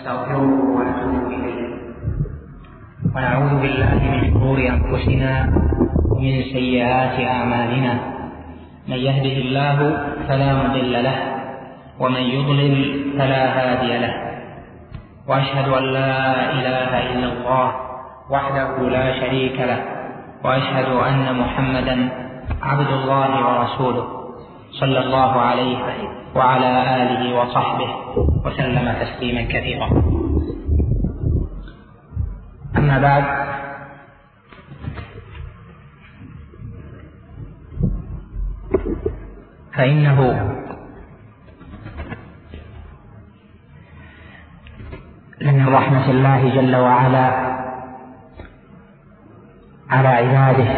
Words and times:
ونستغفره 0.00 0.48
ونتوب 0.76 1.32
إليه. 1.32 1.68
ونعوذ 3.14 3.52
بالله 3.62 3.94
من 3.94 4.20
شرور 4.32 4.58
أنفسنا 4.58 5.32
ومن 6.10 6.42
سيئات 6.56 7.20
أعمالنا. 7.20 7.92
من 8.88 8.96
يهده 8.96 9.36
الله 9.44 9.78
فلا 10.28 10.54
مضل 10.54 10.92
له 11.04 11.18
ومن 12.00 12.20
يضلل 12.20 12.74
فلا 13.18 13.42
هادي 13.56 13.98
له. 13.98 14.14
وأشهد 15.28 15.68
أن 15.68 15.84
لا 15.84 16.16
إله 16.52 16.90
إلا 17.12 17.28
الله 17.32 17.66
وحده 18.30 18.88
لا 18.88 19.20
شريك 19.20 19.60
له. 19.60 19.80
وأشهد 20.44 20.88
أن 21.08 21.38
محمدا 21.38 21.96
عبد 22.62 22.90
الله 22.98 23.30
ورسوله. 23.46 24.19
صلى 24.72 24.98
الله 24.98 25.40
عليه 25.40 25.78
وعلى 26.34 26.70
آله 27.02 27.40
وصحبه 27.40 27.90
وسلم 28.44 28.94
تسليما 29.00 29.42
كثيرا. 29.42 29.88
أما 32.76 32.98
بعد 32.98 33.24
فإنه 39.74 40.18
من 45.40 45.68
رحمة 45.68 46.10
الله 46.10 46.54
جل 46.54 46.76
وعلا 46.76 47.26
على 49.90 50.08
عباده 50.08 50.70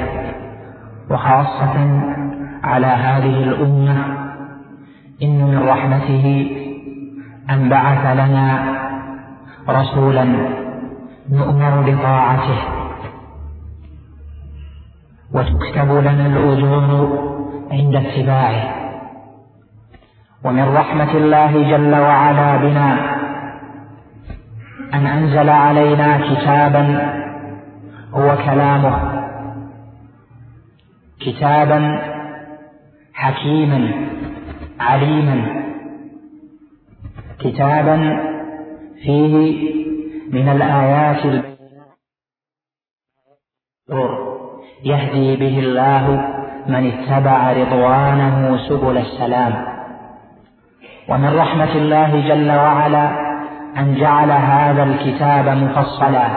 وخاصة 1.11 1.75
على 2.63 2.87
هذه 2.87 3.43
الأمة 3.43 4.05
إن 5.23 5.45
من 5.45 5.69
رحمته 5.69 6.57
أن 7.51 7.69
بعث 7.69 8.17
لنا 8.17 8.79
رسولا 9.69 10.25
نؤمر 11.31 11.83
بطاعته. 11.91 12.59
وتكتب 15.35 15.91
لنا 15.91 16.27
الأجور 16.27 17.19
عند 17.73 17.95
اتباعه. 17.95 18.75
ومن 20.45 20.75
رحمة 20.75 21.13
الله 21.15 21.71
جل 21.71 21.95
وعلا 21.95 22.57
بنا 22.57 23.17
أن 24.95 25.07
أنزل 25.07 25.49
علينا 25.49 26.19
كتابا 26.19 27.13
هو 28.15 28.37
كلامه. 28.47 29.23
كتابا 31.21 32.12
حكيما 33.23 33.81
عليما 34.81 35.63
كتابا 37.39 37.97
فيه 39.03 39.35
من 40.33 40.49
الآيات 40.49 41.45
يهدي 44.85 45.37
به 45.37 45.59
الله 45.59 46.05
من 46.67 46.93
اتبع 46.93 47.53
رضوانه 47.53 48.69
سبل 48.69 48.97
السلام. 48.99 49.55
ومن 51.09 51.37
رحمة 51.37 51.73
الله 51.73 52.29
جل 52.29 52.51
وعلا 52.51 53.07
أن 53.79 53.95
جعل 53.95 54.31
هذا 54.31 54.83
الكتاب 54.83 55.49
مفصلا. 55.49 56.29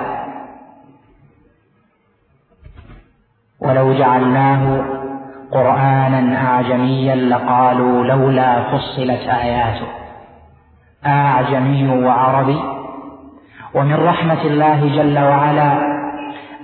ولو 3.60 3.94
جعلناه 3.94 4.95
قرآنا 5.56 6.48
أعجميا 6.48 7.16
لقالوا 7.16 8.06
لولا 8.06 8.64
فصلت 8.64 9.30
آياته. 9.44 9.88
أعجمي 11.06 12.06
وعربي. 12.06 12.60
ومن 13.76 13.94
رحمة 13.94 14.42
الله 14.46 14.80
جل 14.96 15.20
وعلا 15.20 15.72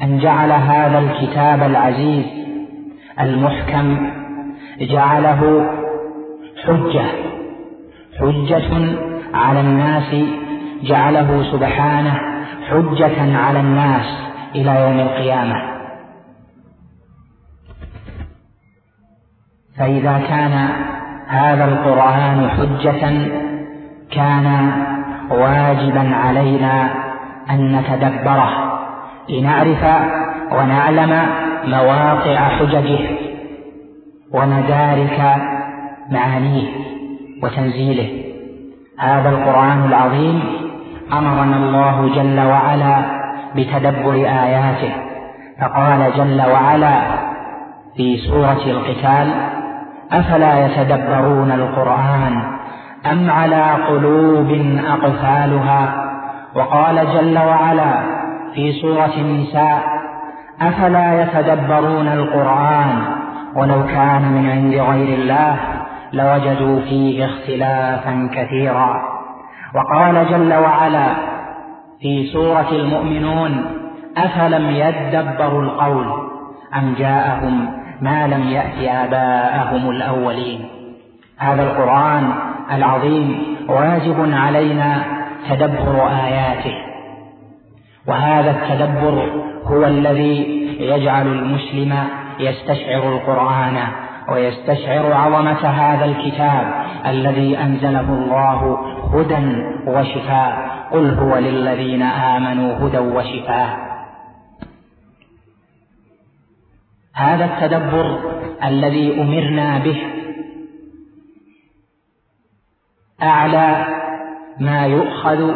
أن 0.03 0.19
جعل 0.19 0.52
هذا 0.52 1.00
الكتاب 1.00 1.63
العزيز 1.63 2.25
المحكم 3.19 4.09
جعله 4.81 5.72
حجة. 6.66 7.06
حجة 8.19 8.72
على 9.34 9.59
الناس 9.59 10.16
جعله 10.84 11.44
سبحانه 11.52 12.13
حجة 12.69 13.38
على 13.38 13.59
الناس 13.59 14.08
إلى 14.56 14.81
يوم 14.81 15.00
القيامة. 15.00 15.70
فإذا 19.77 20.21
كان 20.29 20.67
هذا 21.27 21.65
القرآن 21.65 22.49
حجة 22.49 23.11
كان 24.11 24.71
واجبا 25.29 26.15
علينا 26.15 26.89
أن 27.49 27.75
نتدبره. 27.75 28.49
لنعرف 29.29 29.83
ونعلم 30.51 31.25
مواقع 31.65 32.35
حججه 32.35 32.99
ومدارك 34.33 35.35
معانيه 36.09 36.67
وتنزيله. 37.43 38.23
هذا 38.99 39.29
القرآن 39.29 39.85
العظيم 39.85 40.43
أمرنا 41.13 41.57
الله 41.57 42.15
جل 42.15 42.39
وعلا 42.39 42.95
بتدبر 43.55 44.13
آياته. 44.15 44.93
فقال 45.61 46.11
جل 46.17 46.41
وعلا 46.41 47.01
في 47.97 48.17
سورة 48.17 48.61
القتال 48.65 49.31
أفلا 50.13 50.66
يتدبرون 50.66 51.51
القرآن 51.51 52.41
أم 53.11 53.29
على 53.29 53.66
قلوب 53.89 54.51
أقفالها؟ 54.88 56.11
وقال 56.55 56.95
جل 57.13 57.38
وعلا 57.38 57.94
في 58.55 58.72
سورة 58.81 59.13
النساء 59.17 59.81
أفلا 60.61 61.22
يتدبرون 61.23 62.07
القرآن؟ 62.07 63.01
ولو 63.55 63.83
كان 63.88 64.22
من 64.22 64.49
عند 64.49 64.73
غير 64.73 65.17
الله 65.17 65.55
لوجدوا 66.13 66.79
فيه 66.79 67.25
اختلافا 67.25 68.29
كثيرا. 68.33 69.01
وقال 69.75 70.28
جل 70.29 70.53
وعلا 70.53 71.07
في 72.01 72.29
سورة 72.33 72.72
المؤمنون 72.72 73.66
أفلم 74.17 74.69
يدبروا 74.69 75.61
القول 75.61 76.07
أم 76.75 76.93
جاءهم 76.97 77.80
ما 78.01 78.28
لم 78.28 78.44
يأت 78.44 78.89
آباءهم 78.89 79.89
الأولين. 79.89 80.69
هذا 81.38 81.63
القرآن 81.63 82.34
العظيم 82.72 83.57
واجب 83.67 84.34
علينا 84.34 85.03
تدبر 85.50 86.07
آياته. 86.07 86.75
وهذا 88.07 88.51
التدبر 88.51 89.44
هو 89.63 89.85
الذي 89.85 90.67
يجعل 90.79 91.28
المسلم 91.28 91.94
يستشعر 92.40 93.13
القرآن 93.13 93.78
ويستشعر 94.29 95.13
عظمة 95.13 95.67
هذا 95.67 96.06
الكتاب 96.06 96.73
الذي 97.07 97.57
أنزله 97.57 98.00
الله 98.00 98.78
هدى 99.14 99.64
وشفاء. 99.87 100.72
قل 100.91 101.14
هو 101.14 101.37
للذين 101.37 102.02
آمنوا 102.02 102.87
هدى 102.87 102.97
وشفاء. 102.97 103.91
هذا 107.16 107.46
التدبر 107.46 108.19
الذي 108.63 109.22
أمرنا 109.22 109.78
به. 109.79 110.02
أعلى 113.23 113.85
ما 114.59 114.85
يؤخذ 114.85 115.53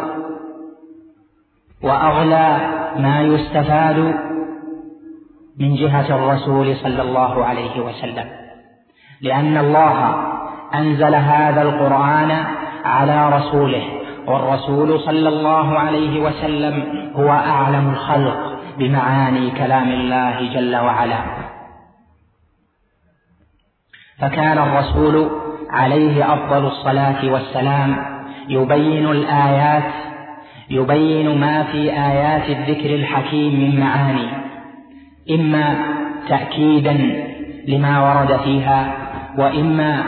وأغلى 1.82 2.58
ما 2.96 3.22
يستفاد 3.22 4.14
من 5.60 5.74
جهة 5.74 6.14
الرسول 6.16 6.76
صلى 6.76 7.02
الله 7.02 7.44
عليه 7.44 7.80
وسلم. 7.80 8.28
لأن 9.20 9.56
الله 9.56 10.26
أنزل 10.74 11.14
هذا 11.14 11.62
القرآن 11.62 12.44
على 12.84 13.36
رسوله 13.36 13.82
والرسول 14.26 15.00
صلى 15.00 15.28
الله 15.28 15.78
عليه 15.78 16.20
وسلم 16.20 16.84
هو 17.16 17.30
أعلم 17.30 17.90
الخلق 17.90 18.58
بمعاني 18.78 19.50
كلام 19.50 19.88
الله 19.88 20.54
جل 20.54 20.76
وعلا. 20.76 21.45
فكان 24.20 24.58
الرسول 24.58 25.30
عليه 25.70 26.34
أفضل 26.34 26.66
الصلاة 26.66 27.32
والسلام 27.32 27.96
يبين 28.48 29.06
الآيات 29.06 29.92
يبين 30.70 31.40
ما 31.40 31.62
في 31.62 31.90
آيات 31.92 32.50
الذكر 32.50 32.94
الحكيم 32.94 33.60
من 33.60 33.80
معاني 33.80 34.28
إما 35.30 35.74
تأكيدا 36.28 36.96
لما 37.68 38.02
ورد 38.02 38.40
فيها 38.44 38.92
وإما 39.38 40.04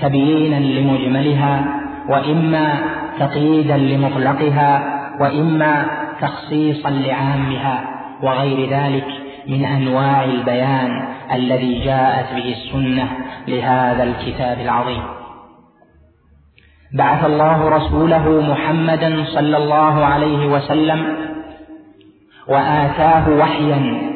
تبيينا 0.00 0.56
لمجملها 0.56 1.80
وإما 2.08 2.74
تقييدا 3.18 3.76
لمطلقها 3.76 4.98
وإما 5.20 5.86
تخصيصا 6.20 6.90
لعامها 6.90 7.84
وغير 8.22 8.70
ذلك. 8.70 9.21
من 9.46 9.64
أنواع 9.64 10.24
البيان 10.24 11.08
الذي 11.32 11.84
جاءت 11.84 12.34
به 12.34 12.52
السنة 12.52 13.08
لهذا 13.48 14.02
الكتاب 14.02 14.60
العظيم. 14.60 15.02
بعث 16.94 17.24
الله 17.24 17.68
رسوله 17.68 18.40
محمدا 18.52 19.24
صلى 19.24 19.56
الله 19.56 20.04
عليه 20.04 20.46
وسلم 20.46 21.16
وآتاه 22.48 23.30
وحيا 23.30 24.12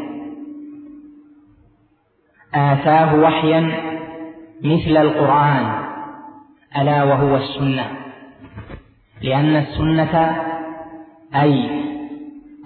آتاه 2.55 3.15
وحيا 3.15 3.61
مثل 4.65 4.97
القرآن 4.97 5.85
ألا 6.77 7.05
وهو 7.05 7.37
السنة. 7.37 7.87
لأن 9.23 9.57
السنة 9.57 10.37
أي 11.35 11.71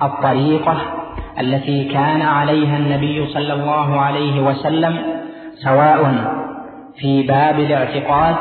الطريقة 0.03 1.00
التي 1.41 1.85
كان 1.85 2.23
عليها 2.23 2.77
النبي 2.77 3.27
صلى 3.27 3.53
الله 3.53 4.01
عليه 4.01 4.41
وسلم 4.41 4.99
سواء 5.55 6.15
في 6.99 7.23
باب 7.23 7.61
الاعتقاد 7.61 8.37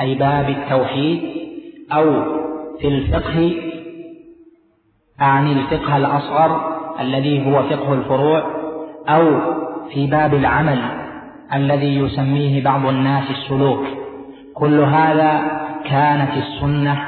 أي 0.00 0.14
باب 0.14 0.48
التوحيد 0.48 1.20
أو 1.92 2.22
في 2.80 2.88
الفقه 2.88 3.52
أعني 5.20 5.52
الفقه 5.52 5.96
الأصغر 5.96 6.78
الذي 7.00 7.46
هو 7.46 7.62
فقه 7.62 7.92
الفروع 7.92 8.42
أو 9.08 9.40
في 9.92 10.06
باب 10.06 10.34
العمل 10.34 10.78
الذي 11.54 11.96
يسميه 11.96 12.64
بعض 12.64 12.86
الناس 12.86 13.24
السلوك. 13.30 13.84
كل 14.54 14.80
هذا 14.80 15.60
كانت 15.84 16.30
السنة 16.36 16.98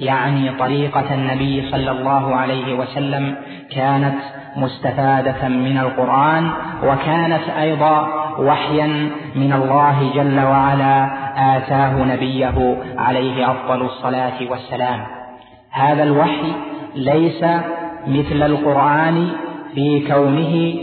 يعني 0.00 0.50
طريقة 0.58 1.14
النبي 1.14 1.70
صلى 1.70 1.90
الله 1.90 2.36
عليه 2.36 2.74
وسلم 2.74 3.34
كانت 3.70 4.18
مستفادة 4.58 5.48
من 5.48 5.78
القرآن 5.78 6.50
وكانت 6.84 7.48
أيضا 7.60 8.08
وحيا 8.38 8.86
من 9.34 9.52
الله 9.52 10.10
جل 10.14 10.40
وعلا 10.40 10.96
آتاه 11.56 12.04
نبيه 12.04 12.76
عليه 12.98 13.50
أفضل 13.50 13.82
الصلاة 13.82 14.50
والسلام. 14.50 15.00
هذا 15.70 16.02
الوحي 16.02 16.52
ليس 16.94 17.44
مثل 18.06 18.42
القرآن 18.42 19.28
في 19.74 20.00
كونه 20.08 20.74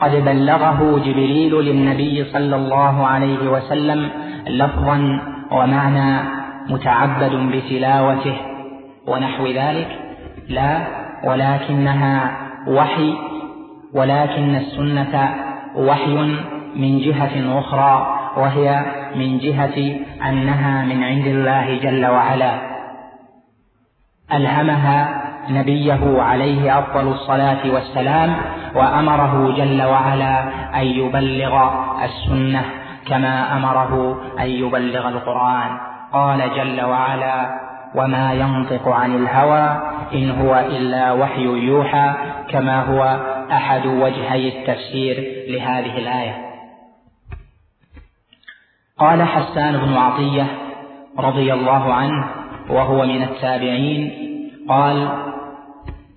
قد 0.00 0.10
بلغه 0.10 1.02
جبريل 1.06 1.54
للنبي 1.54 2.24
صلى 2.24 2.56
الله 2.56 3.06
عليه 3.06 3.48
وسلم 3.48 4.10
لفظا 4.46 5.20
ومعنى 5.52 6.28
متعبد 6.68 7.32
بتلاوته 7.52 8.36
ونحو 9.06 9.46
ذلك. 9.46 9.88
لا 10.48 10.86
ولكنها 11.24 12.30
وحي 12.66 13.14
ولكن 13.94 14.54
السنة 14.54 15.34
وحي 15.76 16.16
من 16.76 16.98
جهة 16.98 17.58
أخرى 17.58 18.14
وهي 18.36 18.84
من 19.16 19.38
جهة 19.38 19.96
أنها 20.28 20.84
من 20.84 21.04
عند 21.04 21.26
الله 21.26 21.78
جل 21.78 22.06
وعلا. 22.06 22.54
ألهمها 24.32 25.22
نبيه 25.50 26.22
عليه 26.22 26.78
أفضل 26.78 27.08
الصلاة 27.08 27.70
والسلام 27.74 28.36
وأمره 28.74 29.52
جل 29.56 29.82
وعلا 29.82 30.42
أن 30.80 30.86
يبلغ 30.86 31.70
السنة 32.04 32.64
كما 33.06 33.56
أمره 33.56 34.20
أن 34.40 34.46
يبلغ 34.46 35.08
القرآن. 35.08 35.78
قال 36.12 36.50
جل 36.56 36.84
وعلا 36.84 37.67
وما 37.94 38.32
ينطق 38.32 38.88
عن 38.88 39.14
الهوى 39.14 39.66
إن 40.14 40.30
هو 40.30 40.58
إلا 40.58 41.12
وحي 41.12 41.42
يوحى 41.42 42.14
كما 42.50 42.82
هو 42.82 43.02
أحد 43.52 43.86
وجهي 43.86 44.48
التفسير 44.48 45.16
لهذه 45.48 45.98
الآية. 45.98 46.48
قال 48.98 49.22
حسان 49.22 49.76
بن 49.76 49.96
عطية 49.96 50.46
رضي 51.18 51.52
الله 51.52 51.94
عنه 51.94 52.28
وهو 52.70 53.06
من 53.06 53.22
التابعين 53.22 54.12
قال 54.68 55.08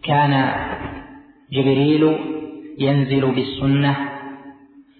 كان 0.03 0.53
جبريل 1.51 2.17
ينزل 2.79 3.31
بالسنة 3.31 3.95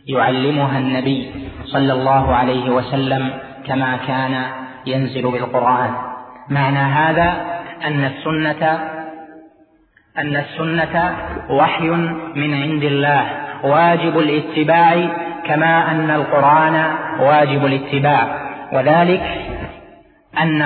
يعلمها 0.07 0.79
النبي 0.79 1.31
صلى 1.65 1.93
الله 1.93 2.35
عليه 2.35 2.69
وسلم 2.69 3.33
كما 3.65 3.97
كان 3.97 4.45
ينزل 4.85 5.31
بالقرآن. 5.31 6.10
معنى 6.49 6.79
هذا 6.79 7.33
أن 7.85 8.05
السنة 8.05 8.79
أن 10.17 10.35
السنة 10.35 11.15
وحي 11.49 11.89
من 12.35 12.53
عند 12.53 12.83
الله 12.83 13.25
واجب 13.63 14.19
الاتباع 14.19 15.09
كما 15.45 15.91
أن 15.91 16.11
القرآن 16.11 16.95
واجب 17.19 17.65
الاتباع. 17.65 18.41
وذلك 18.73 19.21
أن 20.41 20.61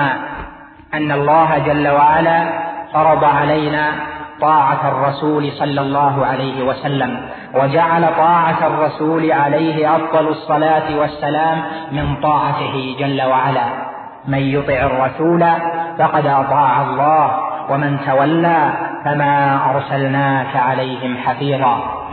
أن 0.94 1.12
الله 1.12 1.58
جل 1.58 1.88
وعلا 1.88 2.48
فرض 2.92 3.24
علينا 3.24 3.92
طاعة 4.40 4.88
الرسول 4.88 5.52
صلى 5.52 5.80
الله 5.80 6.26
عليه 6.26 6.64
وسلم 6.64 7.20
وجعل 7.54 8.08
طاعة 8.16 8.66
الرسول 8.66 9.32
عليه 9.32 9.96
أفضل 9.96 10.28
الصلاة 10.28 10.98
والسلام 10.98 11.62
من 11.92 12.16
طاعته 12.22 12.96
جل 12.98 13.22
وعلا. 13.22 13.95
من 14.26 14.38
يطع 14.38 14.74
الرسول 14.74 15.44
فقد 15.98 16.26
أطاع 16.26 16.82
الله 16.82 17.30
ومن 17.70 17.98
تولى 18.06 18.72
فما 19.04 19.60
أرسلناك 19.70 20.56
عليهم 20.56 21.16
حفيظا. 21.16 22.06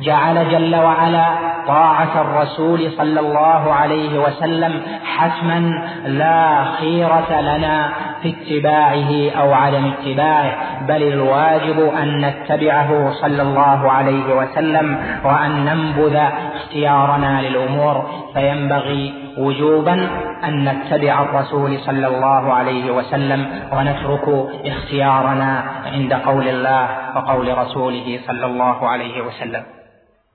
جعل 0.00 0.50
جل 0.50 0.76
وعلا 0.76 1.26
طاعة 1.66 2.20
الرسول 2.20 2.90
صلى 2.98 3.20
الله 3.20 3.74
عليه 3.74 4.18
وسلم 4.18 4.82
حتما 5.16 5.82
لا 6.04 6.64
خيرة 6.64 7.40
لنا 7.40 7.88
في 8.22 8.34
اتباعه 8.34 9.30
أو 9.40 9.52
عدم 9.52 9.84
اتباعه 9.92 10.50
بل 10.86 11.02
الواجب 11.02 11.78
أن 12.02 12.20
نتبعه 12.20 13.12
صلى 13.12 13.42
الله 13.42 13.92
عليه 13.92 14.34
وسلم 14.34 14.98
وأن 15.24 15.64
ننبذ 15.64 16.16
اختيارنا 16.54 17.42
للأمور. 17.42 18.20
فينبغي 18.34 19.14
وجوبا 19.38 20.08
أن 20.44 20.64
نتبع 20.68 21.22
الرسول 21.22 21.78
صلى 21.78 22.06
الله 22.06 22.52
عليه 22.52 22.90
وسلم 22.90 23.46
ونترك 23.72 24.26
اختيارنا 24.66 25.64
عند 25.92 26.12
قول 26.12 26.48
الله 26.48 26.88
وقول 27.16 27.58
رسوله 27.58 28.20
صلى 28.26 28.46
الله 28.46 28.88
عليه 28.88 29.22
وسلم. 29.22 29.62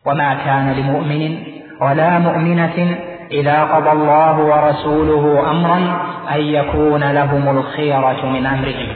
وما 0.06 0.34
كان 0.34 0.72
لمؤمن 0.72 1.38
ولا 1.82 2.20
مؤمنة 2.20 2.98
إذا 3.32 3.64
قضى 3.64 3.92
الله 3.92 4.40
ورسوله 4.40 5.52
أمرا 5.52 6.02
أن 6.36 6.42
يكون 6.42 7.12
لهم 7.12 7.58
الخيرة 7.58 8.26
من 8.26 8.46
أمرهم. 8.46 8.96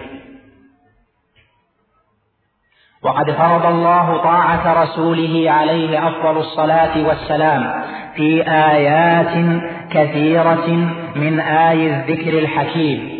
وقد 3.04 3.32
فرض 3.32 3.66
الله 3.66 4.18
طاعة 4.18 4.84
رسوله 4.84 5.52
عليه 5.52 6.08
أفضل 6.08 6.38
الصلاة 6.38 7.08
والسلام 7.08 7.84
في 8.16 8.44
آيات 8.48 9.62
كثيرة 9.92 10.70
من 11.16 11.40
آي 11.40 11.88
الذكر 11.88 12.40
الحكيم. 12.40 13.20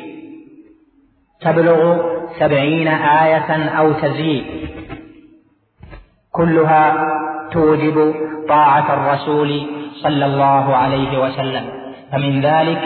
تبلغ 1.42 2.02
سبعين 2.40 2.88
آية 2.88 3.70
أو 3.70 3.94
تزيد. 3.94 4.46
كلها 6.32 7.10
توجب 7.52 8.14
طاعة 8.50 8.94
الرسول 8.94 9.79
صلى 9.94 10.26
الله 10.26 10.76
عليه 10.76 11.24
وسلم. 11.24 11.64
فمن 12.12 12.42
ذلك 12.42 12.82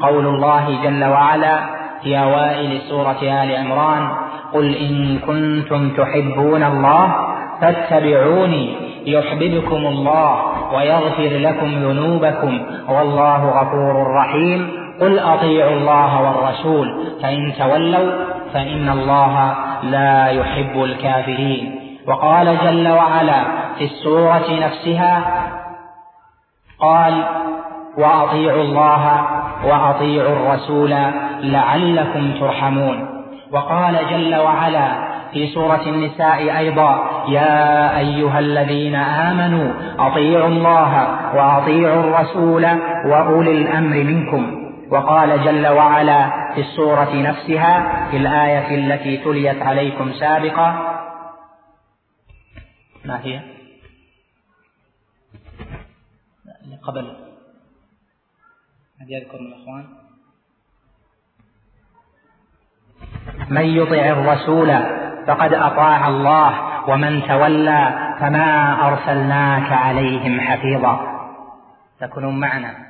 قول 0.00 0.26
الله 0.26 0.78
جل 0.84 1.04
وعلا 1.04 1.58
في 2.02 2.18
أوائل 2.18 2.80
سورة 2.80 3.22
آل 3.22 3.56
عمران 3.56 4.08
قل 4.54 4.74
إن 4.74 5.18
كنتم 5.18 5.90
تحبون 5.90 6.62
الله 6.62 7.14
فاتبعوني 7.60 8.76
يحببكم 9.06 9.86
الله 9.86 10.42
ويغفر 10.74 11.30
لكم 11.38 11.66
ذنوبكم 11.66 12.60
والله 12.88 13.44
غفور 13.44 14.14
رحيم. 14.14 14.70
قل 15.00 15.18
أطيعوا 15.18 15.72
الله 15.72 16.22
والرسول 16.22 17.06
فإن 17.22 17.52
تولوا 17.58 18.12
فإن 18.54 18.88
الله 18.88 19.54
لا 19.82 20.26
يحب 20.26 20.82
الكافرين. 20.82 21.80
وقال 22.06 22.56
جل 22.64 22.88
وعلا 22.88 23.40
في 23.78 23.84
السورة 23.84 24.46
نفسها 24.50 25.22
قال 26.80 27.24
وأطيعوا 27.98 28.62
الله 28.62 29.24
وأطيعوا 29.64 30.32
الرسول 30.32 30.94
لعلكم 31.40 32.32
ترحمون 32.40 33.08
وقال 33.52 33.98
جل 34.10 34.36
وعلا 34.36 35.08
في 35.32 35.46
سورة 35.46 35.82
النساء 35.86 36.58
أيضا 36.58 37.24
يا 37.28 37.98
أيها 37.98 38.38
الذين 38.38 38.94
آمنوا 38.94 39.72
أطيعوا 39.98 40.48
الله 40.48 41.08
وأطيعوا 41.34 42.00
الرسول 42.00 42.66
وأولي 43.06 43.52
الأمر 43.52 43.96
منكم 43.96 44.68
وقال 44.90 45.44
جل 45.44 45.66
وعلا 45.68 46.30
في 46.54 46.60
السورة 46.60 47.10
نفسها 47.14 48.06
في 48.10 48.16
الآية 48.16 48.74
التي 48.74 49.16
تليت 49.16 49.62
عليكم 49.62 50.12
سابقا 50.12 50.74
ما 53.04 53.20
هي؟ 53.24 53.57
قبل. 56.88 57.16
هل 59.00 59.06
يذكر 59.08 59.36
الأخوان. 59.36 59.86
من 63.50 63.64
يطع 63.64 64.04
الرسول 64.06 64.68
فقد 65.26 65.52
أطاع 65.52 66.08
الله 66.08 66.78
ومن 66.88 67.22
تولى 67.28 68.14
فما 68.20 68.48
أرسلناك 68.88 69.72
عليهم 69.72 70.40
حفيظا. 70.40 71.18
تكونون 72.00 72.40
معنا. 72.40 72.87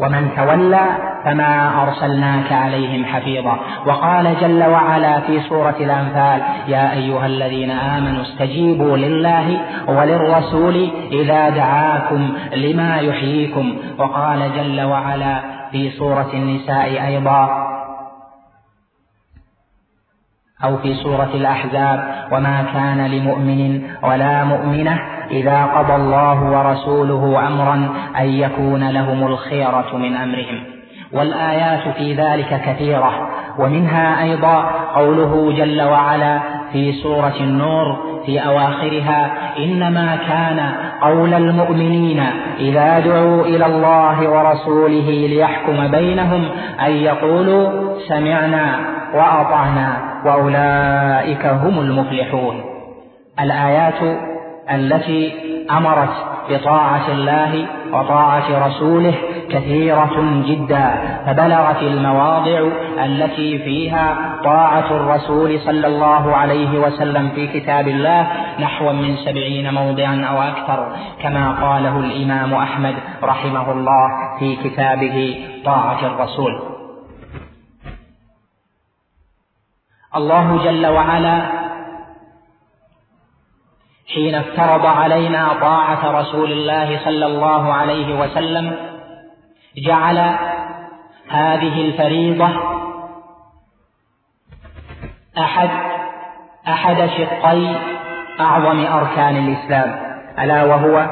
ومن 0.00 0.30
تولى 0.36 0.86
فما 1.24 1.82
أرسلناك 1.82 2.52
عليهم 2.52 3.04
حفيظا. 3.04 3.58
وقال 3.86 4.36
جل 4.40 4.64
وعلا 4.64 5.20
في 5.20 5.40
سورة 5.40 5.76
الأنفال 5.80 6.40
يا 6.68 6.92
أيها 6.92 7.26
الذين 7.26 7.70
آمنوا 7.70 8.22
استجيبوا 8.22 8.96
لله 8.96 9.60
وللرسول 9.88 10.90
إذا 11.12 11.48
دعاكم 11.48 12.28
لما 12.56 12.96
يحييكم. 12.96 13.76
وقال 13.98 14.50
جل 14.56 14.82
وعلا 14.82 15.40
في 15.72 15.90
سورة 15.90 16.30
النساء 16.34 17.06
أيضا 17.06 17.67
أو 20.64 20.76
في 20.76 20.94
سورة 20.94 21.30
الأحزاب 21.34 22.14
وما 22.32 22.64
كان 22.74 23.06
لمؤمن 23.06 23.82
ولا 24.02 24.44
مؤمنة 24.44 25.00
إذا 25.30 25.64
قضى 25.64 25.94
الله 25.94 26.42
ورسوله 26.42 27.46
أمرا 27.46 27.88
أن 28.18 28.26
يكون 28.26 28.88
لهم 28.90 29.26
الخيرة 29.26 29.96
من 29.96 30.14
أمرهم. 30.16 30.78
والآيات 31.12 31.96
في 31.96 32.14
ذلك 32.14 32.60
كثيرة 32.66 33.28
ومنها 33.58 34.22
أيضا 34.22 34.70
قوله 34.94 35.52
جل 35.52 35.82
وعلا 35.82 36.40
في 36.72 36.92
سورة 36.92 37.34
النور 37.40 37.96
في 38.26 38.38
أواخرها 38.38 39.30
إنما 39.58 40.18
كان 40.28 40.72
قول 41.02 41.34
المؤمنين 41.34 42.22
إذا 42.58 42.98
دعوا 42.98 43.44
إلى 43.44 43.66
الله 43.66 44.30
ورسوله 44.30 45.26
ليحكم 45.28 45.88
بينهم 45.88 46.48
أن 46.86 46.90
يقولوا 46.90 47.70
سمعنا 48.08 48.78
وأطعنا. 49.14 49.96
وأولئك 50.28 51.46
هم 51.46 51.80
المفلحون. 51.80 52.64
الآيات 53.40 54.18
التي 54.70 55.32
أمرت 55.70 56.14
بطاعة 56.50 57.08
الله 57.08 57.66
وطاعة 57.92 58.66
رسوله 58.66 59.14
كثيرة 59.50 60.42
جدا 60.46 60.90
فبلغت 61.26 61.82
المواضع 61.82 62.68
التي 63.04 63.58
فيها 63.58 64.16
طاعة 64.44 64.90
الرسول 64.90 65.60
صلى 65.60 65.86
الله 65.86 66.36
عليه 66.36 66.78
وسلم 66.78 67.28
في 67.28 67.46
كتاب 67.46 67.88
الله 67.88 68.26
نحو 68.60 68.92
من 68.92 69.16
سبعين 69.16 69.74
موضعا 69.74 70.24
أو 70.30 70.42
أكثر 70.42 70.96
كما 71.22 71.52
قاله 71.52 71.98
الإمام 71.98 72.54
أحمد 72.54 72.94
رحمه 73.22 73.72
الله 73.72 74.08
في 74.38 74.56
كتابه 74.56 75.44
طاعة 75.64 76.06
الرسول. 76.06 76.77
الله 80.16 80.64
جل 80.64 80.86
وعلا 80.86 81.42
حين 84.14 84.34
افترض 84.34 84.86
علينا 84.86 85.48
طاعة 85.60 86.20
رسول 86.20 86.52
الله 86.52 87.04
صلى 87.04 87.26
الله 87.26 87.72
عليه 87.72 88.20
وسلم 88.20 88.76
جعل 89.76 90.18
هذه 91.28 91.80
الفريضة 91.80 92.48
أحد 95.38 95.70
أحد 96.68 97.06
شقي 97.06 97.76
أعظم 98.40 98.86
أركان 98.86 99.36
الإسلام. 99.36 100.08
ألا 100.38 100.64
وهو 100.64 101.06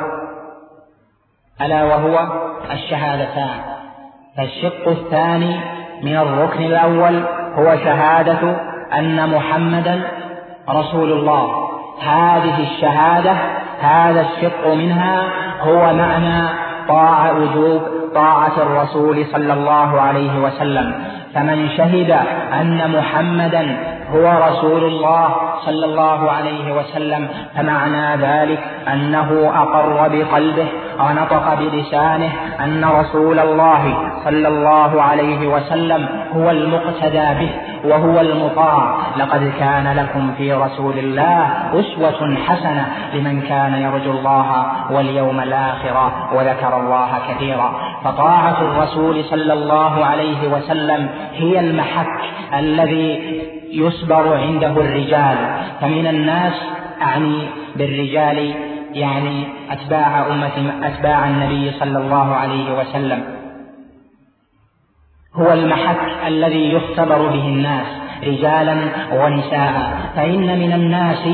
ألا 1.60 1.84
وهو 1.84 2.28
الشهادتان. 2.70 3.60
فالشق 4.36 4.88
الثاني 4.88 5.60
من 6.02 6.16
الركن 6.16 6.62
الأول 6.62 7.22
هو 7.54 7.76
شهادة 7.76 8.75
أن 8.98 9.28
محمدا 9.30 10.02
رسول 10.70 11.12
الله. 11.12 11.68
هذه 12.02 12.60
الشهادة 12.62 13.32
هذا 13.80 14.20
الشق 14.20 14.74
منها 14.74 15.22
هو 15.62 15.94
معنى 15.94 16.48
طاعة 16.88 17.32
وجوب 17.38 17.82
طاعة 18.14 18.52
الرسول 18.56 19.26
صلى 19.32 19.52
الله 19.52 20.00
عليه 20.00 20.38
وسلم. 20.38 20.94
فمن 21.34 21.68
شهد 21.76 22.10
أن 22.60 22.90
محمدا 22.98 23.76
هو 24.14 24.48
رسول 24.48 24.84
الله 24.84 25.34
صلى 25.64 25.86
الله 25.86 26.30
عليه 26.30 26.72
وسلم 26.72 27.28
فمعنى 27.56 28.16
ذلك 28.16 28.58
أنه 28.92 29.52
أقر 29.54 30.08
بقلبه 30.08 30.66
ونطق 31.00 31.54
بلسانه 31.54 32.32
أن 32.60 32.84
رسول 32.84 33.38
الله 33.38 33.82
صلى 34.24 34.48
الله 34.48 35.02
عليه 35.02 35.46
وسلم 35.46 36.08
هو 36.36 36.50
المقتدى 36.50 37.26
به 37.40 37.50
وهو 37.84 38.20
المطاع. 38.20 38.96
لقد 39.16 39.52
كان 39.58 39.96
لكم 39.96 40.34
في 40.38 40.52
رسول 40.52 40.98
الله 40.98 41.48
أسوة 41.74 42.36
حسنة 42.46 42.86
لمن 43.14 43.40
كان 43.40 43.74
يرجو 43.74 44.10
الله 44.10 44.66
واليوم 44.90 45.40
الآخر 45.40 46.12
وذكر 46.32 46.80
الله 46.80 47.08
كثيرا. 47.28 47.72
فطاعة 48.04 48.62
الرسول 48.62 49.24
صلى 49.24 49.52
الله 49.52 50.04
عليه 50.04 50.48
وسلم 50.48 51.08
هي 51.32 51.60
المحك 51.60 52.20
الذي 52.54 53.42
يصبر 53.72 54.36
عنده 54.36 54.70
الرجال. 54.70 55.36
فمن 55.80 56.06
الناس 56.06 56.52
أعني 57.02 57.48
بالرجال 57.76 58.54
يعني 58.96 59.46
أتباع 59.70 60.26
أمة 60.26 60.72
أتباع 60.82 61.28
النبي 61.28 61.70
صلى 61.70 61.98
الله 61.98 62.34
عليه 62.34 62.78
وسلم. 62.78 63.24
هو 65.34 65.52
المحك 65.52 66.26
الذي 66.26 66.72
يختبر 66.72 67.26
به 67.26 67.46
الناس 67.48 67.86
رجالا 68.24 68.76
ونساء. 69.12 69.98
فإن 70.16 70.58
من 70.58 70.72
الناس 70.72 71.26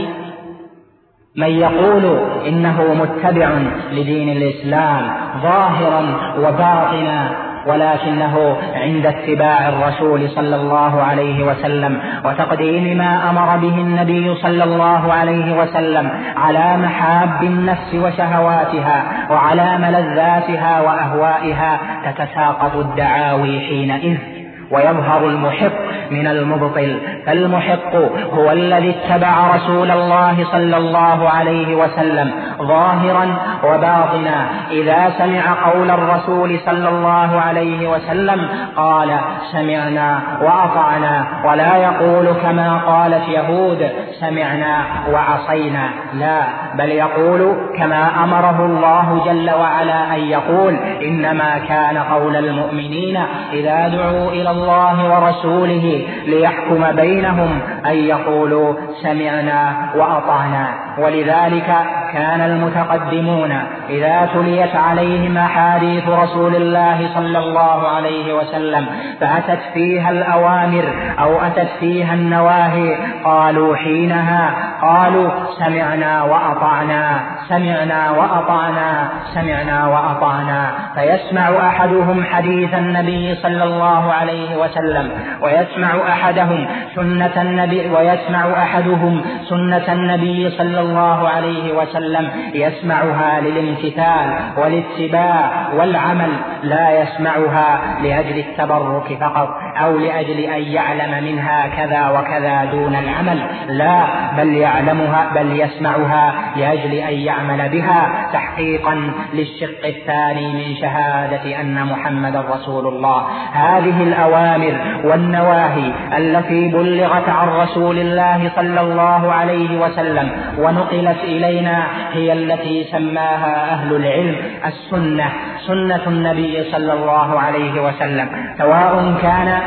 من 1.37 1.49
يقول 1.49 2.05
إنه 2.47 2.95
متبع 2.95 3.51
لدين 3.93 4.29
الإسلام 4.29 5.11
ظاهرا 5.43 6.03
وباطنا 6.39 7.52
ولكنه 7.67 8.57
عند 8.75 9.07
اتباع 9.07 9.69
الرسول 9.69 10.31
صلى 10.31 10.57
الله 10.57 11.03
عليه 11.03 11.45
وسلم 11.45 12.01
وتقديم 12.25 12.99
ما 12.99 13.31
أمر 13.31 13.57
به 13.57 13.77
النبي 13.79 14.35
صلى 14.35 14.65
الله 14.65 15.13
عليه 15.13 15.61
وسلم 15.61 16.11
على 16.37 16.77
محاب 16.77 17.43
النفس 17.43 17.95
وشهواتها 17.95 19.05
وعلى 19.31 19.79
ملذاتها 19.79 20.81
وأهوائها 20.81 21.79
تتساقط 22.05 22.77
الدعاوي 22.77 23.61
حينئذ. 23.61 24.32
ويظهر 24.73 25.27
المحق 25.27 25.73
من 26.11 26.27
المبطل. 26.27 27.01
فالمحق 27.27 27.95
هو 28.33 28.51
الذي 28.51 28.91
اتبع 28.91 29.57
رسول 29.57 29.91
الله 29.91 30.45
صلى 30.53 30.77
الله 30.77 31.29
عليه 31.29 31.75
وسلم 31.75 32.31
ظاهرا 32.63 33.37
وباطنا. 33.65 34.47
إذا 34.71 35.13
سمع 35.19 35.71
قول 35.71 35.91
الرسول 35.91 36.59
صلى 36.67 36.89
الله 36.89 37.41
عليه 37.41 37.89
وسلم 37.89 38.49
قال 38.77 39.19
سمعنا 39.53 40.21
وأطعنا 40.43 41.27
ولا 41.47 41.77
يقول 41.77 42.33
كما 42.43 42.79
قالت 42.87 43.29
يهود 43.29 43.91
سمعنا 44.21 44.85
وعصينا. 45.13 45.89
لا 46.15 46.41
بل 46.79 46.89
يقول 46.89 47.57
كما 47.79 48.25
أمره 48.25 48.67
الله 48.67 49.23
جل 49.27 49.51
وعلا 49.51 50.15
أن 50.15 50.21
يقول 50.21 50.75
إنما 51.03 51.59
كان 51.69 51.99
قول 51.99 52.37
المؤمنين 52.37 53.17
إذا 53.53 53.89
دعوا 53.89 54.31
إلى 54.31 54.51
الله 54.51 54.62
ورسوله 55.11 56.09
ليحكم 56.27 56.93
بينهم 56.93 57.61
أن 57.87 57.95
يقولوا 57.95 58.75
سمعنا 59.03 59.91
وأطعنا. 59.97 60.69
ولذلك 60.99 61.75
كان 62.13 62.41
المتقدمون 62.41 63.53
إذا 63.91 64.29
تليت 64.35 64.77
عليهم 64.77 65.37
أحاديث 65.39 66.09
رسول 66.09 66.57
الله 66.57 67.09
صلى 67.15 67.39
الله 67.39 67.89
عليه 67.89 68.35
وسلم 68.35 68.87
فأتت 69.21 69.61
فيها 69.75 70.11
الأوامر 70.11 70.85
أو 71.19 71.41
أتت 71.41 71.69
فيها 71.81 72.15
النواهي 72.15 72.97
قالوا 73.25 73.77
حينها 73.77 74.55
قالوا 74.83 75.31
سمعنا 75.59 76.23
وأطعنا 76.23 77.21
سمعنا 77.49 78.11
وأطعنا 78.11 79.09
سمعنا 79.35 79.87
وأطعنا. 79.87 80.73
فيسمع 80.95 81.69
أحدهم 81.69 82.25
حديث 82.25 82.75
النبي 82.75 83.35
صلى 83.35 83.65
الله 83.65 84.13
عليه 84.13 84.52
وسلم 84.57 85.11
ويسمع 85.41 86.09
أحدهم 86.09 86.67
سنة 86.95 87.43
النبي 87.43 87.91
ويسمع 87.91 88.63
أحدهم 88.63 89.23
سنة 89.49 89.93
النبي 89.93 90.51
صلى 90.51 90.81
الله 90.81 91.29
عليه 91.29 91.73
وسلم 91.73 92.31
يسمعها 92.55 93.41
للامتثال 93.41 94.29
والاتباع 94.57 95.69
والعمل 95.77 96.31
لا 96.63 97.03
يسمعها 97.03 97.81
لأجل 98.03 98.39
التبرك 98.39 99.19
فقط. 99.21 99.49
أو 99.77 99.99
لأجل 99.99 100.39
أن 100.39 100.63
يعلم 100.63 101.25
منها 101.25 101.67
كذا 101.67 102.09
وكذا 102.09 102.65
دون 102.65 102.95
العمل. 102.95 103.43
لا 103.69 104.07
بل 104.37 104.55
يعلمها 104.55 105.31
بل 105.35 105.61
يسمعها 105.61 106.35
لأجل 106.57 106.93
أن 106.95 107.15
يعمل 107.15 107.69
بها. 107.69 108.29
تحقيقا 108.33 109.13
للشق 109.35 109.87
الثاني 109.87 110.53
من 110.53 110.77
شهادة 110.81 111.61
أن 111.61 111.87
محمد 111.87 112.37
رسول 112.37 112.87
الله. 112.87 113.27
هذه 113.53 114.03
الأوامر 114.03 114.75
والنواهي 115.05 115.93
التي 116.19 116.69
بلغت 116.69 117.29
عن 117.29 117.49
رسول 117.49 117.99
الله 117.99 118.51
صلى 118.57 118.81
الله 118.81 119.33
عليه 119.33 119.81
وسلم 119.81 120.31
ونقلت 120.59 121.19
إلينا 121.25 121.87
هي 122.13 122.33
التي 122.33 122.85
سماها 122.93 123.73
أهل 123.73 123.97
العلم 123.97 124.37
السنة 124.67 125.33
سنة 125.67 126.01
النبي 126.07 126.65
صلى 126.73 126.93
الله 126.93 127.41
عليه 127.41 127.83
وسلم. 127.83 128.29
سواء 128.59 129.15
كان 129.23 129.63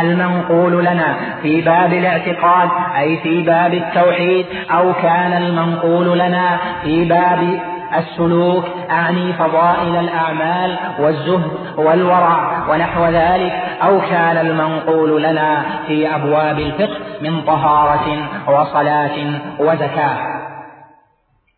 المنقول 0.00 0.84
لنا 0.84 1.16
في 1.42 1.60
باب 1.60 1.92
الاعتقاد 1.92 2.68
أي 2.96 3.16
في 3.22 3.42
باب 3.42 3.74
التوحيد 3.74 4.46
أو 4.70 4.92
كان 4.92 5.32
المنقول 5.42 6.18
لنا 6.18 6.58
في 6.82 7.04
باب 7.04 7.60
السلوك 7.98 8.64
أعني 8.90 9.32
فضائل 9.32 9.96
الأعمال 9.96 10.78
والزهد 10.98 11.78
والورع 11.78 12.66
ونحو 12.68 13.04
ذلك 13.06 13.52
أو 13.82 14.00
كان 14.00 14.36
المنقول 14.46 15.22
لنا 15.22 15.64
في 15.86 16.14
أبواب 16.14 16.58
الفقه 16.58 16.98
من 17.20 17.42
طهارة 17.42 18.28
وصلاة 18.48 19.40
وزكاة. 19.58 20.18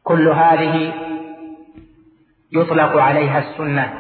كل 0.05 0.29
هذه 0.29 0.93
يطلق 2.53 3.03
عليها 3.03 3.39
السنة. 3.39 3.93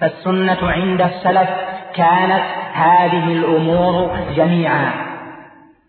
فالسنة 0.00 0.58
عند 0.70 1.00
السلف 1.00 1.48
كانت 1.94 2.63
هذه 2.74 3.32
الأمور 3.32 4.10
جميعا. 4.36 4.90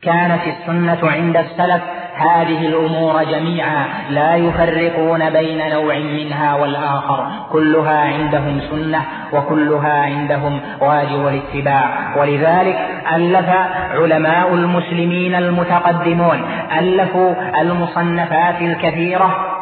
كانت 0.02 0.42
السنة 0.48 1.12
عند 1.12 1.38
السلف 1.38 1.82
هذه 2.16 2.68
الأمور 2.68 3.24
جميعا. 3.24 3.86
لا 4.10 4.36
يفرقون 4.36 5.30
بين 5.30 5.70
نوع 5.70 5.98
منها 5.98 6.56
والآخر. 6.56 7.28
كلها 7.52 8.00
عندهم 8.00 8.60
سنة 8.72 9.02
وكلها 9.34 10.04
عندهم 10.04 10.60
واجب 10.82 11.28
الاتباع. 11.28 12.18
ولذلك 12.18 12.78
ألف 13.16 13.50
علماء 13.92 14.54
المسلمين 14.54 15.36
المتقدمون 15.36 16.46
ألفوا 16.80 17.34
المصنفات 17.62 18.62
الكثيرة 18.62 19.55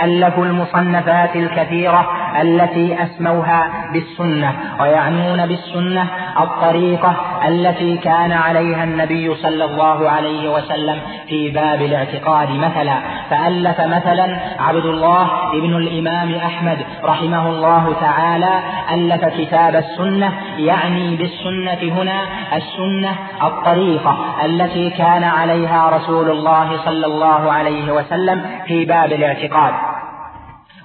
ألفوا 0.00 0.44
المصنفات 0.44 1.36
الكثيرة 1.36 2.06
التي 2.42 3.02
أسموها 3.02 3.90
بالسنة 3.92 4.52
ويعنون 4.80 5.46
بالسنة 5.46 6.06
الطريقة 6.40 7.16
التي 7.48 7.96
كان 7.96 8.32
عليها 8.32 8.84
النبي 8.84 9.34
صلى 9.34 9.64
الله 9.64 10.10
عليه 10.10 10.54
وسلم 10.54 11.00
في 11.28 11.50
باب 11.50 11.82
الاعتقاد 11.82 12.50
مثلا. 12.50 12.98
فألف 13.30 13.80
مثلا 13.80 14.36
عبد 14.60 14.84
الله 14.84 15.28
ابن 15.52 15.76
الإمام 15.76 16.34
أحمد 16.34 16.78
رحمه 17.04 17.48
الله 17.48 17.94
تعالى 18.00 18.60
ألف 18.92 19.24
كتاب 19.24 19.76
السنة 19.76 20.32
يعني 20.58 21.16
بالسنة 21.16 22.00
هنا 22.00 22.20
السنة 22.56 23.16
الطريقة 23.42 24.44
التي 24.44 24.90
كان 24.90 25.24
عليها 25.24 25.90
رسول 25.90 26.30
الله 26.30 26.84
صلى 26.84 27.06
الله 27.06 27.52
عليه 27.52 27.92
وسلم 27.92 28.44
في 28.66 28.84
باب 28.84 29.12
الاعتقاد. 29.12 29.83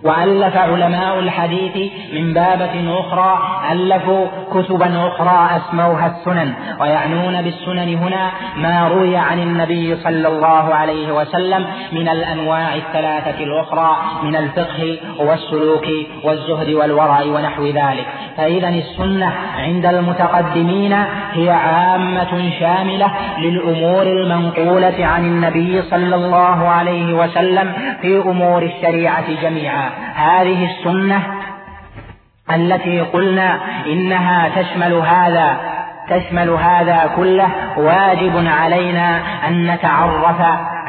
وألف 0.04 0.58
علماء 0.58 1.20
الحديث 1.20 1.92
من 2.14 2.34
بابة 2.34 3.00
أخرى 3.00 3.40
ألفوا 3.72 4.26
كتبا 4.54 5.08
أخرى 5.08 5.50
أسموها 5.58 6.08
السنن 6.08 6.54
ويعنون 6.82 7.42
بالسنن 7.42 7.98
هنا 7.98 8.32
ما 8.58 8.88
روي 8.88 9.18
عن 9.18 9.40
النبي 9.40 9.96
صلى 9.96 10.28
الله 10.28 10.76
عليه 10.76 11.12
وسلم 11.12 11.66
من 11.92 12.10
الأنواع 12.10 12.76
الثلاثة 12.76 13.44
الأخرى 13.44 13.98
من 14.24 14.36
الفقه 14.36 14.98
والسلوك 15.20 15.86
والزهد 16.24 16.70
والورع 16.70 17.22
ونحو 17.22 17.66
ذلك. 17.66 18.06
فإذا 18.38 18.70
السنة 18.70 19.34
عند 19.58 19.86
المتقدمين 19.86 20.94
هي 21.32 21.50
عامة 21.50 22.52
شاملة 22.60 23.12
للأمور 23.40 24.04
المنقولة 24.04 25.06
عن 25.06 25.26
النبي 25.26 25.82
صلى 25.82 26.16
الله 26.16 26.68
عليه 26.68 27.14
وسلم 27.14 27.74
في 28.02 28.18
أمور 28.18 28.64
الشريعة 28.64 29.42
جميعا. 29.42 29.89
هذه 30.16 30.70
السنة 30.72 31.22
التي 32.56 33.00
قلنا 33.00 33.60
إنها 33.86 34.50
تشمل 34.62 34.94
هذا 34.94 35.58
تشمل 36.10 36.50
هذا 36.50 37.12
كله 37.16 37.50
واجب 37.78 38.48
علينا 38.48 39.22
أن 39.48 39.72
نتعرف 39.72 40.42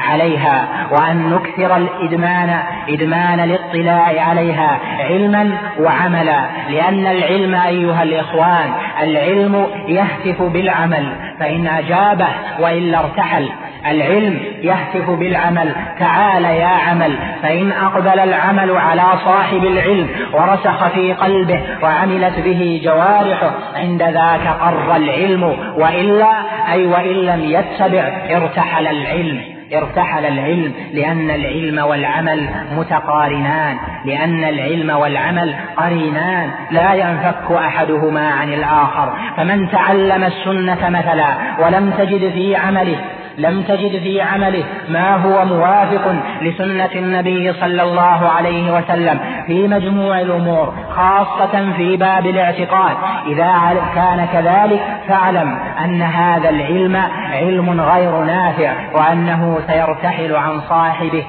عليها 0.09 0.67
وأن 0.91 1.29
نكثر 1.29 1.77
الإدمان 1.77 2.59
إدمان 2.89 3.39
الاطلاع 3.39 4.23
عليها 4.27 4.79
علما 4.99 5.57
وعملا. 5.79 6.41
لأن 6.69 7.07
العلم 7.07 7.55
أيها 7.55 8.03
الإخوان 8.03 8.71
العلم 9.01 9.67
يهتف 9.87 10.41
بالعمل 10.41 11.15
فإن 11.39 11.67
أجابه 11.67 12.29
وإلا 12.59 12.99
ارتحل. 12.99 13.49
العلم 13.85 14.39
يهتف 14.61 15.09
بالعمل. 15.09 15.75
تعال 15.99 16.43
يا 16.43 16.67
عمل 16.67 17.17
فإن 17.43 17.71
أقبل 17.71 18.19
العمل 18.19 18.71
على 18.71 19.03
صاحب 19.25 19.63
العلم 19.63 20.07
ورسخ 20.33 20.87
في 20.87 21.13
قلبه 21.13 21.61
وعملت 21.83 22.39
به 22.39 22.81
جوارحه 22.83 23.51
عند 23.75 24.03
ذاك 24.03 24.47
قر 24.61 24.95
العلم. 24.95 25.43
وإلا 25.77 26.31
أي 26.71 26.85
وإن 26.85 27.15
لم 27.15 27.43
يتبع 27.43 28.03
ارتحل 28.37 28.87
العلم. 28.87 29.41
ارتحل 29.73 30.25
العلم 30.25 30.73
لأن 30.93 31.29
العلم 31.29 31.85
والعمل 31.85 32.49
متقارنان. 32.77 33.77
لأن 34.05 34.43
العلم 34.43 34.89
والعمل 34.89 35.55
قرينان. 35.77 36.49
لا 36.71 36.93
ينفك 36.93 37.51
أحدهما 37.51 38.29
عن 38.29 38.53
الآخر. 38.53 39.13
فمن 39.37 39.69
تعلم 39.71 40.23
السنة 40.23 40.89
مثلا 40.89 41.27
ولم 41.59 41.93
تجد 41.97 42.31
في 42.31 42.55
عمله 42.55 42.97
لم 43.37 43.61
تجد 43.61 43.99
في 44.03 44.21
عمله 44.21 44.63
ما 44.89 45.15
هو 45.15 45.45
موافق 45.45 46.15
لسنة 46.41 46.89
النبي 46.95 47.53
صلى 47.53 47.83
الله 47.83 48.29
عليه 48.29 48.77
وسلم 48.77 49.19
في 49.47 49.67
مجموع 49.67 50.21
الأمور 50.21 50.73
خاصة 50.89 51.71
في 51.77 51.97
باب 51.97 52.25
الاعتقاد. 52.25 52.97
إذا 53.27 53.75
كان 53.95 54.27
كذلك 54.33 54.81
فاعلم 55.07 55.57
أن 55.85 56.01
هذا 56.01 56.49
العلم 56.49 56.95
علم 57.31 57.81
غير 57.81 58.23
نافع 58.23 58.73
وأنه 58.93 59.59
سيرتحل 59.67 60.35
عن 60.35 60.61
صاحبه. 60.61 61.23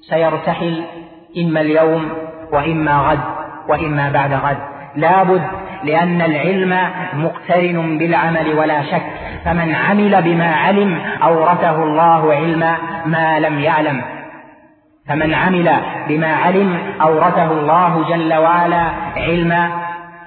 سيرتحل 0.00 0.82
إما 1.38 1.60
اليوم 1.60 2.08
وإما 2.52 2.98
غد 2.98 3.20
وإما 3.68 4.10
بعد 4.10 4.32
غد. 4.32 4.75
لابد 4.96 5.42
لأن 5.84 6.22
العلم 6.22 6.78
مقترن 7.14 7.98
بالعمل 7.98 8.58
ولا 8.58 8.82
شك. 8.82 9.02
فمن 9.44 9.74
عمل 9.74 10.22
بما 10.22 10.54
علم 10.54 11.00
أورثه 11.22 11.82
الله 11.82 12.34
علم 12.34 12.76
ما 13.06 13.40
لم 13.40 13.58
يعلم. 13.58 14.02
فمن 15.08 15.34
عمل 15.34 15.72
بما 16.08 16.36
علم 16.36 16.78
أورثه 17.02 17.50
الله 17.50 18.04
جل 18.08 18.34
وعلا 18.34 18.82
علم 19.16 19.70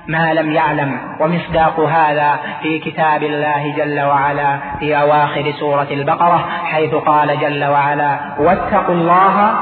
ما 0.07 0.33
لم 0.33 0.51
يعلم. 0.51 0.99
ومصداق 1.19 1.79
هذا 1.79 2.39
في 2.61 2.79
كتاب 2.79 3.23
الله 3.23 3.75
جل 3.77 4.01
وعلا 4.01 4.59
في 4.79 5.01
أواخر 5.01 5.51
سورة 5.59 5.87
البقرة 5.91 6.45
حيث 6.63 6.95
قال 6.95 7.39
جل 7.39 7.65
وعلا 7.65 8.19
واتقوا 8.39 8.95
الله 8.95 9.53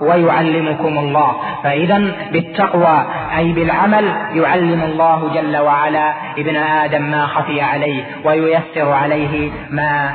ويعلمكم 0.00 0.98
الله. 0.98 1.36
فإذا 1.64 1.98
بالتقوى 2.32 3.06
أي 3.36 3.52
بالعمل 3.52 4.04
يعلم 4.34 4.82
الله 4.82 5.34
جل 5.34 5.56
وعلا 5.56 6.14
ابن 6.38 6.56
آدم 6.56 7.02
ما 7.02 7.26
خفي 7.26 7.60
عليه 7.60 8.04
وييسر 8.24 8.92
عليه 8.92 9.50
ما 9.70 10.14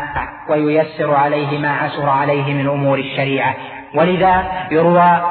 وييسر 0.49 1.13
عليه 1.13 1.59
ما 1.59 1.71
عسر 1.71 2.09
عليه 2.09 2.53
من 2.53 2.67
أمور 2.67 2.99
الشريعة. 2.99 3.55
ولذا 3.95 4.43
يروى 4.71 5.21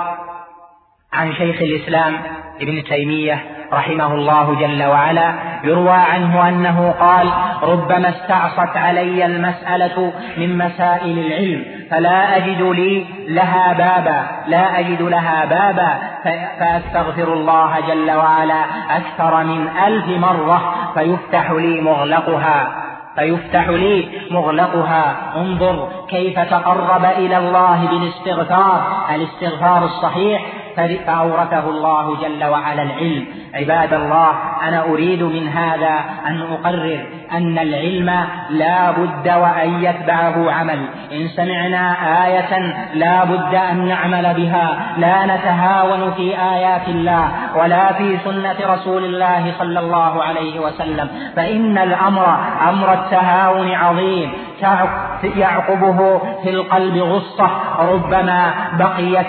عن 1.12 1.32
شيخ 1.32 1.62
الإسلام 1.62 2.16
ابن 2.60 2.84
تيمية 2.84 3.55
رحمه 3.72 4.14
الله 4.14 4.54
جل 4.60 4.84
وعلا 4.84 5.32
يروى 5.64 5.90
عنه 5.90 6.48
أنه 6.48 6.94
قال 7.00 7.28
ربما 7.62 8.08
استعصت 8.08 8.76
علي 8.76 9.26
المسألة 9.26 10.12
من 10.36 10.58
مسائل 10.58 11.18
العلم 11.18 11.64
فلا 11.90 12.36
أجد 12.36 12.62
لي 12.62 13.06
لها 13.28 13.72
بابا 13.72 14.26
لا 14.46 14.78
أجد 14.78 15.02
لها 15.02 15.44
بابا 15.44 15.98
فأستغفر 16.58 17.32
الله 17.32 17.80
جل 17.88 18.10
وعلا 18.10 18.64
أكثر 18.90 19.44
من 19.44 19.68
ألف 19.86 20.08
مرة 20.08 20.74
فيفتح 20.94 21.50
لي 21.50 21.80
مغلقها 21.80 22.82
فيفتح 23.16 23.68
لي 23.68 24.08
مغلقها. 24.30 25.16
انظر 25.36 25.88
كيف 26.08 26.38
تقرب 26.38 27.04
إلى 27.04 27.38
الله 27.38 27.86
بالاستغفار 27.86 29.06
الاستغفار 29.14 29.84
الصحيح 29.84 30.42
فأورثه 30.76 31.70
الله 31.70 32.16
جل 32.16 32.44
وعلا 32.44 32.82
العلم. 32.82 33.24
عباد 33.54 33.94
الله 33.94 34.28
أنا 34.68 34.82
أريد 34.82 35.22
من 35.22 35.48
هذا 35.48 35.94
أن 36.26 36.42
أقرر 36.42 37.06
أن 37.32 37.58
العلم 37.58 38.26
لا 38.50 38.90
بد 38.90 39.28
وأن 39.28 39.84
يتبعه 39.84 40.52
عمل. 40.52 40.86
إن 41.12 41.28
سمعنا 41.28 41.96
آية 42.26 42.52
لا 42.94 43.24
بد 43.24 43.54
أن 43.54 43.88
نعمل 43.88 44.34
بها 44.34 44.94
لا 44.98 45.26
نتهاون 45.26 46.12
في 46.16 46.34
آيات 46.54 46.88
الله 46.88 47.28
ولا 47.56 47.92
في 47.92 48.18
سنة 48.24 48.56
رسول 48.74 49.04
الله 49.04 49.52
صلى 49.58 49.80
الله 49.80 50.22
عليه 50.22 50.60
وسلم. 50.60 51.08
فإن 51.36 51.78
الأمر 51.78 52.38
أمر 52.68 52.92
التهاون 52.92 53.72
عظيم. 53.72 54.32
يعقبه 55.36 56.18
في 56.42 56.50
القلب 56.50 56.96
غصة 56.96 57.50
ربما 57.78 58.54
بقيت 58.78 59.26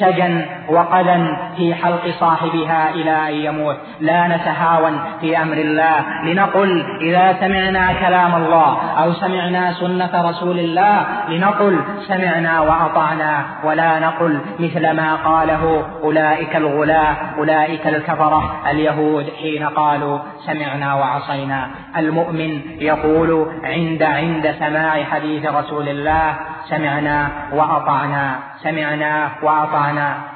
شجا 0.00 0.46
وقدا 0.68 1.36
في 1.56 1.74
حلق 1.74 2.04
صاحبها 2.20 2.90
إلى 2.90 3.28
أن 3.28 3.34
يموت. 3.34 3.76
لا 4.00 4.28
نتهاون 4.28 5.00
في 5.20 5.42
أمر 5.42 5.56
الله. 5.56 6.24
لنقل 6.24 6.84
إذا 7.00 7.36
سمعنا 7.40 7.92
كلام 7.92 8.34
الله 8.34 8.78
أو 9.02 9.12
سمعنا 9.12 9.72
سنة 9.72 10.30
رسول 10.30 10.58
الله 10.58 11.06
لنقل 11.28 11.80
سمعنا 12.08 12.60
وأطعنا. 12.60 13.44
ولا 13.64 13.98
نقل 13.98 14.40
مثل 14.58 14.90
ما 14.90 15.14
قاله 15.14 15.86
أولئك 16.02 16.56
الغلاة 16.56 17.16
أولئك 17.38 17.86
الكفرة 17.86 18.60
اليهود 18.70 19.26
حين 19.42 19.64
قالوا 19.64 20.18
سمعنا 20.46 20.94
وعصينا. 20.94 21.68
المؤمن 21.96 22.60
يقول 22.80 23.46
عند 23.64 24.02
عند 24.02 24.54
سماع 24.58 25.04
حديث 25.04 25.46
رسول 25.46 25.88
الله 25.88 26.36
سمعنا 26.68 27.28
وأطعنا. 27.52 28.38
سمعنا 28.62 29.28
وأطعنا. 29.42 29.77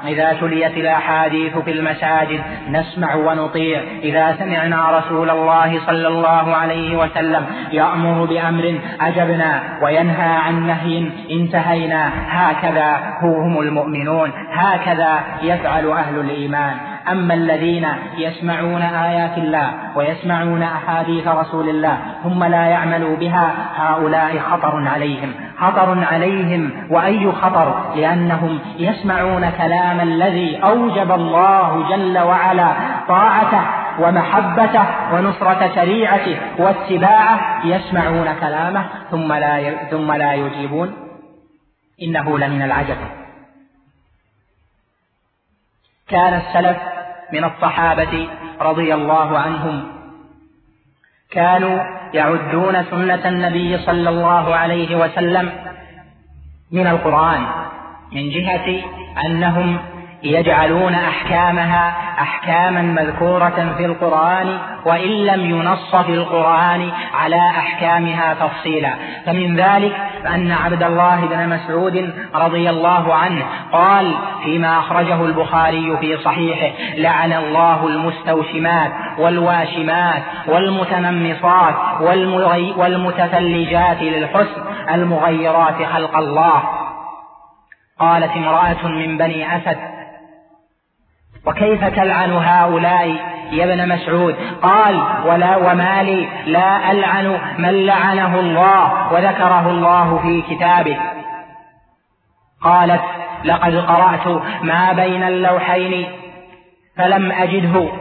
إذا 0.06 0.32
تليت 0.32 0.76
الأحاديث 0.76 1.58
في 1.58 1.72
المساجد 1.72 2.42
نسمع 2.68 3.14
ونطيع. 3.14 3.80
إذا 4.02 4.36
سمعنا 4.38 4.98
رسول 4.98 5.30
الله 5.30 5.86
صلى 5.86 6.08
الله 6.08 6.56
عليه 6.56 6.96
وسلم 6.96 7.46
يأمر 7.72 8.24
بأمر 8.24 8.78
أجبنا 9.00 9.62
وينهى 9.82 10.36
عن 10.36 10.66
نهي 10.66 11.10
انتهينا 11.30 12.10
هكذا 12.28 12.96
هم 13.22 13.60
المؤمنون. 13.60 14.32
هكذا 14.52 15.20
يفعل 15.42 15.90
أهل 15.90 16.20
الإيمان. 16.20 16.91
أما 17.10 17.34
الذين 17.34 17.88
يسمعون 18.18 18.82
آيات 18.82 19.38
الله 19.38 19.72
ويسمعون 19.96 20.62
أحاديث 20.62 21.28
رسول 21.28 21.68
الله 21.68 21.98
ثم 22.22 22.44
لا 22.44 22.66
يعملوا 22.66 23.16
بها 23.16 23.54
هؤلاء 23.76 24.38
خطر 24.38 24.88
عليهم. 24.88 25.34
خطر 25.58 26.04
عليهم 26.04 26.86
وأي 26.90 27.32
خطر؟ 27.32 27.92
لأنهم 27.96 28.58
يسمعون 28.78 29.50
كلام 29.50 30.00
الذي 30.00 30.62
أوجب 30.64 31.12
الله 31.12 31.88
جل 31.88 32.18
وعلا 32.18 32.72
طاعته 33.08 33.62
ومحبته 34.00 34.84
ونصرة 35.12 35.70
شريعته 35.74 36.36
واتباعه 36.58 37.66
يسمعون 37.66 38.34
كلامه 38.40 38.84
ثم 39.10 39.32
لا 39.32 39.74
ثم 39.90 40.12
لا 40.12 40.32
يجيبون. 40.34 40.92
إنه 42.02 42.38
لمن 42.38 42.62
العجب. 42.62 43.21
كان 46.12 46.34
السلف 46.34 46.76
من 47.32 47.44
الصحابة 47.44 48.28
رضي 48.60 48.94
الله 48.94 49.38
عنهم. 49.38 49.76
كانوا 51.30 51.78
يعدون 52.14 52.84
سنة 52.90 53.28
النبي 53.28 53.78
صلى 53.78 54.08
الله 54.08 54.54
عليه 54.54 54.96
وسلم 54.96 55.52
من 56.72 56.86
القرآن 56.86 57.42
من 58.12 58.30
جهة 58.30 58.68
أنهم 59.26 59.78
يجعلون 60.24 60.94
أحكامها 60.94 61.94
أحكاما 62.20 62.82
مذكورة 62.82 63.74
في 63.76 63.84
القرآن 63.84 64.58
وإن 64.84 65.10
لم 65.10 65.50
ينص 65.50 65.96
في 65.96 66.14
القرآن 66.14 66.90
على 67.14 67.50
أحكامها 67.50 68.34
تفصيلا. 68.34 68.94
فمن 69.26 69.56
ذلك 69.56 69.96
أن 70.26 70.52
عبد 70.52 70.82
الله 70.82 71.26
بن 71.26 71.48
مسعود 71.48 72.14
رضي 72.34 72.70
الله 72.70 73.14
عنه 73.14 73.44
قال 73.72 74.14
فيما 74.44 74.78
أخرجه 74.78 75.24
البخاري 75.24 75.96
في 76.00 76.16
صحيحه 76.16 76.76
لعن 76.96 77.32
الله 77.32 77.86
المستوشمات 77.86 78.92
والواشمات 79.18 80.22
والمتنمصات 80.46 81.74
والمتثلجات 82.76 84.02
للحسن 84.02 84.62
المغيرات 84.94 85.82
خلق 85.92 86.16
الله 86.16 86.62
قالت 87.98 88.36
امرأة 88.36 88.86
من 88.86 89.18
بني 89.18 89.56
أسد 89.56 89.91
وكيف 91.46 91.84
تلعن 91.84 92.32
هؤلاء 92.32 93.08
يا 93.52 93.64
ابن 93.64 93.88
مسعود؟ 93.88 94.36
قال 94.62 95.02
ولا 95.26 95.56
وما 95.56 96.02
لي 96.02 96.28
لا 96.46 96.90
ألعن 96.90 97.38
من 97.58 97.86
لعنه 97.86 98.40
الله 98.40 99.12
وذكره 99.12 99.70
الله 99.70 100.18
في 100.18 100.42
كتابه. 100.42 100.98
قالت 102.62 103.02
لقد 103.44 103.76
قرأت 103.76 104.42
ما 104.62 104.92
بين 104.92 105.22
اللوحين 105.22 106.08
فلم 106.96 107.32
أجده. 107.32 107.92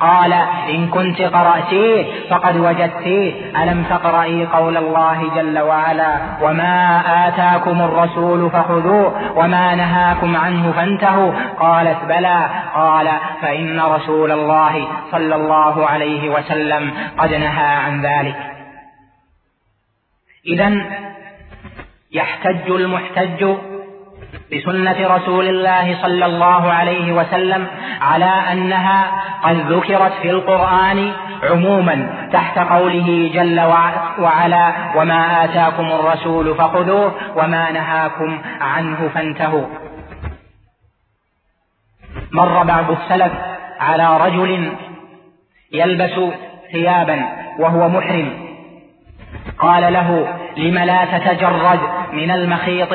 قال 0.00 0.32
إن 0.68 0.88
كنت 0.88 1.22
قرأتيه 1.22 2.28
فقد 2.30 2.56
وجدتيه. 2.56 3.62
ألم 3.62 3.84
تقرأي 3.90 4.46
قول 4.46 4.76
الله 4.76 5.34
جل 5.36 5.58
وعلا 5.58 6.20
وما 6.42 7.02
آتاكم 7.28 7.82
الرسول 7.82 8.50
فخذوه 8.50 9.38
وما 9.38 9.74
نهاكم 9.74 10.36
عنه 10.36 10.72
فانتهوا. 10.72 11.32
قالت 11.58 12.04
بلى. 12.04 12.50
قال 12.74 13.08
فإن 13.42 13.80
رسول 13.80 14.32
الله 14.32 14.88
صلى 15.10 15.34
الله 15.34 15.86
عليه 15.86 16.30
وسلم 16.30 16.92
قد 17.18 17.30
نهى 17.34 17.74
عن 17.76 18.02
ذلك. 18.02 18.36
إذا 20.46 20.72
يحتج 22.12 22.70
المحتج 22.70 23.69
بسنة 24.52 25.16
رسول 25.16 25.48
الله 25.48 26.02
صلى 26.02 26.26
الله 26.26 26.72
عليه 26.72 27.12
وسلم 27.12 27.66
على 28.00 28.32
أنها 28.52 29.10
قد 29.42 29.56
ذكرت 29.56 30.12
في 30.22 30.30
القرآن 30.30 31.12
عموما 31.50 32.28
تحت 32.32 32.58
قوله 32.58 33.30
جل 33.34 33.60
وعلا 34.18 34.72
وما 34.96 35.44
آتاكم 35.44 35.86
الرسول 35.86 36.54
فخذوه 36.54 37.14
وما 37.36 37.70
نهاكم 37.70 38.42
عنه 38.60 39.10
فانتهوا. 39.14 39.66
مر 42.32 42.62
بعض 42.62 42.90
السلف 42.90 43.32
على 43.80 44.16
رجل 44.16 44.72
يلبس 45.72 46.20
ثيابا 46.72 47.22
وهو 47.58 47.88
محرم. 47.88 48.49
قال 49.60 49.92
له 49.92 50.26
لم 50.56 50.78
لا 50.78 51.04
تتجرد 51.04 51.80
من 52.12 52.30
المخيط؟ 52.30 52.88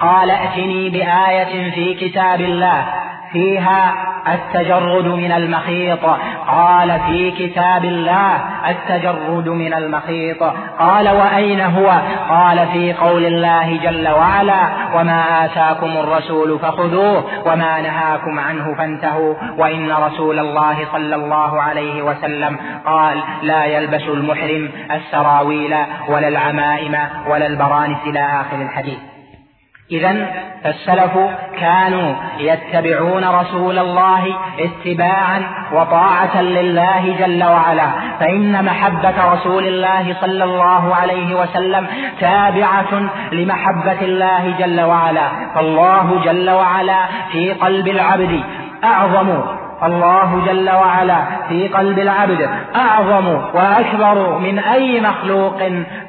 قال 0.00 0.30
ائتني 0.30 0.88
بآية 0.88 1.70
في 1.70 1.94
كتاب 1.94 2.40
الله. 2.40 2.84
فيها 3.32 3.94
التجرد 4.34 5.06
من 5.06 5.32
المخيط. 5.32 6.04
قال 6.48 7.00
في 7.06 7.30
كتاب 7.30 7.84
الله 7.84 8.40
التجرد 8.68 9.48
من 9.48 9.74
المخيط. 9.74 10.42
قال 10.78 11.08
وأين 11.08 11.60
هو؟ 11.60 12.00
قال 12.28 12.66
في 12.72 12.92
قول 12.92 13.24
الله 13.26 13.76
جل 13.76 14.08
وعلا 14.08 14.68
وما 14.94 15.44
آتاكم 15.44 15.86
الرسول 15.86 16.58
فخذوه 16.58 17.24
وما 17.46 17.80
نهاكم 17.80 18.38
عنه 18.38 18.74
فانتهوا 18.74 19.34
وإن 19.58 19.92
رسول 19.92 20.38
الله 20.38 20.76
صلى 20.92 21.14
الله 21.14 21.62
عليه 21.62 22.02
وسلم 22.02 22.56
قال 22.86 23.22
لا 23.42 23.64
يلبس 23.64 24.02
المحرم 24.08 24.70
السراويل 24.90 25.76
ولا 26.08 26.28
العمائم 26.28 26.96
ولا 27.28 27.46
البرانس 27.46 27.98
إلى 28.06 28.20
آخر 28.20 28.62
الحديث. 28.62 29.11
إذا 29.92 30.26
فالسلف 30.64 31.18
كانوا 31.60 32.14
يتبعون 32.38 33.24
رسول 33.24 33.78
الله 33.78 34.36
اتباعا 34.60 35.42
وطاعة 35.72 36.42
لله 36.42 37.16
جل 37.18 37.44
وعلا. 37.44 37.86
فإن 38.20 38.64
محبة 38.64 39.32
رسول 39.32 39.64
الله 39.64 40.16
صلى 40.20 40.44
الله 40.44 40.94
عليه 40.94 41.40
وسلم 41.40 41.86
تابعة 42.20 42.92
لمحبة 43.32 44.00
الله 44.02 44.54
جل 44.58 44.80
وعلا. 44.80 45.28
فالله 45.54 46.20
جل 46.24 46.50
وعلا 46.50 47.06
في 47.32 47.52
قلب 47.52 47.88
العبد 47.88 48.40
أعظم 48.84 49.42
الله 49.84 50.42
جل 50.46 50.70
وعلا 50.70 51.18
في 51.48 51.68
قلب 51.68 51.98
العبد 51.98 52.50
أعظم 52.76 53.26
وأكبر 53.54 54.38
من 54.38 54.58
أي 54.58 55.00
مخلوق 55.00 55.58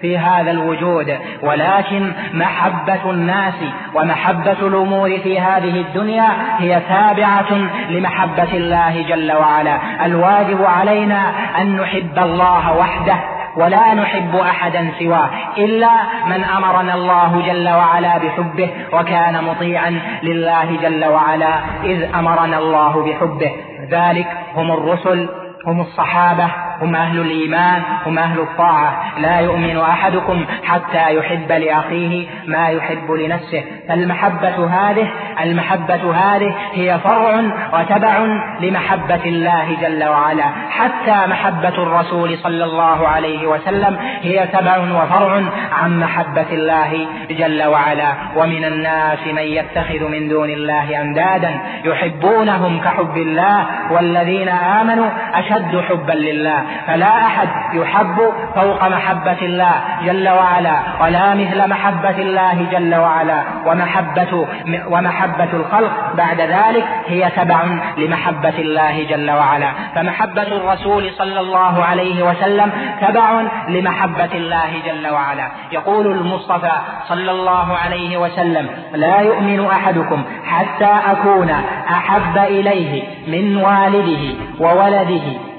في 0.02 0.18
هذا 0.18 0.52
الوجود. 0.52 1.18
ولكن 1.42 2.12
محبة 2.34 3.12
الناس 3.12 3.54
ومحبة 3.94 4.52
الأمور 4.52 5.18
في 5.18 5.40
هذه 5.40 5.82
الدنيا 5.82 6.28
هي 6.58 6.82
تابعة 6.90 7.54
لمحبة 7.90 8.54
الله 8.54 9.06
جل 9.10 9.32
وعلا. 9.32 9.78
الواجب 10.06 10.66
علينا 10.66 11.32
أن 11.62 11.76
نحب 11.76 12.18
الله 12.18 12.78
وحده 12.78 13.33
ولا 13.58 13.94
نحب 13.94 14.36
أحدا 14.36 14.92
سواه 15.00 15.30
إلا 15.58 15.90
من 16.26 16.44
أمرنا 16.44 16.94
الله 16.94 17.42
جل 17.46 17.70
وعلا 17.70 18.18
بحبه 18.18 18.70
وكان 18.94 19.44
مطيعا 19.44 20.00
لله 20.24 20.78
جل 20.82 21.06
وعلا 21.06 21.54
إذ 21.84 22.16
أمرنا 22.16 22.58
الله 22.58 23.04
بحبه. 23.06 23.52
ذلك 23.90 24.28
هم 24.56 24.72
الرسل 24.72 25.30
هم 25.68 25.82
الصحابة. 25.82 26.48
هم 26.84 26.96
أهل 26.96 27.20
الإيمان 27.20 27.82
هم 28.06 28.18
أهل 28.18 28.40
الطاعة. 28.40 29.20
لا 29.20 29.40
يؤمن 29.40 29.78
أحدكم 29.78 30.46
حتى 30.64 31.16
يحب 31.16 31.52
لأخيه 31.52 32.28
ما 32.48 32.68
يحب 32.68 33.12
لنفسه. 33.12 33.64
فالمحبة 33.90 34.66
هذه 34.66 35.08
المحبة 35.44 36.16
هذه 36.16 36.56
هي 36.74 37.00
فرع 37.00 37.42
وتبع 37.74 38.18
لمحبة 38.62 39.26
الله 39.26 39.78
جل 39.82 40.04
وعلا. 40.04 40.46
حتى 40.70 41.28
محبة 41.28 41.84
الرسول 41.84 42.38
صلى 42.38 42.64
الله 42.64 43.08
عليه 43.08 43.48
وسلم 43.48 43.98
هي 44.22 44.48
تبع 44.48 44.78
وفرع 44.78 45.42
عن 45.72 46.00
محبة 46.00 46.48
الله 46.52 47.08
جل 47.30 47.64
وعلا. 47.64 48.14
ومن 48.36 48.66
الناس 48.66 49.28
من 49.28 49.44
يتخذ 49.44 50.08
من 50.10 50.28
دون 50.28 50.50
الله 50.50 51.02
أندادا 51.02 51.60
يحبونهم 51.86 52.80
كحب 52.80 53.18
الله 53.18 53.66
والذين 53.92 54.50
آمنوا 54.50 55.10
أشد 55.34 55.82
حبا 55.90 56.14
لله. 56.14 56.64
فلا 56.88 57.26
أحد 57.26 57.50
يحب 57.74 58.16
فوق 58.56 58.88
محبة 58.88 59.42
الله 59.42 59.74
جل 60.06 60.30
وعلا 60.30 60.76
ولا 61.02 61.36
مثل 61.36 61.70
محبة 61.70 62.18
الله 62.18 62.66
جل 62.72 62.96
وعلا. 62.96 63.44
ومحبة 63.66 64.48
ومحبة 64.88 65.50
الخلق 65.54 66.14
بعد 66.18 66.42
ذلك 66.42 66.86
هي 67.08 67.30
تبع 67.36 67.64
لمحبة 67.98 68.58
الله 68.60 69.04
جل 69.04 69.32
وعلا. 69.32 69.72
فمحبة 69.96 70.42
الرسول 70.42 71.12
صلى 71.12 71.40
الله 71.40 71.84
عليه 71.84 72.24
وسلم 72.24 72.72
تبع 73.02 73.42
لمحبة 73.68 74.34
الله 74.34 74.72
جل 74.86 75.08
وعلا. 75.14 75.48
يقول 75.72 76.08
المصطفى 76.08 76.72
صلى 77.08 77.32
الله 77.32 77.78
عليه 77.78 78.18
وسلم 78.18 78.70
لا 78.94 79.20
يؤمن 79.20 79.66
أحدكم 79.66 80.24
حتى 80.46 80.92
أكون 81.12 81.50
أحب 81.90 82.38
إليه 82.38 83.04
من 83.28 83.58
والده 83.58 84.36
وولده 84.60 85.53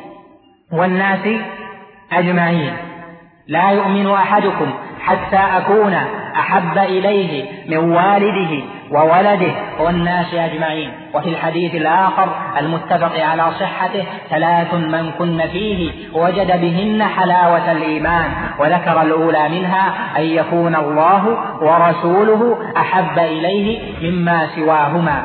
والناس 0.72 1.40
أجمعين. 2.12 2.72
لا 3.48 3.70
يؤمن 3.70 4.10
أحدكم 4.10 4.74
حتى 5.00 5.36
أكون 5.36 5.94
أحب 6.38 6.78
إليه 6.78 7.44
من 7.68 7.76
والده 7.76 8.64
وولده. 8.90 9.52
والناس 9.80 10.34
أجمعين. 10.34 10.92
وفي 11.14 11.28
الحديث 11.28 11.74
الآخر 11.74 12.28
المتفق 12.58 13.24
على 13.24 13.50
صحته 13.60 14.04
ثلاث 14.30 14.74
من 14.74 15.10
كن 15.18 15.46
فيه 15.52 15.90
وجد 16.12 16.60
بهن 16.60 17.02
حلاوة 17.02 17.72
الإيمان 17.72 18.30
وذكر 18.58 19.02
الأولى 19.02 19.48
منها 19.48 19.94
أن 20.16 20.22
يكون 20.22 20.76
الله 20.76 21.38
ورسوله 21.60 22.72
أحب 22.76 23.18
إليه 23.18 23.80
مما 24.10 24.48
سواهما. 24.56 25.24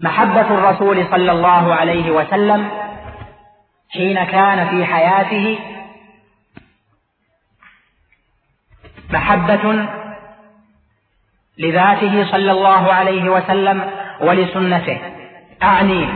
محبة 0.00 0.40
الرسول 0.40 1.06
صلى 1.10 1.32
الله 1.32 1.74
عليه 1.74 2.10
وسلم 2.10 2.68
حين 3.92 4.24
كان 4.24 4.68
في 4.68 4.84
حياته 4.84 5.58
محبة 9.10 9.88
لذاته 11.58 12.30
صلى 12.30 12.52
الله 12.52 12.92
عليه 12.92 13.30
وسلم 13.30 13.90
ولسنته. 14.20 14.98
أعني 15.62 16.08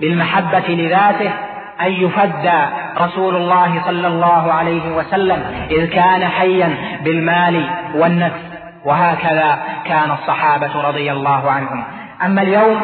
بالمحبة 0.00 0.68
لذاته 0.68 1.32
أن 1.80 1.92
يفدى 1.92 2.62
رسول 2.98 3.36
الله 3.36 3.82
صلى 3.84 4.06
الله 4.06 4.52
عليه 4.52 4.96
وسلم 4.96 5.66
إذ 5.70 5.86
كان 5.86 6.28
حيا 6.28 6.98
بالمال 7.04 7.70
والنفس 7.94 8.40
وهكذا 8.84 9.58
كان 9.84 10.10
الصحابة 10.10 10.88
رضي 10.88 11.12
الله 11.12 11.50
عنهم. 11.50 11.84
أما 12.24 12.42
اليوم 12.42 12.80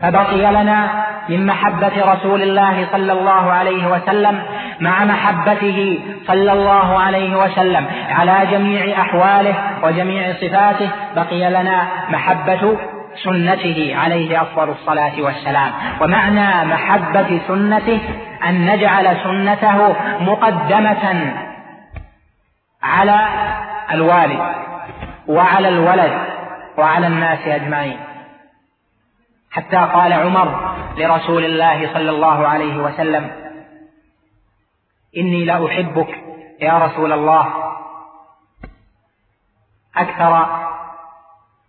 فبقي 0.00 0.52
لنا 0.52 1.03
من 1.28 1.46
محبة 1.46 2.12
رسول 2.12 2.42
الله 2.42 2.86
صلى 2.92 3.12
الله 3.12 3.52
عليه 3.52 3.86
وسلم 3.86 4.42
مع 4.80 5.04
محبته 5.04 6.00
صلى 6.26 6.52
الله 6.52 6.98
عليه 6.98 7.36
وسلم 7.36 7.86
على 8.10 8.46
جميع 8.50 9.00
أحواله 9.00 9.54
وجميع 9.82 10.32
صفاته 10.32 10.90
بقي 11.16 11.50
لنا 11.50 11.88
محبة 12.08 12.76
سنته 13.24 13.96
عليه 13.96 14.42
أفضل 14.42 14.68
الصلاة 14.70 15.22
والسلام. 15.22 15.72
ومعنى 16.00 16.64
محبة 16.64 17.40
سنته 17.48 18.00
أن 18.44 18.66
نجعل 18.66 19.16
سنته 19.24 19.96
مقدمة 20.20 21.34
على 22.82 23.26
الوالد 23.92 24.40
وعلى 25.28 25.68
الولد 25.68 26.12
وعلى 26.78 27.06
الناس 27.06 27.38
أجمعين. 27.46 27.98
حتى 29.50 29.76
قال 29.76 30.12
عمر 30.12 30.73
لرسول 30.96 31.44
الله 31.44 31.92
صلى 31.94 32.10
الله 32.10 32.48
عليه 32.48 32.76
وسلم. 32.76 33.30
إني 35.16 35.44
لأحبك 35.44 36.08
يا 36.60 36.78
رسول 36.78 37.12
الله. 37.12 37.74
أكثر 39.96 40.46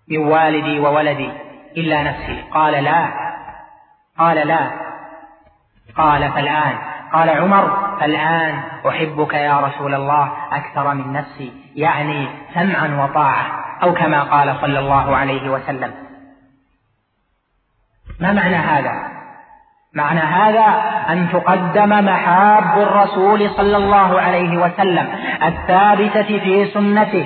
من 0.10 0.18
والدي 0.18 0.80
وولدي 0.80 1.32
إلا 1.78 2.04
نفسي. 2.04 2.42
قال 2.52 2.84
لا. 2.84 3.10
قال 4.18 4.48
لا. 4.48 4.72
قال 5.98 6.32
فالآن. 6.32 6.78
قال 7.14 7.30
عمر 7.30 7.98
فالآن 8.00 8.64
أحبك 8.90 9.34
يا 9.34 9.60
رسول 9.60 9.94
الله 9.96 10.32
أكثر 10.52 10.94
من 10.94 11.14
نفسي. 11.14 11.54
يعني 11.76 12.30
سمعا 12.54 13.06
وطاعة. 13.06 13.66
أو 13.84 13.94
كما 13.94 14.24
قال 14.24 14.58
صلى 14.62 14.80
الله 14.80 15.16
عليه 15.16 15.50
وسلم. 15.50 15.94
ما 18.20 18.34
معنى 18.34 18.56
هذا؟ 18.56 19.15
معنى 19.96 20.20
هذا 20.20 20.84
أن 21.10 21.28
تقدم 21.34 22.06
محاب 22.06 22.82
الرسول 22.82 23.50
صلى 23.50 23.78
الله 23.78 24.22
عليه 24.22 24.58
وسلم 24.58 25.08
الثابتة 25.44 26.40
في 26.40 26.66
سنته 26.66 27.26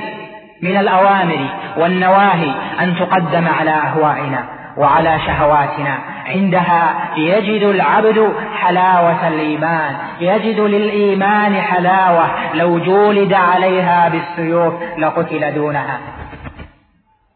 من 0.62 0.78
الأوامر 0.78 1.46
والنواهي 1.78 2.52
أن 2.82 2.96
تقدم 2.96 3.48
على 3.60 3.72
أهوائنا 3.72 4.44
وعلى 4.78 5.20
شهواتنا. 5.20 5.98
عندها 6.26 6.94
يجد 7.18 7.64
العبد 7.64 8.34
حلاوة 8.62 9.28
الإيمان 9.28 9.96
يجد 10.20 10.60
للإيمان 10.60 11.62
حلاوة. 11.62 12.26
لو 12.54 12.80
جولد 12.80 13.34
عليها 13.34 14.10
بالسيوف 14.10 14.74
لقتل 14.98 15.54
دونها. 15.56 16.00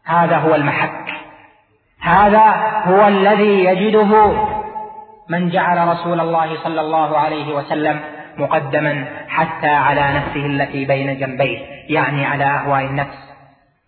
هذا 0.06 0.36
هو 0.36 0.54
المحك. 0.54 1.14
هذا 2.00 2.54
هو 2.86 3.08
الذي 3.08 3.64
يجده 3.64 4.32
من 5.28 5.50
جعل 5.50 5.88
رسول 5.88 6.20
الله 6.20 6.64
صلى 6.64 6.80
الله 6.80 7.18
عليه 7.18 7.54
وسلم 7.54 8.00
مقدما 8.38 9.24
حتى 9.28 9.68
على 9.68 10.12
نفسه 10.14 10.46
التي 10.46 10.84
بين 10.84 11.18
جنبيه 11.18 11.58
يعني 11.88 12.26
على 12.26 12.44
أهواء 12.44 12.84
النفس 12.84 13.18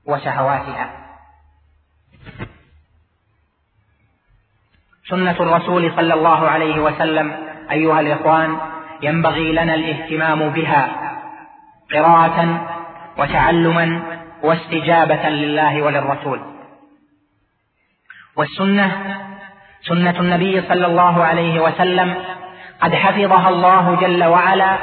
وشهواتها. 0.06 0.90
سنة 5.08 5.36
الرسول 5.40 5.92
صلى 5.96 6.14
الله 6.14 6.48
عليه 6.48 6.80
وسلم 6.80 7.32
أيها 7.70 8.00
الإخوان 8.00 8.58
ينبغي 9.02 9.52
لنا 9.52 9.74
الاهتمام 9.74 10.48
بها 10.48 11.12
قراءة 11.92 12.68
وتعلما 13.18 14.02
واستجابة 14.42 15.28
لله 15.28 15.82
وللرسول. 15.82 16.40
والسنة 18.36 19.16
سنة 19.88 20.20
النبي 20.20 20.62
صلى 20.68 20.86
الله 20.86 21.24
عليه 21.24 21.60
وسلم 21.60 22.14
قد 22.80 22.94
حفظها 22.94 23.48
الله 23.48 23.94
جل 23.94 24.24
وعلا 24.24 24.78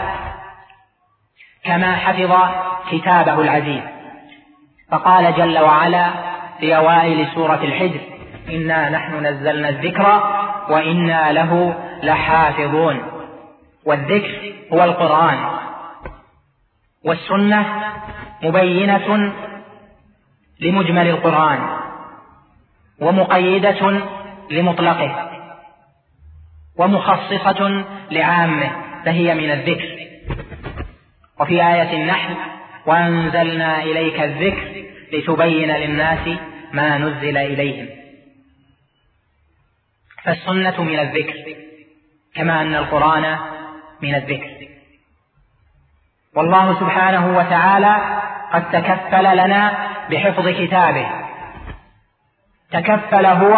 كما 1.64 1.96
حفظ 1.96 2.34
كتابه 2.92 3.42
العزيز. 3.42 3.84
فقال 4.92 5.36
جل 5.36 5.60
وعلا 5.60 6.10
في 6.60 6.76
أوائل 6.76 7.28
سورة 7.36 7.60
الحجر 7.64 8.00
إنا 8.50 8.90
نحن 8.90 9.26
نزلنا 9.26 9.70
الذكر 9.70 10.24
وإنا 10.70 11.32
له 11.32 11.76
لحافظون 12.04 13.02
والذكر 13.86 14.54
هو 14.74 14.84
القرآن. 14.84 15.38
والسنة 17.06 17.66
مبينة 18.44 19.34
لمجمل 20.60 21.08
القرآن 21.10 21.60
ومقيدة 23.02 24.02
لمطلقه. 24.52 25.30
ومخصصة 26.78 27.86
لعامه 28.12 28.72
فهي 29.06 29.36
من 29.36 29.52
الذكر. 29.52 30.08
وفي 31.40 31.68
آية 31.68 32.04
النحل 32.04 32.36
وأنزلنا 32.86 33.84
إليك 33.84 34.20
الذكر 34.20 34.86
لتبين 35.14 35.72
للناس 35.72 36.38
ما 36.74 36.98
نزل 36.98 37.38
إليهم. 37.38 37.90
فالسنة 40.24 40.84
من 40.84 41.00
الذكر 41.00 41.56
كما 42.36 42.62
أن 42.62 42.76
القرآن 42.76 43.38
من 44.02 44.16
الذكر. 44.16 44.68
والله 46.36 46.80
سبحانه 46.80 47.38
وتعالى 47.38 48.22
قد 48.54 48.72
تكفل 48.72 49.38
لنا 49.38 49.88
بحفظ 50.12 50.48
كتابه. 50.48 51.08
تكفل 52.72 53.26
هو 53.26 53.54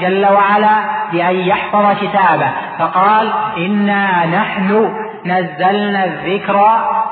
جل 0.00 0.26
وعلا 0.26 0.76
بأن 1.12 1.36
يحفظ 1.36 1.96
كتابه. 2.00 2.50
فقال 2.78 3.32
إنا 3.56 4.26
نحن 4.26 4.94
نزلنا 5.26 6.04
الذكر 6.04 6.56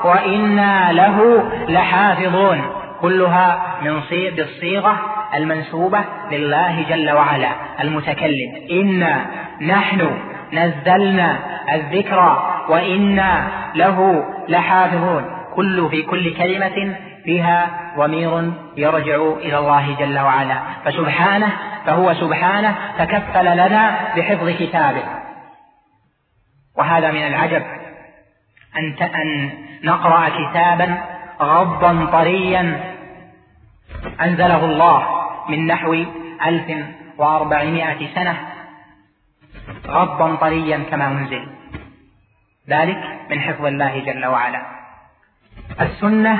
وإنا 0.03 0.91
له 0.91 1.43
لحافظون. 1.69 2.61
كلها 3.01 3.61
من 3.81 4.01
بالصيغة 4.35 4.97
المنسوبة 5.35 5.99
لله 6.31 6.85
جل 6.89 7.11
وعلا 7.11 7.49
المتكلم. 7.81 8.51
إنا 8.71 9.25
نحن 9.61 10.11
نزلنا 10.53 11.37
الذكر 11.73 12.43
وإنا 12.69 13.47
له 13.75 14.25
لحافظون. 14.49 15.23
كل 15.55 15.89
في 15.89 16.01
كل 16.01 16.33
كلمة 16.33 16.95
فيها 17.27 17.91
ضمير 17.97 18.53
يرجع 18.77 19.15
إلى 19.15 19.57
الله 19.57 19.95
جل 19.99 20.19
وعلا. 20.19 20.61
فسبحانه 20.85 21.51
فهو 21.85 22.13
سبحانه 22.13 22.75
تكفل 22.97 23.45
لنا 23.45 24.13
بحفظ 24.15 24.49
كتابه. 24.49 25.03
وهذا 26.77 27.11
من 27.11 27.27
العجب 27.27 27.63
أن 28.77 28.95
أن 29.03 29.49
نقرأ 29.83 30.29
كتابا 30.29 30.97
غضا 31.41 32.05
طريا 32.05 32.93
أنزله 34.21 34.65
الله 34.65 35.07
من 35.49 35.67
نحو 35.67 35.93
ألف 36.45 36.85
وأربعمائة 37.17 38.07
سنة 38.15 38.37
غضا 39.87 40.35
طريا 40.35 40.83
كما 40.91 41.07
أنزل. 41.07 41.47
ذلك 42.69 43.03
من 43.29 43.41
حفظ 43.41 43.65
الله 43.65 43.99
جل 43.99 44.25
وعلا. 44.25 44.76
السنة 45.81 46.39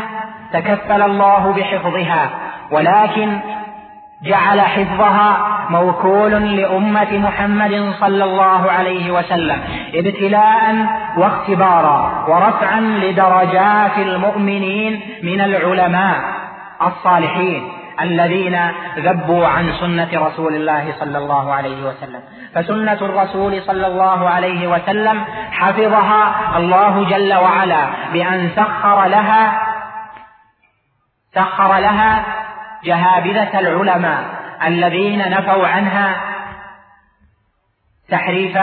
تكفل 0.53 1.01
الله 1.01 1.53
بحفظها 1.57 2.29
ولكن 2.71 3.39
جعل 4.23 4.61
حفظها 4.61 5.57
موكول 5.69 6.31
لأمة 6.31 7.17
محمد 7.17 7.93
صلى 7.99 8.23
الله 8.23 8.71
عليه 8.71 9.11
وسلم 9.11 9.59
ابتلاء 9.93 10.75
واختبارا 11.17 12.25
ورفعا 12.27 12.79
لدرجات 12.79 13.97
المؤمنين 13.97 15.01
من 15.23 15.41
العلماء 15.41 16.19
الصالحين. 16.81 17.63
الذين 18.01 18.59
ذبوا 18.97 19.47
عن 19.47 19.73
سنة 19.79 20.09
رسول 20.13 20.55
الله 20.55 20.93
صلى 20.99 21.17
الله 21.17 21.53
عليه 21.53 21.89
وسلم. 21.89 22.21
فسنة 22.55 22.93
الرسول 23.01 23.61
صلى 23.61 23.87
الله 23.87 24.29
عليه 24.29 24.67
وسلم 24.67 25.25
حفظها 25.51 26.57
الله 26.57 27.09
جل 27.09 27.33
وعلا 27.33 27.89
بأن 28.13 28.49
سخر 28.55 29.05
لها 29.05 29.67
سخر 31.35 31.77
لها 31.77 32.25
جهابذة 32.83 33.59
العلماء 33.59 34.23
الذين 34.65 35.29
نفوا 35.29 35.67
عنها 35.67 36.15
تحريف 38.09 38.57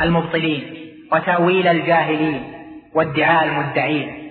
المبطلين 0.00 0.74
وتأويل 1.12 1.68
الجاهلين 1.68 2.52
وادعاء 2.94 3.44
المدعين. 3.44 4.30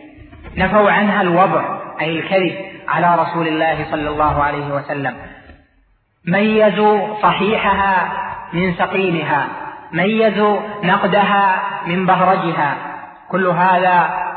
نفوا 0.58 0.92
عنها 0.92 1.22
الوضع 1.22 1.64
أي 2.02 2.20
الكذب 2.20 2.67
على 2.88 3.16
رسول 3.16 3.48
الله 3.48 3.92
صلى 3.92 4.10
الله 4.10 4.44
عليه 4.44 4.68
وسلم. 4.68 5.18
ميزوا 6.26 7.22
صحيحها 7.22 8.12
من 8.54 8.74
سقيمها 8.76 9.48
ميزوا 9.92 10.60
نقدها 10.84 11.62
من 11.86 12.06
بهرجها. 12.06 12.78
كل 13.30 13.48
هذا 13.48 14.28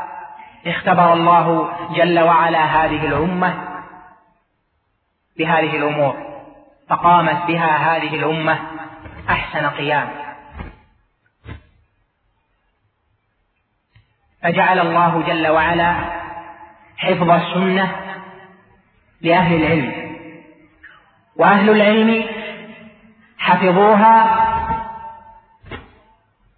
اختبر 0.67 1.13
الله 1.13 1.69
جل 1.95 2.19
وعلا 2.19 2.63
هذه 2.63 3.05
الأمة 3.05 3.53
بهذه 5.37 5.77
الأمور 5.77 6.15
فقامت 6.89 7.45
بها 7.47 7.77
هذه 7.77 8.15
الأمة 8.15 8.59
أحسن 9.29 9.65
قيام. 9.65 10.09
فجعل 14.43 14.79
الله 14.79 15.23
جل 15.27 15.47
وعلا 15.47 15.95
حفظ 16.97 17.29
السنة 17.29 18.10
لأهل 19.23 19.55
العلم. 19.55 19.91
وأهل 21.35 21.69
العلم 21.69 22.23
حفظوها 23.37 24.15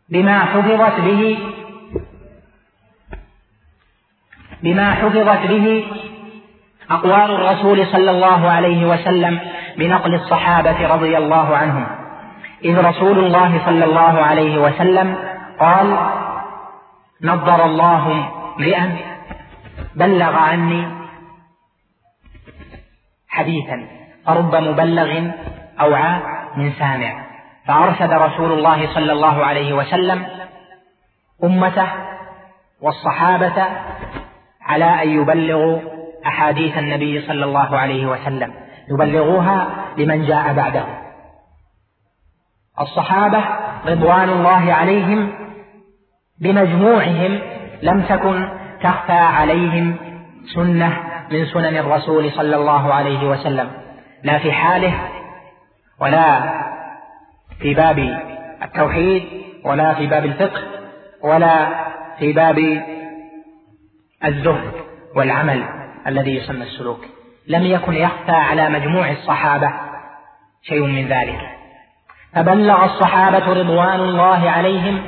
بما 0.10 0.39
حفظت 0.39 0.99
به 1.02 1.38
بما 4.63 4.91
حفظت 4.91 5.47
به 5.47 5.86
أقوال 6.91 7.32
الرسول 7.32 7.88
صلى 7.88 8.12
الله 8.12 8.49
عليه 8.49 8.86
وسلم 8.86 9.39
بنقل 9.78 10.15
الصحابة 10.15 10.88
رضي 10.88 11.17
الله 11.17 11.58
عنهم. 11.58 11.86
إذ 12.65 12.86
رسول 12.86 13.19
الله 13.19 13.65
صلى 13.65 13.86
الله 13.86 14.21
عليه 14.21 14.58
وسلم 14.58 15.17
قال 15.60 15.97
نظر 17.21 17.65
الله 17.65 18.30
امرئا 18.58 18.97
بلغ 19.95 20.36
عني 20.36 21.03
حديثا 23.34 23.88
فرب 24.26 24.56
مبلغ 24.56 25.10
أوعى 25.82 26.22
من 26.58 26.72
سامع. 26.72 27.26
فأرشد 27.67 28.13
رسول 28.13 28.52
الله 28.52 28.93
صلى 28.93 29.12
الله 29.12 29.46
عليه 29.46 29.74
وسلم 29.74 30.26
أمته 31.43 31.88
والصحابة 32.82 33.67
على 34.62 35.04
أن 35.04 35.10
يبلغوا 35.10 35.80
أحاديث 36.26 36.78
النبي 36.78 37.22
صلى 37.22 37.46
الله 37.46 37.78
عليه 37.78 38.06
وسلم. 38.06 38.54
يبلغوها 38.91 39.67
لمن 39.98 40.26
جاء 40.26 40.54
بعده. 40.54 40.86
الصحابة 42.80 43.43
رضوان 43.86 44.30
الله 44.30 44.74
عليهم 44.74 45.34
بمجموعهم 46.41 47.39
لم 47.82 48.02
تكن 48.02 48.50
تخفى 48.82 49.22
عليهم 49.38 49.96
سنة 50.56 51.12
من 51.32 51.46
سنن 51.46 51.78
الرسول 51.78 52.32
صلى 52.32 52.56
الله 52.56 52.94
عليه 52.94 53.30
وسلم 53.30 53.72
لا 54.24 54.38
في 54.38 54.52
حاله 54.52 54.94
ولا 56.02 56.54
في 57.60 57.74
باب 57.74 58.00
التوحيد 58.64 59.24
ولا 59.66 59.94
في 59.94 60.08
باب 60.08 60.26
الفقه 60.26 60.62
ولا 61.24 61.70
في 62.20 62.34
باب 62.34 62.84
الزهد 64.26 64.72
والعمل 65.16 65.64
الذي 66.08 66.36
يسمى 66.36 66.64
السلوك. 66.64 67.06
لم 67.48 67.64
يكن 67.64 67.94
يخفى 67.94 68.32
على 68.32 68.70
مجموع 68.70 69.12
الصحابة 69.12 69.74
شيء 70.64 70.86
من 70.86 71.08
ذلك. 71.08 71.40
فبلغ 72.36 72.86
الصحابة 72.86 73.54
رضوان 73.54 74.00
الله 74.00 74.50
عليهم 74.50 75.02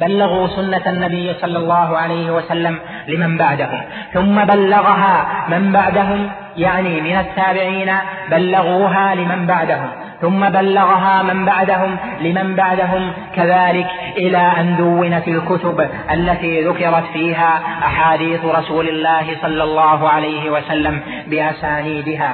بلغوا 0.00 0.48
سنة 0.48 0.82
النبي 0.86 1.34
صلى 1.34 1.58
الله 1.58 1.98
عليه 1.98 2.30
وسلم 2.30 2.78
لمن 3.08 3.36
بعدهم. 3.36 3.80
ثم 4.12 4.44
بلغها 4.44 5.26
من 5.48 5.72
بعدهم 5.72 6.30
يعني 6.56 7.00
من 7.00 7.16
التابعين 7.16 7.92
بلغوها 8.30 9.14
لمن 9.14 9.46
بعدهم. 9.46 9.88
ثم 10.20 10.48
بلغها 10.48 11.22
من 11.22 11.44
بعدهم 11.44 11.96
لمن 12.20 12.56
بعدهم 12.56 13.12
كذلك 13.36 13.86
إلى 14.16 14.38
أن 14.38 14.76
دونت 14.76 15.28
الكتب 15.28 15.88
التي 16.10 16.64
ذكرت 16.68 17.04
فيها 17.12 17.60
أحاديث 17.82 18.44
رسول 18.44 18.88
الله 18.88 19.36
صلى 19.42 19.62
الله 19.62 20.08
عليه 20.08 20.50
وسلم 20.50 21.00
بأسانيدها. 21.26 22.32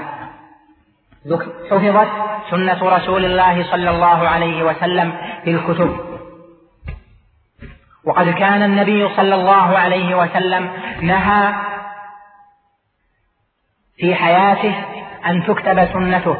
حفظت 1.70 2.08
سنة 2.50 2.78
رسول 2.82 3.24
الله 3.24 3.64
صلى 3.70 3.90
الله 3.90 4.28
عليه 4.28 4.62
وسلم 4.64 5.12
في 5.44 5.50
الكتب. 5.50 6.13
وقد 8.06 8.28
كان 8.30 8.62
النبي 8.62 9.08
صلى 9.08 9.34
الله 9.34 9.78
عليه 9.78 10.14
وسلم 10.14 10.70
نهى 11.02 11.54
في 13.96 14.14
حياته 14.14 14.74
أن 15.26 15.46
تكتب 15.46 15.92
سنته 15.92 16.36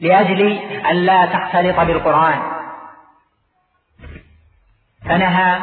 لأجل 0.00 0.58
أن 0.90 0.96
لا 0.96 1.26
تختلط 1.26 1.80
بالقرآن. 1.80 2.42
فنهى 5.04 5.60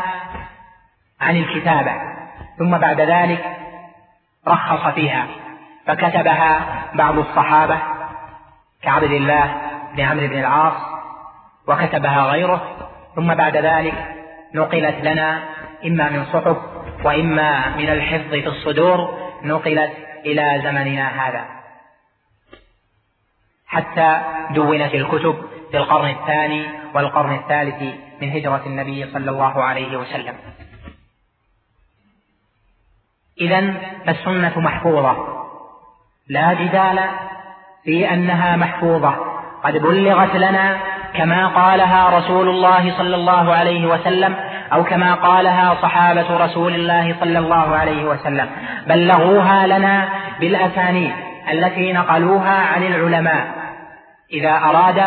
عن 1.22 1.36
الكتابة 1.36 1.94
ثم 2.60 2.78
بعد 2.78 3.02
ذلك 3.02 3.58
رخص 4.48 4.94
فيها 4.94 5.28
فكتبها 5.86 6.60
بعض 6.94 7.18
الصحابة 7.18 7.80
كعبد 8.82 9.12
الله 9.12 9.62
بن 9.96 10.02
عمرو 10.04 10.28
بن 10.28 10.40
العاص 10.40 10.74
وكتبها 11.68 12.24
غيره 12.24 12.62
ثم 13.16 13.34
بعد 13.34 13.58
ذلك 13.58 14.19
نقلت 14.56 14.96
لنا 15.04 15.44
إما 15.86 16.10
من 16.10 16.26
صحف 16.26 16.58
وإما 17.04 17.76
من 17.76 17.90
الحفظ 17.90 18.30
في 18.30 18.48
الصدور 18.48 19.20
نقلت 19.44 19.92
إلى 20.26 20.62
زمننا 20.64 21.08
هذا. 21.08 21.46
حتى 23.68 24.22
دونت 24.54 24.94
الكتب 24.94 25.36
في 25.72 25.78
القرن 25.78 26.10
الثاني 26.10 26.66
والقرن 26.94 27.36
الثالث 27.36 27.82
من 28.22 28.32
هجرة 28.32 28.62
النبي 28.66 29.12
صلى 29.14 29.32
الله 29.32 29.64
عليه 29.64 29.98
وسلم. 29.98 30.36
إذا 33.42 33.74
فالسنة 34.06 34.60
محفوظة. 34.60 35.46
لا 36.28 36.54
جدال 36.54 37.00
في 37.84 38.14
أنها 38.14 38.56
محفوظة. 38.56 39.16
قد 39.64 39.78
بلغت 39.78 40.36
لنا 40.36 40.80
كما 41.14 41.48
قالها 41.48 42.18
رسول 42.18 42.50
الله 42.50 42.98
صلى 42.98 43.16
الله 43.16 43.54
عليه 43.56 43.88
وسلم 43.88 44.36
أو 44.74 44.84
كما 44.84 45.14
قالها 45.14 45.76
صحابة 45.82 46.38
رسول 46.46 46.76
الله 46.76 47.16
صلى 47.20 47.40
الله 47.40 47.76
عليه 47.76 48.04
وسلم. 48.04 48.50
بلغوها 48.88 49.68
لنا 49.68 50.10
بالأسانيد 50.40 51.14
التي 51.52 51.94
نقلوها 51.94 52.66
عن 52.76 52.84
العلماء. 52.84 53.48
إذا 54.34 54.52
أراد 54.52 55.00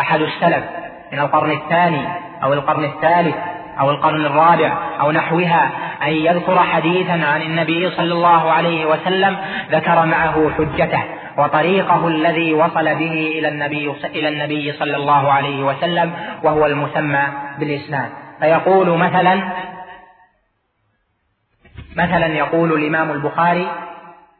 أحد 0.00 0.20
السلف 0.20 0.64
من 1.12 1.18
القرن 1.18 1.50
الثاني 1.50 2.08
أو 2.42 2.52
القرن 2.52 2.84
الثالث 2.84 3.36
أو 3.80 3.90
القرن 3.90 4.26
الرابع 4.26 4.78
أو 5.00 5.12
نحوها 5.12 5.70
أن 6.02 6.12
يذكر 6.12 6.58
حديثا 6.58 7.12
عن 7.12 7.42
النبي 7.42 7.90
صلى 7.90 8.12
الله 8.12 8.52
عليه 8.52 8.86
وسلم 8.86 9.36
ذكر 9.70 10.06
معه 10.06 10.50
حجته 10.58 11.02
وطريقه 11.38 12.08
الذي 12.08 12.54
وصل 12.54 12.84
به 12.84 13.34
إلى 13.38 13.48
النبي 13.48 13.94
إلى 14.04 14.28
النبي 14.28 14.72
صلى 14.72 14.96
الله 14.96 15.32
عليه 15.32 15.64
وسلم 15.64 16.12
وهو 16.42 16.66
المسمى 16.66 17.22
بالإسلام 17.58 18.08
فيقول 18.40 18.98
مثلا 18.98 19.42
مثلا 21.96 22.26
يقول 22.26 22.72
الإمام 22.72 23.10
البخاري 23.10 23.68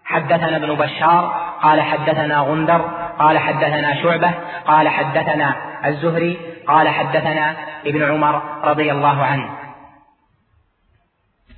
حدثنا 0.04 0.56
ابن 0.56 0.74
بشار 0.74 1.46
قال 1.62 1.80
حدثنا 1.80 2.38
غندر 2.38 2.90
قال 3.18 3.38
حدثنا 3.38 4.02
شعبة 4.02 4.30
قال 4.66 4.88
حدثنا 4.88 5.54
الزهري 5.84 6.38
قال 6.66 6.88
حدثنا 6.88 7.56
ابن 7.86 8.02
عمر 8.02 8.42
رضي 8.64 8.92
الله 8.92 9.24
عنه. 9.24 9.48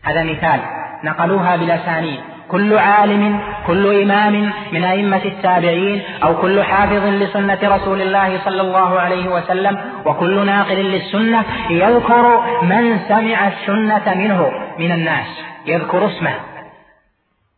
هذا 0.04 0.22
مثال 0.22 0.60
نقلوها 1.04 1.56
بالأسانيد 1.56 2.20
كل 2.48 2.78
عالم 2.78 3.40
كل 3.66 4.02
إمام 4.02 4.52
من 4.72 4.84
أئمة 4.84 5.24
التابعين 5.24 6.02
أو 6.22 6.40
كل 6.40 6.62
حافظ 6.62 7.04
لسنة 7.06 7.58
رسول 7.62 8.02
الله 8.02 8.44
صلى 8.44 8.60
الله 8.60 9.00
عليه 9.00 9.28
وسلم 9.28 9.78
وكل 10.04 10.46
ناقل 10.46 10.76
للسنة 10.76 11.44
يذكر 11.70 12.40
من 12.62 12.98
سمع 13.08 13.48
السنة 13.48 14.14
منه 14.14 14.50
من 14.78 14.92
الناس. 14.92 15.26
يذكر 15.66 16.06
اسمه 16.06 16.34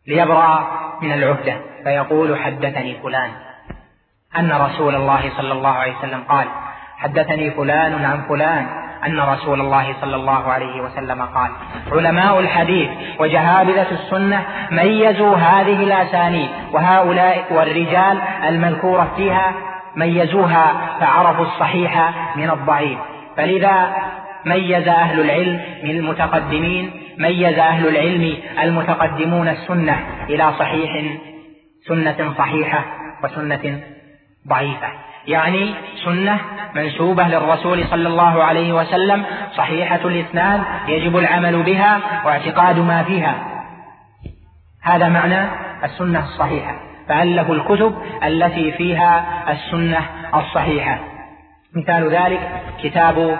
ليبرأ 0.07 0.71
من 1.01 1.11
العهدة. 1.13 1.55
فيقول 1.83 2.37
حدثني 2.37 2.99
فلان. 3.03 3.31
أن 4.39 4.51
رسول 4.51 4.95
الله 4.95 5.31
صلى 5.37 5.51
الله 5.51 5.69
عليه 5.69 5.97
وسلم 5.97 6.23
قال 6.29 6.47
حدثني 6.97 7.51
فلان 7.51 8.05
عن 8.05 8.21
فلان. 8.29 8.67
أن 9.05 9.19
رسول 9.19 9.61
الله 9.61 9.95
صلى 10.01 10.15
الله 10.15 10.51
عليه 10.51 10.81
وسلم 10.81 11.21
قال 11.21 11.49
علماء 11.91 12.39
الحديث 12.39 12.89
وجهابذة 13.19 13.91
السنة 13.91 14.45
ميزوا 14.71 15.35
هذه 15.35 15.83
الأسانيد 15.83 16.49
وهؤلاء 16.71 17.45
والرجال 17.51 18.21
المذكورة 18.47 19.13
فيها 19.17 19.53
ميزوها 19.95 20.97
فعرفوا 20.99 21.45
الصحيح 21.45 22.13
من 22.35 22.49
الضعيف. 22.49 22.99
فلذا 23.37 23.95
ميز 24.45 24.87
أهل 24.87 25.19
العلم 25.19 25.61
من 25.83 25.89
المتقدمين 25.89 26.91
ميز 27.17 27.59
أهل 27.59 27.87
العلم 27.87 28.37
المتقدمون 28.61 29.47
السنة 29.47 29.99
إلى 30.29 30.53
صحيح 30.59 31.05
سنة 31.87 32.33
صحيحة 32.37 32.85
وسنة 33.23 33.79
ضعيفة. 34.47 34.87
يعني 35.27 35.73
سنة 36.05 36.39
منسوبة 36.75 37.23
للرسول 37.23 37.87
صلى 37.87 38.07
الله 38.07 38.43
عليه 38.43 38.73
وسلم 38.73 39.23
صحيحة 39.55 39.99
الإسناد 40.05 40.61
يجب 40.87 41.17
العمل 41.17 41.63
بها 41.63 41.99
واعتقاد 42.25 42.79
ما 42.79 43.03
فيها. 43.03 43.35
هذا 44.83 45.09
معنى 45.09 45.47
السنة 45.83 46.19
الصحيحة. 46.19 46.75
فألف 47.07 47.51
الكتب 47.51 47.95
التي 48.23 48.71
فيها 48.71 49.25
السنة 49.51 49.99
الصحيحة. 50.35 50.99
مثال 51.75 52.09
ذلك 52.09 52.39
كتاب 52.83 53.39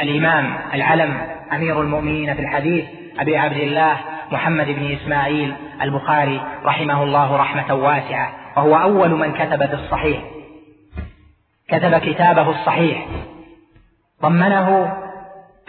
الإمام 0.00 0.54
العلم 0.74 1.18
أمير 1.52 1.80
المؤمنين 1.80 2.34
في 2.34 2.40
الحديث 2.40 2.84
أبي 3.18 3.38
عبد 3.38 3.56
الله 3.56 3.96
محمد 4.32 4.66
بن 4.66 4.92
إسماعيل 4.92 5.54
البخاري 5.82 6.40
رحمه 6.64 7.02
الله 7.02 7.36
رحمة 7.36 7.74
واسعة 7.74 8.32
وهو 8.56 8.76
أول 8.76 9.10
من 9.10 9.32
كتب 9.32 9.66
في 9.66 9.74
الصحيح. 9.74 10.18
كتب 11.70 11.98
كتابه 11.98 12.50
الصحيح. 12.50 13.06
ضمنه 14.22 14.96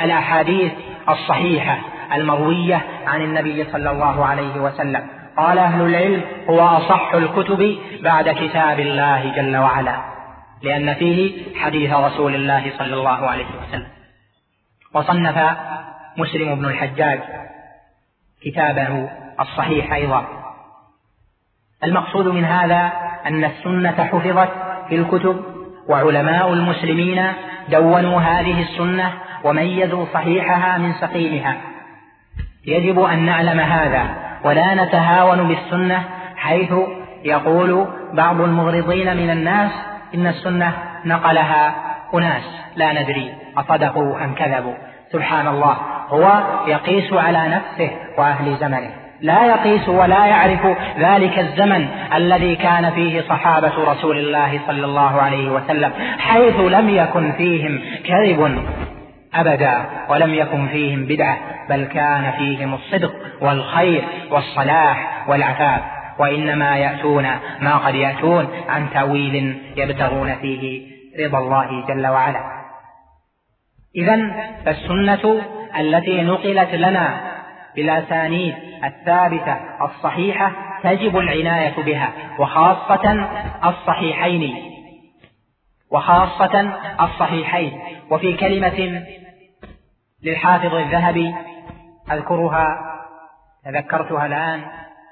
الأحاديث 0.02 0.72
الصحيحة 1.10 1.80
المروية 2.14 2.82
عن 3.08 3.22
النبي 3.22 3.64
صلى 3.64 3.92
الله 3.92 4.26
عليه 4.26 4.62
وسلم. 4.62 5.10
قال 5.38 5.58
أهل 5.58 5.82
العلم 5.82 6.24
هو 6.50 6.60
أصح 6.60 7.14
الكتب 7.14 7.78
بعد 8.02 8.30
كتاب 8.30 8.80
الله 8.80 9.36
جل 9.36 9.58
وعلا 9.58 10.02
لأن 10.64 10.94
فيه 10.94 11.56
حديث 11.56 11.94
رسول 11.94 12.36
الله 12.36 12.72
صلى 12.78 12.94
الله 12.94 13.30
عليه 13.30 13.46
وسلم. 13.46 13.88
وصنف 14.94 15.58
مسلم 16.18 16.56
بن 16.56 16.66
الحجاج 16.66 17.20
كتابه 18.44 19.10
الصحيح 19.40 19.94
أيضا. 19.94 20.28
المقصود 21.84 22.28
من 22.28 22.46
هذا 22.46 22.92
أن 23.26 23.44
السنة 23.44 24.04
حفظت 24.04 24.50
في 24.90 24.96
الكتب 24.96 25.61
وعلماء 25.92 26.54
المسلمين 26.54 27.24
دونوا 27.70 28.22
هذه 28.22 28.62
السنة 28.62 29.14
وميزوا 29.44 30.06
صحيحها 30.14 30.78
من 30.78 30.94
سقيمها. 30.94 31.58
يجب 32.66 33.00
أن 33.00 33.20
نعلم 33.26 33.60
هذا 33.60 34.04
ولا 34.44 34.84
نتهاون 34.84 35.48
بالسنة 35.48 36.04
حيث 36.36 36.74
يقول 37.24 37.88
بعض 38.14 38.42
المغرضين 38.42 39.18
من 39.18 39.30
الناس 39.30 39.72
إن 40.16 40.28
السنة 40.28 40.74
نقلها 41.06 41.76
أناس 42.14 42.44
لا 42.76 43.02
ندري 43.02 43.34
أصدقوا 43.58 44.24
أم 44.24 44.34
كذبوا. 44.34 44.76
سبحان 45.12 45.48
الله 45.48 45.78
هو 46.08 46.44
يقيس 46.68 47.14
على 47.14 47.48
نفسه 47.48 47.92
وأهل 48.18 48.58
زمنه. 48.58 49.01
لا 49.22 49.46
يقيس 49.46 49.90
ولا 49.90 50.26
يعرف 50.26 50.78
ذلك 50.98 51.40
الزمن 51.40 51.88
الذي 52.16 52.56
كان 52.56 52.92
فيه 52.92 53.22
صحابة 53.22 53.92
رسول 53.92 54.18
الله 54.18 54.60
صلى 54.68 54.86
الله 54.86 55.22
عليه 55.22 55.52
وسلم 55.52 55.92
حيث 56.18 56.56
لم 56.56 56.90
يكن 56.90 57.32
فيهم 57.32 57.82
كذب 58.06 58.66
أبدا 59.34 59.86
ولم 60.10 60.34
يكن 60.34 60.68
فيهم 60.68 61.06
بدعة 61.06 61.38
بل 61.70 61.84
كان 61.84 62.32
فيهم 62.32 62.74
الصدق 62.74 63.14
والخير 63.42 64.04
والصلاح 64.32 65.30
والعفاف 65.30 65.82
وإنما 66.20 66.78
يأتون 66.78 67.28
ما 67.62 67.78
قد 67.78 67.96
يأتون 67.96 68.48
عن 68.70 68.90
تأويل 68.94 69.58
يبتغون 69.78 70.36
فيه 70.36 70.92
رضا 71.26 71.40
الله 71.40 71.86
جل 71.88 72.08
وعلا. 72.08 72.42
إذا 73.96 74.18
فالسنة 74.66 75.42
التي 75.80 76.22
نقلت 76.22 76.76
لنا 76.76 77.31
بالأسانيد 77.76 78.56
الثابتة 78.84 79.58
الصحيحة 79.86 80.52
تجب 80.84 81.18
العناية 81.18 81.84
بها 81.84 82.14
وخاصة 82.40 83.30
الصحيحين. 83.66 84.72
وخاصة 85.92 86.74
الصحيحين. 87.02 87.82
وفي 88.10 88.34
كلمة 88.34 89.06
للحافظ 90.24 90.76
الذهبي 90.76 91.36
أذكرها 92.12 92.92
تذكرتها 93.66 94.26
الآن 94.26 94.66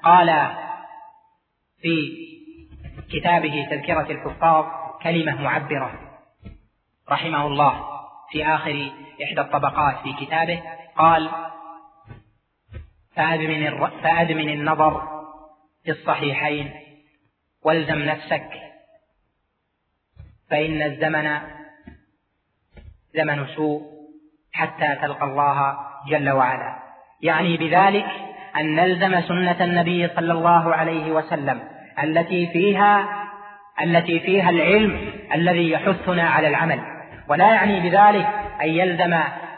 قال 0.04 0.46
في 1.82 2.12
كتابه 3.12 3.66
تذكرة 3.70 4.10
الحفاظ 4.10 4.64
كلمة 5.02 5.42
معبرة 5.42 5.92
رحمه 7.10 7.46
الله 7.46 7.84
في 8.30 8.46
آخر 8.46 8.92
إحدى 9.22 9.40
الطبقات 9.40 9.96
في 10.02 10.26
كتابه 10.26 10.62
قال 10.96 11.30
فأدمن, 13.20 13.90
فأدمن 14.02 14.48
النظر 14.48 15.02
في 15.84 15.90
الصحيحين 15.90 16.70
والزم 17.64 17.98
نفسك. 17.98 18.50
فإن 20.50 20.82
الزمن 20.82 21.38
زمن 23.14 23.46
سوء 23.46 23.82
حتى 24.52 24.96
تلقى 25.02 25.24
الله 25.24 25.76
جل 26.08 26.30
وعلا. 26.30 26.76
يعني 27.22 27.56
بذلك 27.56 28.06
أن 28.56 28.74
نلزم 28.74 29.20
سنة 29.20 29.64
النبي 29.64 30.08
صلى 30.08 30.32
الله 30.32 30.74
عليه 30.74 31.12
وسلم 31.12 31.60
التي 32.02 32.46
فيها 32.46 33.08
التي 33.82 34.20
فيها 34.20 34.50
العلم 34.50 35.12
الذي 35.34 35.70
يحثنا 35.70 36.28
على 36.28 36.48
العمل. 36.48 36.80
ولا 37.28 37.54
يعني 37.54 37.80
بذلك 37.80 38.26
أن 38.62 38.68
يلزم 38.68 39.12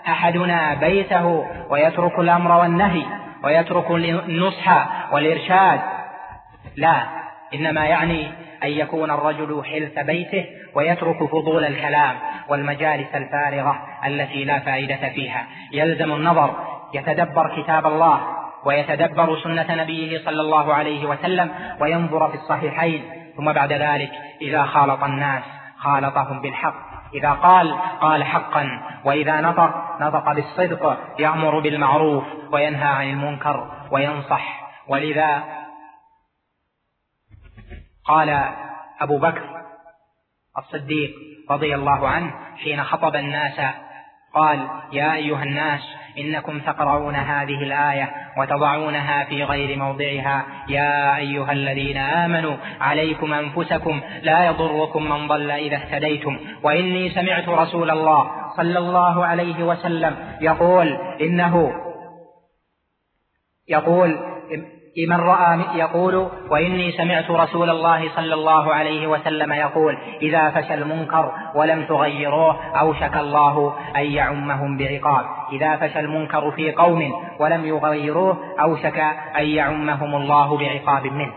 أحدنا 0.08 0.74
بيته 0.74 1.26
ويترك 1.70 2.18
الأمر 2.18 2.60
والنهي 2.60 3.21
ويترك 3.44 3.90
النصح 3.90 4.88
والإرشاد. 5.12 5.80
لا 6.76 7.02
إنما 7.54 7.84
يعني 7.84 8.26
أن 8.64 8.68
يكون 8.68 9.10
الرجل 9.10 9.62
حلف 9.64 9.98
بيته 9.98 10.46
ويترك 10.74 11.24
فضول 11.24 11.64
الكلام 11.64 12.16
والمجالس 12.48 13.14
الفارغة 13.14 13.82
التي 14.06 14.44
لا 14.44 14.58
فائدة 14.58 15.08
فيها. 15.08 15.46
يلزم 15.72 16.12
النظر 16.12 16.54
يتدبر 16.94 17.62
كتاب 17.62 17.86
الله 17.86 18.20
ويتدبر 18.64 19.38
سنة 19.44 19.74
نبيه 19.74 20.24
صلى 20.24 20.40
الله 20.40 20.74
عليه 20.74 21.06
وسلم 21.06 21.50
وينظر 21.80 22.28
في 22.28 22.34
الصحيحين 22.34 23.04
ثم 23.36 23.52
بعد 23.52 23.72
ذلك 23.72 24.10
إذا 24.42 24.62
خالط 24.62 25.04
الناس 25.04 25.42
خالطهم 25.78 26.40
بالحق. 26.40 26.91
إذا 27.14 27.32
قال 27.32 27.78
قال 28.00 28.24
حقا 28.24 28.82
وإذا 29.04 29.40
نطق 29.40 30.00
نطق 30.00 30.32
بالصدق 30.32 30.98
يأمر 31.18 31.58
بالمعروف 31.58 32.24
وينهى 32.52 32.88
عن 32.88 33.10
المنكر 33.10 33.70
وينصح. 33.90 34.62
ولذا 34.88 35.44
قال 38.04 38.52
أبو 39.00 39.18
بكر 39.18 39.62
الصديق 40.58 41.14
رضي 41.50 41.74
الله 41.74 42.08
عنه 42.08 42.34
حين 42.56 42.84
خطب 42.84 43.16
الناس 43.16 43.60
قال 44.34 44.68
يا 44.92 45.14
أيها 45.14 45.42
الناس 45.42 45.80
إنكم 46.18 46.60
تقرؤون 46.60 47.14
هذه 47.14 47.62
الآية 47.62 48.10
وتضعونها 48.38 49.24
في 49.24 49.44
غير 49.44 49.78
موضعها. 49.78 50.44
يا 50.68 51.16
أيها 51.16 51.52
الذين 51.52 51.96
آمنوا 51.96 52.56
عليكم 52.80 53.32
أنفسكم 53.34 54.00
لا 54.22 54.46
يضركم 54.46 55.02
من 55.02 55.28
ضل 55.28 55.50
إذا 55.50 55.76
اهتديتم. 55.76 56.38
وإني 56.62 57.10
سمعت 57.10 57.48
رسول 57.48 57.90
الله 57.90 58.30
صلى 58.56 58.78
الله 58.78 59.26
عليه 59.26 59.64
وسلم 59.64 60.16
يقول 60.40 60.98
إنه 61.20 61.72
يقول 63.68 64.31
من 65.08 65.20
رأى 65.20 65.60
يقول 65.74 66.28
وإني 66.50 66.92
سمعت 66.92 67.30
رسول 67.30 67.70
الله 67.70 68.08
صلى 68.16 68.34
الله 68.34 68.74
عليه 68.74 69.06
وسلم 69.06 69.52
يقول 69.52 69.98
إذا 70.22 70.50
فشى 70.50 70.74
المنكر 70.74 71.32
ولم 71.54 71.84
تغيروه 71.84 72.56
أوشك 72.80 73.16
الله 73.16 73.74
أن 73.96 74.04
يعمهم 74.04 74.76
بعقاب. 74.76 75.24
إذا 75.52 75.76
فشى 75.76 76.00
المنكر 76.00 76.50
في 76.50 76.72
قوم 76.72 77.12
ولم 77.38 77.64
يغيروه 77.64 78.38
أوشك 78.60 78.98
أن 79.38 79.44
يعمهم 79.44 80.14
الله 80.14 80.58
بعقاب 80.58 81.06
منه. 81.06 81.32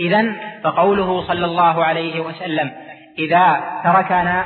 إذا 0.00 0.34
فقوله 0.64 1.20
صلى 1.20 1.44
الله 1.44 1.84
عليه 1.84 2.20
وسلم 2.20 2.70
إذا 3.18 3.60
تركنا 3.84 4.44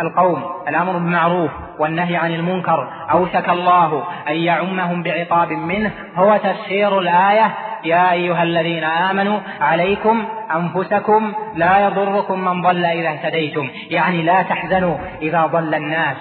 القوم 0.00 0.44
الأمر 0.68 0.92
بالمعروف 0.92 1.50
والنهي 1.78 2.16
عن 2.16 2.34
المنكر 2.34 2.88
أوشك 3.12 3.48
الله 3.48 4.04
أن 4.28 4.36
يعمهم 4.36 5.02
بعقاب 5.02 5.52
منه 5.52 5.92
هو 6.14 6.36
تفسير 6.36 6.98
الآية 6.98 7.54
يا 7.84 8.12
أيها 8.12 8.42
الذين 8.42 8.84
آمنوا 8.84 9.40
عليكم 9.60 10.26
أنفسكم 10.54 11.34
لا 11.54 11.78
يضركم 11.78 12.40
من 12.40 12.62
ضل 12.62 12.84
إذا 12.84 13.08
اهتديتم. 13.08 13.70
يعني 13.90 14.22
لا 14.22 14.42
تحزنوا 14.42 14.98
إذا 15.22 15.46
ضل 15.46 15.74
الناس. 15.74 16.16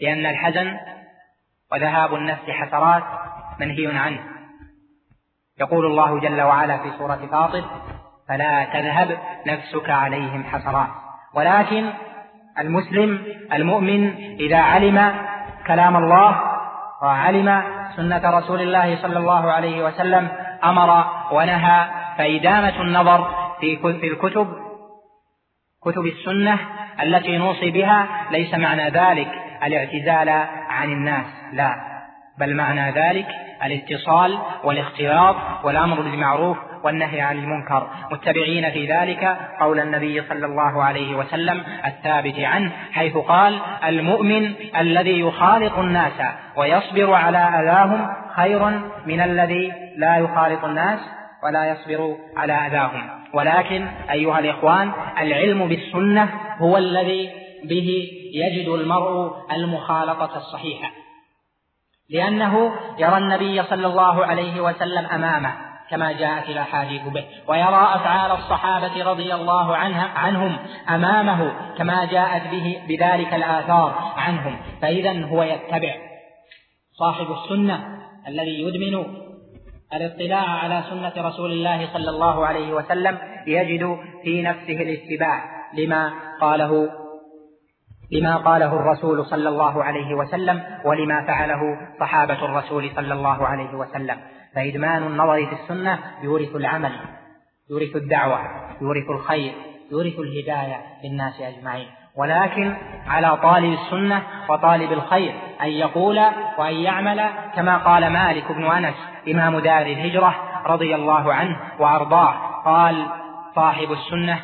لأن 0.00 0.26
الحزن 0.26 0.76
وذهاب 1.72 2.14
النفس 2.14 2.50
حسرات 2.50 3.02
منهي 3.60 3.98
عنه. 3.98 4.20
يقول 5.60 5.86
الله 5.86 6.20
جل 6.20 6.42
وعلا 6.42 6.78
في 6.78 6.90
سورة 6.98 7.28
فاطر 7.30 7.64
فلا 8.28 8.64
تذهب 8.64 9.18
نفسك 9.46 9.90
عليهم 9.90 10.44
حسرات. 10.44 10.88
ولكن 11.34 11.90
المسلم 12.58 13.24
المؤمن 13.52 14.14
إذا 14.40 14.58
علم 14.58 15.14
كلام 15.66 15.96
الله 15.96 16.40
وعلم 17.02 17.75
سنة 17.96 18.38
رسول 18.38 18.60
الله 18.60 19.02
صلى 19.02 19.18
الله 19.18 19.52
عليه 19.52 19.84
وسلم 19.84 20.28
أمر 20.64 21.04
ونهى 21.32 21.86
فإدامة 22.18 22.80
النظر 22.80 23.30
في 23.60 24.06
الكتب 24.06 24.48
كتب 25.84 26.06
السنة 26.06 26.58
التي 27.02 27.38
نوصي 27.38 27.70
بها 27.70 28.06
ليس 28.30 28.54
معنى 28.54 28.90
ذلك 28.90 29.28
الاعتزال 29.64 30.28
عن 30.68 30.92
الناس 30.92 31.26
لا 31.52 31.76
بل 32.38 32.56
معنى 32.56 32.90
ذلك 32.90 33.26
الاتصال 33.64 34.38
والاختلاط 34.64 35.36
والأمر 35.64 36.00
بالمعروف 36.00 36.58
والنهي 36.84 37.20
عن 37.20 37.38
المنكر. 37.38 37.90
متبعين 38.10 38.70
في 38.70 38.86
ذلك 38.86 39.38
قول 39.60 39.80
النبي 39.80 40.22
صلى 40.22 40.46
الله 40.46 40.84
عليه 40.84 41.16
وسلم 41.16 41.64
الثابت 41.86 42.38
عنه 42.38 42.72
حيث 42.92 43.16
قال 43.16 43.60
المؤمن 43.84 44.54
الذي 44.80 45.20
يخالط 45.20 45.78
الناس 45.78 46.12
ويصبر 46.56 47.12
على 47.12 47.38
أذاهم 47.38 48.08
خير 48.36 48.68
من 49.06 49.20
الذي 49.20 49.72
لا 49.96 50.16
يخالط 50.16 50.64
الناس 50.64 51.00
ولا 51.44 51.70
يصبر 51.70 52.16
على 52.36 52.52
أذاهم. 52.52 53.10
ولكن 53.32 53.86
أيها 54.10 54.38
الإخوان 54.38 54.92
العلم 55.18 55.68
بالسنة 55.68 56.28
هو 56.58 56.76
الذي 56.76 57.30
به 57.64 58.08
يجد 58.32 58.68
المرء 58.68 59.32
المخالطة 59.52 60.36
الصحيحة. 60.36 60.90
لأنه 62.10 62.72
يرى 62.98 63.18
النبي 63.18 63.62
صلى 63.62 63.86
الله 63.86 64.26
عليه 64.26 64.60
وسلم 64.60 65.06
أمامه 65.06 65.65
كما 65.90 66.12
جاءت 66.12 66.48
الأحاديث 66.48 67.02
به. 67.02 67.24
ويرى 67.48 67.88
أفعال 67.94 68.30
الصحابة 68.30 69.04
رضي 69.04 69.34
الله 69.34 69.76
عنها 69.76 70.08
عنهم 70.18 70.56
أمامه 70.90 71.52
كما 71.78 72.04
جاءت 72.04 72.50
به 72.50 72.82
بذلك 72.88 73.34
الآثار 73.34 74.14
عنهم. 74.16 74.56
فإذا 74.82 75.26
هو 75.26 75.42
يتبع 75.42 75.94
صاحب 76.98 77.26
السنة 77.32 77.96
الذي 78.28 78.62
يدمن 78.62 79.06
الاطلاع 79.94 80.48
على 80.48 80.82
سنة 80.90 81.12
رسول 81.28 81.52
الله 81.52 81.88
صلى 81.92 82.10
الله 82.10 82.46
عليه 82.46 82.72
وسلم 82.72 83.18
يجد 83.46 83.98
في 84.22 84.42
نفسه 84.42 84.82
الاتباع 84.82 85.44
لما 85.74 86.12
قاله 86.40 86.88
لما 88.12 88.36
قاله 88.36 88.72
الرسول 88.72 89.26
صلى 89.26 89.48
الله 89.48 89.84
عليه 89.84 90.14
وسلم 90.14 90.62
ولما 90.84 91.26
فعله 91.26 91.60
صحابة 92.00 92.44
الرسول 92.44 92.90
صلى 92.96 93.14
الله 93.14 93.46
عليه 93.46 93.74
وسلم. 93.74 94.20
فإدمان 94.56 95.02
النظر 95.02 95.46
في 95.46 95.52
السنة 95.52 95.98
يورث 96.22 96.56
العمل 96.56 96.92
يورث 97.70 97.96
الدعوة 97.96 98.40
يورث 98.80 99.10
الخير 99.10 99.52
يورث 99.92 100.18
الهداية 100.18 100.80
للناس 101.04 101.40
أجمعين. 101.40 101.86
ولكن 102.16 102.76
على 103.06 103.36
طالب 103.36 103.72
السنة 103.72 104.22
وطالب 104.48 104.92
الخير 104.92 105.34
أن 105.62 105.68
يقول 105.68 106.18
وأن 106.58 106.74
يعمل 106.74 107.24
كما 107.56 107.76
قال 107.76 108.12
مالك 108.12 108.52
بن 108.52 108.64
أنس 108.64 108.94
إمام 109.28 109.58
دار 109.58 109.86
الهجرة 109.86 110.34
رضي 110.66 110.94
الله 110.94 111.34
عنه 111.34 111.56
وأرضاه. 111.78 112.32
قال 112.64 113.06
صاحب 113.54 113.92
السنة 113.92 114.40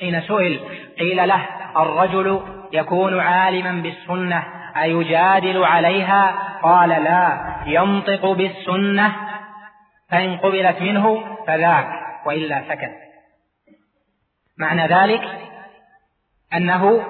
حين 0.00 0.20
سئل 0.20 0.60
قيل 0.98 1.28
له 1.28 1.46
الرجل 1.76 2.40
يكون 2.72 3.20
عالما 3.20 3.82
بالسنة 3.82 4.44
أيجادل 4.82 5.64
عليها 5.64 6.47
قال 6.62 6.88
لا 6.88 7.56
ينطق 7.66 8.32
بالسنة 8.32 9.16
فإن 10.10 10.36
قبلت 10.36 10.82
منه 10.82 11.24
فذاك 11.46 11.88
وإلا 12.26 12.62
سكت. 12.68 12.92
معنى 14.58 14.86
ذلك 14.86 15.22
أنه 16.54 17.04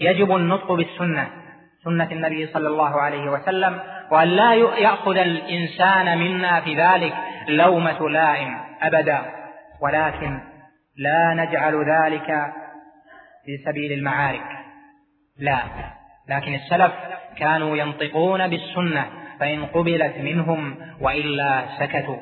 يجب 0.00 0.36
النطق 0.36 0.72
بالسنة 0.72 1.28
سنة 1.84 2.12
النبي 2.12 2.46
صلى 2.46 2.68
الله 2.68 3.00
عليه 3.00 3.30
وسلم 3.30 3.80
وأن 4.10 4.28
لا 4.28 4.54
يأخذ 4.54 5.16
الإنسان 5.16 6.18
منا 6.18 6.60
في 6.60 6.74
ذلك 6.74 7.14
لومة 7.48 8.08
لائم 8.08 8.60
أبدا 8.82 9.22
ولكن 9.80 10.40
لا 10.96 11.34
نجعل 11.34 11.84
ذلك 11.90 12.52
في 13.44 13.58
سبيل 13.64 13.92
المعارك. 13.92 14.46
لا. 15.38 15.58
لكن 16.28 16.54
السلف 16.54 16.92
كانوا 17.36 17.76
ينطقون 17.76 18.48
بالسنة 18.48 19.22
فإن 19.40 19.66
قبلت 19.66 20.16
منهم 20.16 20.76
وإلا 21.00 21.78
سكتوا. 21.78 22.18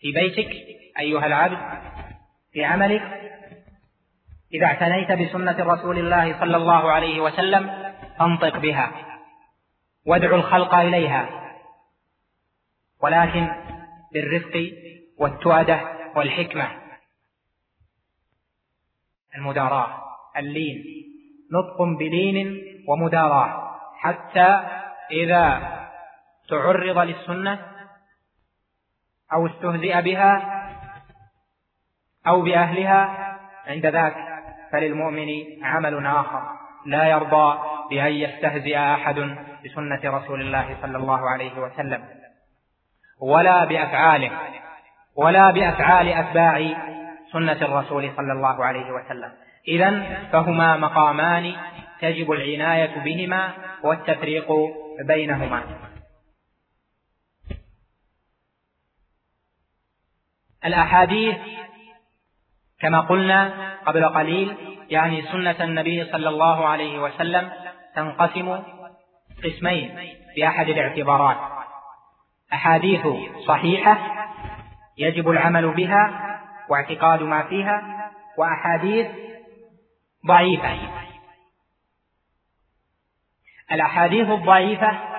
في 0.00 0.12
بيتك 0.12 0.50
أيها 0.98 1.26
العبد 1.26 1.58
في 2.52 2.64
عملك 2.64 3.02
إذا 4.54 4.66
اعتنيت 4.66 5.12
بسنة 5.12 5.74
رسول 5.74 5.98
الله 5.98 6.40
صلى 6.40 6.56
الله 6.56 6.90
عليه 6.90 7.20
وسلم 7.20 7.94
فانطق 8.18 8.58
بها. 8.58 8.92
وادعو 10.06 10.36
الخلق 10.36 10.74
إليها. 10.74 11.28
ولكن 13.02 13.48
بالرفق 14.12 14.72
والتؤدة 15.18 15.80
والحكمة. 16.14 16.70
المداراة 19.36 20.02
اللين. 20.36 21.06
نطق 21.52 21.98
بلين 21.98 22.62
ومداراة 22.88 23.76
حتى 23.98 24.60
إذا 25.10 25.76
تعرض 26.48 26.98
للسنة 26.98 27.58
أو 29.32 29.46
استهزئ 29.46 30.02
بها 30.02 30.62
أو 32.26 32.42
بأهلها 32.42 33.00
عند 33.66 33.86
ذاك 33.86 34.16
فللمؤمن 34.72 35.28
عمل 35.62 36.06
آخر. 36.06 36.42
لا 36.86 37.04
يرضى 37.04 37.58
بأن 37.90 38.12
يستهزئ 38.12 38.78
أحد 38.78 39.36
بسنة 39.64 40.00
رسول 40.04 40.40
الله 40.40 40.76
صلى 40.82 40.96
الله 40.96 41.30
عليه 41.30 41.58
وسلم 41.58 42.04
ولا 43.20 43.64
بأفعاله 43.64 44.30
ولا 45.16 45.50
بأفعال 45.50 46.08
أتباع 46.08 46.74
سنة 47.32 47.52
الرسول 47.52 48.12
صلى 48.16 48.32
الله 48.32 48.64
عليه 48.64 48.90
وسلم. 48.90 49.32
إذا 49.68 50.18
فهما 50.32 50.76
مقامان 50.76 51.56
تجب 52.00 52.32
العناية 52.32 52.98
بهما 53.04 53.52
والتفريق 53.82 54.52
بينهما. 55.06 55.64
الأحاديث 60.64 61.36
كما 62.80 63.00
قلنا 63.00 63.52
قبل 63.86 64.04
قليل 64.04 64.56
يعني 64.90 65.22
سنة 65.22 65.64
النبي 65.64 66.04
صلى 66.04 66.28
الله 66.28 66.66
عليه 66.66 66.98
وسلم 66.98 67.50
تنقسم 67.96 68.62
قسمين 69.44 69.98
بأحد 70.36 70.68
الاعتبارات. 70.68 71.36
أحاديث 72.52 73.06
صحيحة 73.46 73.98
يجب 74.98 75.30
العمل 75.30 75.74
بها 75.74 76.10
واعتقاد 76.68 77.22
ما 77.22 77.42
فيها 77.42 78.10
وأحاديث 78.38 79.06
ضعيفة. 80.26 80.96
الأحاديث 83.72 84.28
الضعيفة 84.28 85.16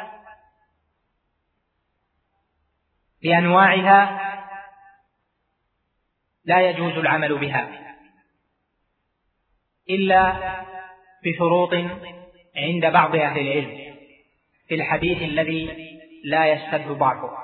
بأنواعها 3.24 4.28
لا 6.46 6.70
يجوز 6.70 6.94
العمل 6.94 7.38
بها 7.38 7.96
إلا 9.90 10.56
بشروط 11.26 11.74
عند 12.56 12.86
بعض 12.86 13.16
أهل 13.16 13.40
العلم 13.40 13.96
في 14.68 14.76
الحديث 14.76 15.22
الذي 15.22 15.88
لا 16.24 16.54
يشتد 16.54 16.88
ضعفه. 16.88 17.38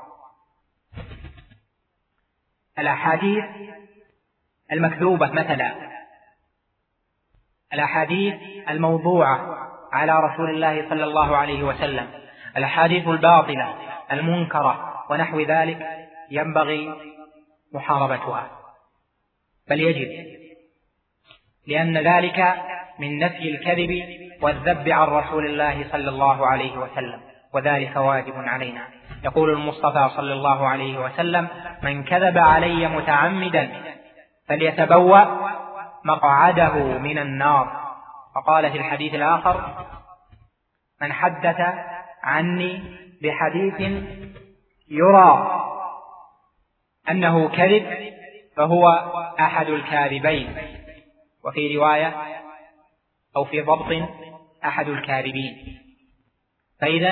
الأحاديث 2.80 3.44
المكذوبة 4.72 5.32
مثلا 5.32 5.93
الأحاديث 7.74 8.34
الموضوعة 8.70 9.58
على 9.94 10.20
رسول 10.20 10.50
الله 10.50 10.90
صلى 10.90 11.04
الله 11.04 11.38
عليه 11.38 11.64
وسلم 11.64 12.08
الأحاديث 12.58 13.08
الباطلة 13.08 13.76
المنكرة 14.12 14.94
ونحو 15.10 15.40
ذلك 15.40 15.88
ينبغي 16.32 16.94
محاربتها. 17.74 18.52
بل 19.70 19.80
يجب 19.80 20.08
لأن 21.68 21.98
ذلك 21.98 22.54
من 23.00 23.20
نفي 23.20 23.50
الكذب 23.50 24.04
والذب 24.42 24.90
عن 24.90 25.08
رسول 25.08 25.46
الله 25.46 25.86
صلى 25.92 26.10
الله 26.10 26.48
عليه 26.48 26.78
وسلم 26.78 27.22
وذلك 27.54 27.96
واجب 27.96 28.34
علينا. 28.36 28.88
يقول 29.24 29.50
المصطفى 29.50 30.10
صلى 30.16 30.34
الله 30.34 30.68
عليه 30.68 30.98
وسلم 30.98 31.48
من 31.84 32.04
كذب 32.04 32.38
علي 32.38 32.88
متعمدا 32.88 33.70
فليتبوأ 34.48 35.43
مقعده 36.06 36.98
من 36.98 37.18
النار. 37.18 37.84
وقال 38.36 38.72
في 38.72 38.78
الحديث 38.78 39.14
الآخر 39.14 39.86
من 41.02 41.14
حدث 41.14 41.58
عني 42.24 42.84
بحديث 43.22 44.04
يرى 44.90 45.60
أنه 47.10 47.50
كذب 47.50 48.14
فهو 48.56 48.90
أحد 49.40 49.70
الكاذبين. 49.70 50.58
وفي 51.46 51.78
رواية 51.78 52.14
أو 53.36 53.46
في 53.46 53.62
ضبط 53.62 54.10
أحد 54.66 54.88
الكاذبين. 54.88 55.80
فإذا 56.82 57.12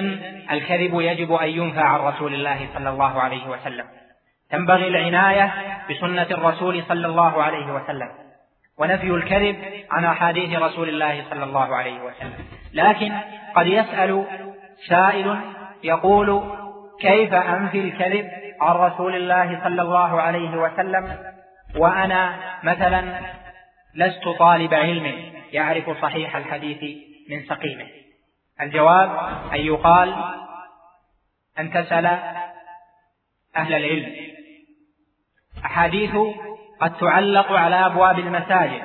الكذب 0.52 1.02
يجب 1.02 1.34
أن 1.34 1.50
ينفى 1.50 1.80
عن 1.80 2.00
رسول 2.00 2.34
الله 2.34 2.70
صلى 2.74 2.89
الله 2.89 3.22
عليه 3.22 3.50
وسلم. 3.50 3.86
تنبغي 4.50 4.88
العناية 4.88 5.54
بسنة 5.89 6.28
الرسول 6.32 6.84
صلى 6.84 7.08
الله 7.08 7.44
عليه 7.44 7.74
وسلم. 7.74 8.30
ونفي 8.82 9.07
الكذب 9.07 9.55
عن 9.91 10.05
أحاديث 10.05 10.59
رسول 10.59 10.89
الله 10.89 11.25
صلى 11.29 11.43
الله 11.43 11.75
عليه 11.75 12.01
وسلم. 12.01 12.34
لكن 12.73 13.11
قد 13.55 13.67
يسأل 13.67 14.25
سائل 14.88 15.39
يقول 15.84 16.43
كيف 17.01 17.34
أنفي 17.34 17.79
الكذب 17.79 18.29
عن 18.61 18.75
رسول 18.75 19.15
الله 19.15 19.63
صلى 19.63 19.82
الله 19.82 20.21
عليه 20.21 20.57
وسلم 20.57 21.17
وأنا 21.75 22.39
مثلا 22.63 23.19
لست 23.95 24.27
طالب 24.39 24.73
علم 24.73 25.34
يعرف 25.51 26.01
صحيح 26.01 26.36
الحديث 26.36 26.97
من 27.29 27.43
سقيمه؟ 27.43 27.88
الجواب 28.61 29.09
أن 29.53 29.59
يقال 29.59 30.15
أن 31.59 31.73
تسأل 31.73 32.05
أهل 33.55 33.73
العلم. 33.73 34.15
أحاديث 35.65 36.11
قد 36.82 36.97
تعلق 36.97 37.51
على 37.51 37.86
أبواب 37.86 38.19
المساجد 38.19 38.84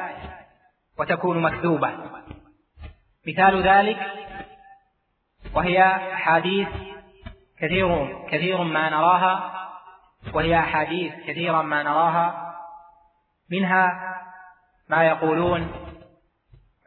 وتكون 0.99 1.43
مكتوبة 1.43 1.91
مثال 3.29 3.63
ذلك 3.63 3.99
وهي 5.55 5.83
أحاديث 6.15 6.69
كثير 7.61 8.19
كثير 8.29 8.63
ما 8.63 8.91
نراها 8.91 9.57
وهي 10.35 10.59
أحاديث 10.59 11.15
كثيرا 11.27 11.63
ما 11.63 11.83
نراها. 11.83 12.57
منها 13.51 14.15
ما 14.89 15.05
يقولون 15.05 15.73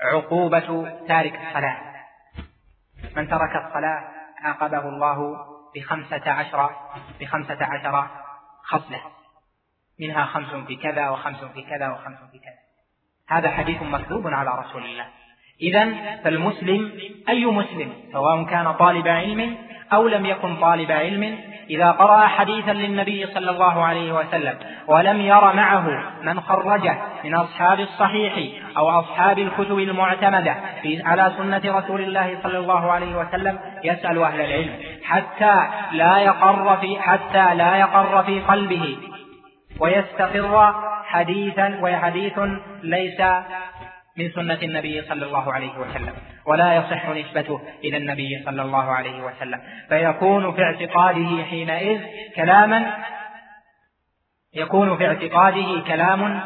عقوبة 0.01 0.89
تارك 1.07 1.35
الصلاة. 1.35 1.77
من 3.15 3.27
ترك 3.29 3.55
الصلاة 3.65 4.03
عاقبه 4.43 4.89
الله 4.89 5.37
بخمسة 5.75 6.31
عشر 6.31 6.69
بخمسة 7.19 7.65
عشر 7.65 8.07
خصلة. 8.63 9.18
منها 9.99 10.25
خمس 10.25 10.55
في 10.67 10.75
كذا 10.75 11.09
وخمس 11.09 11.43
في 11.43 11.61
كذا 11.61 11.89
وخمس 11.89 12.17
في 12.31 12.39
كذا. 12.39 12.59
هذا 13.29 13.49
حديث 13.49 13.81
مكذوب 13.81 14.27
على 14.27 14.49
رسول 14.59 14.85
الله. 14.85 15.05
إذا 15.61 15.87
فالمسلم 16.23 16.91
أي 17.29 17.45
مسلم 17.45 17.93
سواء 18.11 18.43
كان 18.43 18.73
طالب 18.73 19.07
علم 19.07 19.57
أو 19.93 20.07
لم 20.07 20.25
يكن 20.25 20.55
طالب 20.55 20.91
علم 20.91 21.39
إذا 21.69 21.91
قرأ 21.91 22.27
حديثا 22.27 22.71
للنبي 22.71 23.27
صلى 23.27 23.51
الله 23.51 23.83
عليه 23.83 24.11
وسلم 24.11 24.57
ولم 24.87 25.21
ير 25.21 25.53
معه 25.53 26.13
من 26.23 26.41
خرجه 26.41 26.97
من 27.23 27.35
أصحاب 27.35 27.79
الصحيح 27.79 28.33
أو 28.77 28.89
أصحاب 28.89 29.39
الكتب 29.39 29.79
المعتمدة 29.79 30.55
في 30.81 31.01
على 31.05 31.33
سنة 31.37 31.77
رسول 31.77 32.01
الله 32.01 32.37
صلى 32.43 32.57
الله 32.57 32.91
عليه 32.91 33.15
وسلم 33.15 33.59
يسأل 33.83 34.23
أهل 34.23 34.41
العلم 34.41 34.73
حتى 35.03 35.67
لا 35.91 36.17
يقر 36.17 36.77
في 36.77 36.99
حتى 36.99 37.55
لا 37.55 37.75
يقر 37.75 38.23
في 38.23 38.39
قلبه. 38.39 38.97
ويستقر 39.79 40.73
حديثا 41.05 41.79
وحديث 41.81 42.39
ليس 42.83 43.21
من 44.17 44.31
سنة 44.31 44.59
النبي 44.63 45.01
صلى 45.01 45.25
الله 45.25 45.53
عليه 45.53 45.77
وسلم 45.77 46.13
ولا 46.45 46.75
يصح 46.75 47.09
نسبته 47.09 47.61
إلى 47.83 47.97
النبي 47.97 48.43
صلى 48.45 48.61
الله 48.61 48.91
عليه 48.91 49.23
وسلم. 49.23 49.61
فيكون 49.89 50.53
في 50.53 50.63
اعتقاده 50.63 51.43
حينئذ 51.49 52.01
كلاما 52.35 52.97
يكون 54.53 54.97
في 54.97 55.07
اعتقاده 55.07 55.83
كلام 55.87 56.41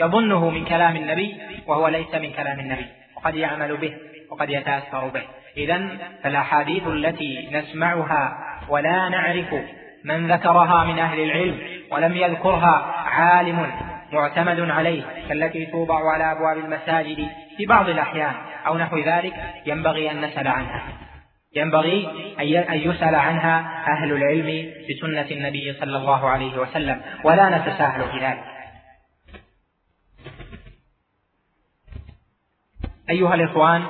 يظنه 0.00 0.50
من 0.50 0.64
كلام 0.64 0.96
النبي 0.96 1.40
وهو 1.66 1.88
ليس 1.88 2.14
من 2.14 2.32
كلام 2.32 2.60
النبي. 2.60 2.86
وقد 3.16 3.34
يعمل 3.34 3.76
به 3.76 3.96
وقد 4.30 4.50
يتأثر 4.50 5.08
به. 5.08 5.22
إذا 5.56 5.88
فالأحاديث 6.22 6.86
التي 6.86 7.48
نسمعها 7.52 8.38
ولا 8.68 9.08
نعرف 9.08 9.54
من 10.06 10.32
ذكرها 10.32 10.84
من 10.84 10.98
أهل 10.98 11.20
العلم 11.20 11.58
ولم 11.90 12.16
يذكرها 12.16 12.74
عالم 13.06 13.72
معتمد 14.12 14.60
عليه 14.60 15.02
كالتي 15.28 15.66
توضع 15.66 16.12
على 16.12 16.32
أبواب 16.32 16.58
المساجد 16.58 17.28
في 17.56 17.66
بعض 17.66 17.88
الأحيان 17.88 18.34
أو 18.66 18.78
نحو 18.78 18.98
ذلك 18.98 19.34
ينبغي 19.66 20.10
أن 20.10 20.20
نسأل 20.20 20.48
عنها. 20.48 20.82
ينبغي 21.56 22.08
أن 22.40 22.78
يسأل 22.78 23.14
عنها 23.14 23.84
أهل 23.86 24.12
العلم 24.12 24.72
بسنة 24.90 25.30
النبي 25.30 25.72
صلى 25.72 25.96
الله 25.96 26.28
عليه 26.28 26.58
وسلم 26.58 27.00
ولا 27.24 27.58
نتساهل 27.58 28.10
في 28.10 28.26
ذلك. 28.26 28.44
أيها 33.10 33.34
الإخوان 33.34 33.84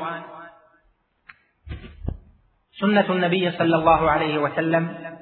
سنة 2.81 3.11
النبي 3.11 3.51
صلى 3.51 3.77
الله 3.77 4.11
عليه 4.11 4.39
وسلم 4.39 5.17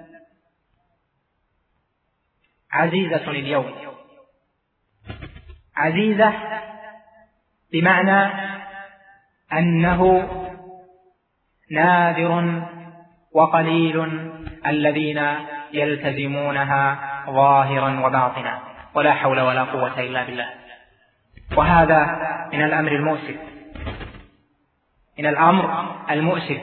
عزيزة 2.74 3.30
اليوم. 3.30 3.72
عزيزة 5.76 6.32
بمعنى 7.72 8.32
أنه 9.52 10.28
نادر 11.70 12.62
وقليل 13.32 14.22
الذين 14.66 15.22
يلتزمونها 15.72 16.98
ظاهرا 17.30 18.06
وباطنا. 18.06 18.60
ولا 18.94 19.12
حول 19.14 19.40
ولا 19.40 19.64
قوة 19.64 20.00
إلا 20.00 20.24
بالله. 20.24 20.48
وهذا 21.56 22.06
من 22.52 22.62
الأمر 22.62 22.92
المؤسف. 22.92 23.36
من 25.18 25.26
الأمر 25.26 25.94
المؤسف. 26.10 26.60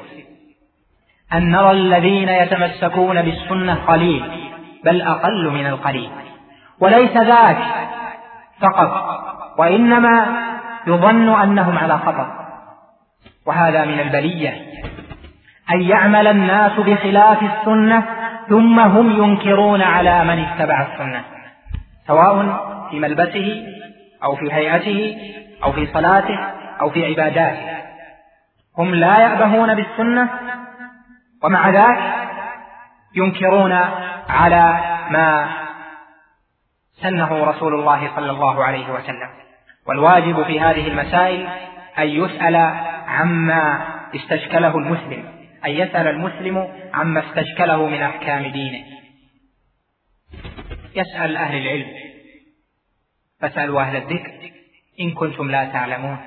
أن 1.34 1.52
نرى 1.52 1.72
الذين 1.72 2.30
يتمسكون 2.30 3.22
بالسنة 3.22 3.76
قليل. 3.76 4.41
بل 4.86 5.02
أقل 5.02 5.50
من 5.50 5.68
القليل. 5.68 6.12
وليس 6.80 7.18
ذاك 7.18 7.58
فقط 8.62 8.92
وإنما 9.58 10.26
يظن 10.88 11.42
أنهم 11.42 11.78
على 11.78 11.98
خطر. 11.98 12.28
وهذا 13.46 13.86
من 13.86 14.00
البلية. 14.00 14.72
أن 15.72 15.82
يعمل 15.82 16.28
الناس 16.28 16.72
بخلاف 16.80 17.44
السنة 17.44 18.04
ثم 18.50 18.80
هم 18.80 19.24
ينكرون 19.24 19.82
على 19.82 20.24
من 20.24 20.40
اتبع 20.40 20.82
السنة 20.82 21.24
سواء 22.08 22.58
في 22.90 23.00
ملبسه 23.00 23.64
أو 24.24 24.36
في 24.36 24.54
هيئته 24.54 25.18
أو 25.64 25.72
في 25.72 25.88
صلاته 25.94 26.40
أو 26.82 26.90
في 26.90 27.06
عباداته. 27.06 27.82
هم 28.78 28.96
لا 28.96 29.20
يأبهون 29.20 29.76
بالسنة 29.76 30.30
ومع 31.44 31.70
ذلك 31.70 32.00
ينكرون 33.16 33.80
على 34.30 34.98
ما 35.10 35.58
سنه 36.94 37.44
رسول 37.44 37.74
الله 37.74 38.16
صلى 38.16 38.32
الله 38.32 38.64
عليه 38.64 38.94
وسلم. 38.94 39.30
والواجب 39.88 40.44
في 40.44 40.60
هذه 40.60 40.88
المسائل 40.88 41.48
أن 42.00 42.08
يسأل 42.08 42.56
عما 43.08 43.88
استشكله 44.16 44.78
المسلم 44.78 45.24
أن 45.66 45.72
يسأل 45.72 46.08
المسلم 46.08 46.68
عما 46.94 47.30
استشكله 47.30 47.88
من 47.88 48.02
أحكام 48.02 48.52
دينه. 48.52 48.86
يسأل 50.96 51.38
أهل 51.38 51.58
العلم. 51.58 51.88
فاسألوا 53.42 53.82
أهل 53.82 53.96
الذكر 53.96 54.52
إن 55.00 55.12
كنتم 55.12 55.52
لا 55.52 55.66
تعلمون. 55.66 56.18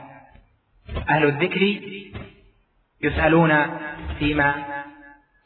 أهل 1.11 1.25
الذكر 1.25 1.81
يسألون 3.03 3.79
فيما 4.19 4.65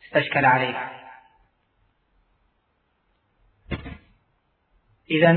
استشكل 0.07 0.45
عليه 0.45 0.98
إذا 5.11 5.31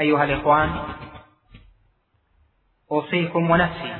أيها 0.00 0.24
الإخوان 0.24 0.82
أوصيكم 2.92 3.50
ونفسي 3.50 3.94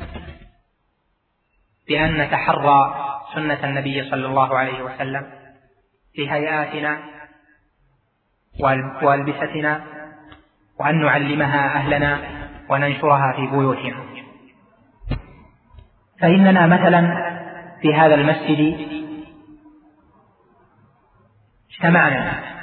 بأن 1.89 2.21
نتحرى 2.21 3.05
سنة 3.35 3.65
النبي 3.65 4.11
صلى 4.11 4.27
الله 4.27 4.59
عليه 4.59 4.83
وسلم 4.83 5.31
في 6.13 6.31
هيئاتنا 6.31 6.99
وألبستنا 9.03 9.85
وأن 10.81 11.03
نعلمها 11.03 11.77
أهلنا 11.77 12.21
وننشرها 12.71 13.33
في 13.37 13.47
بيوتنا. 13.47 14.05
فإننا 16.21 16.67
مثلا 16.67 17.01
في 17.83 17.95
هذا 17.95 18.15
المسجد 18.15 18.89
اجتمعنا 21.71 22.58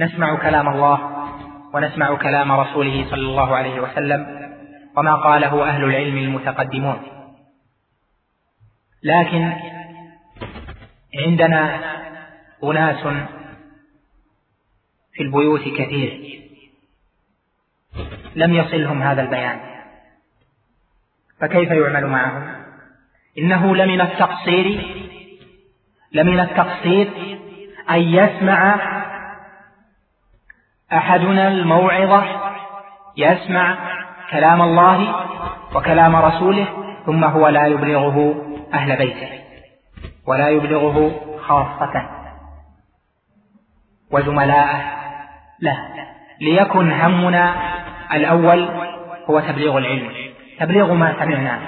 نسمع 0.00 0.36
كلام 0.42 0.68
الله 0.68 1.28
ونسمع 1.74 2.16
كلام 2.16 2.52
رسوله 2.52 3.06
صلى 3.10 3.20
الله 3.20 3.56
عليه 3.56 3.80
وسلم 3.80 4.50
وما 4.96 5.14
قاله 5.14 5.68
أهل 5.68 5.84
العلم 5.84 6.16
المتقدمون. 6.16 7.02
لكن 9.02 9.52
عندنا 11.26 11.80
أناس 12.64 13.02
في 15.12 15.22
البيوت 15.22 15.60
كثير 15.60 16.40
لم 18.34 18.54
يصلهم 18.54 19.02
هذا 19.02 19.22
البيان. 19.22 19.60
فكيف 21.40 21.70
يعمل 21.70 22.06
معهم؟ 22.06 22.64
إنه 23.38 23.76
لمن 23.76 24.00
التقصير 24.00 24.66
لمن 26.12 26.40
التقصير 26.40 27.08
أن 27.90 28.00
يسمع 28.00 28.95
أحدنا 30.92 31.48
الموعظة 31.48 32.24
يسمع 33.16 33.78
كلام 34.30 34.62
الله 34.62 35.14
وكلام 35.74 36.16
رسوله 36.16 36.66
ثم 37.06 37.24
هو 37.24 37.48
لا 37.48 37.66
يبلغه 37.66 38.34
أهل 38.74 38.96
بيته 38.96 39.28
ولا 40.26 40.48
يبلغه 40.48 41.10
خاصة 41.40 42.02
وزملاءه 44.12 44.84
لا 45.60 45.76
ليكن 46.40 46.92
همنا 46.92 47.54
الأول 48.12 48.68
هو 49.30 49.40
تبليغ 49.40 49.78
العلم. 49.78 50.10
تبليغ 50.60 50.92
ما 50.92 51.14
سمعنا. 51.20 51.58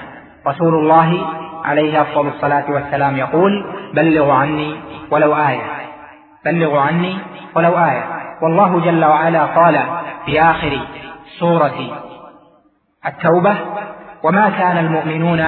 رسول 0.47 0.75
الله 0.75 1.27
عليه 1.65 2.01
أفضل 2.01 2.27
الصلاة 2.27 2.71
والسلام 2.71 3.17
يقول 3.17 3.75
بلغوا 3.93 4.33
عني 4.33 4.75
ولو 5.11 5.35
آية 5.35 5.61
بلغوا 6.45 6.81
عني 6.81 7.17
ولو 7.55 7.77
آية. 7.77 8.18
والله 8.41 8.79
جل 8.79 9.05
وعلا 9.05 9.45
قال 9.45 9.79
في 10.25 10.41
آخر 10.41 10.79
سورة 11.39 11.75
التوبة 13.05 13.57
وما 14.23 14.49
كان 14.49 14.77
المؤمنون 14.77 15.43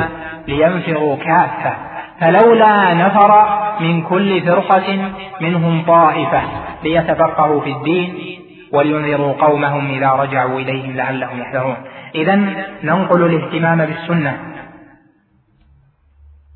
لينفروا 0.47 1.15
كافة 1.15 1.73
فلولا 2.19 2.93
نفر 2.93 3.45
من 3.79 4.01
كل 4.01 4.41
فرقة 4.41 5.11
منهم 5.41 5.85
طائفة 5.85 6.41
ليتفقهوا 6.83 7.61
في 7.61 7.71
الدين 7.71 8.39
ولينذروا 8.73 9.33
قومهم 9.33 9.91
إذا 9.91 10.09
رجعوا 10.09 10.59
إليهم 10.59 10.95
لعلهم 10.95 11.39
يحذرون. 11.39 11.75
إذا 12.15 12.35
ننقل 12.83 13.25
الاهتمام 13.25 13.85
بالسنة 13.85 14.37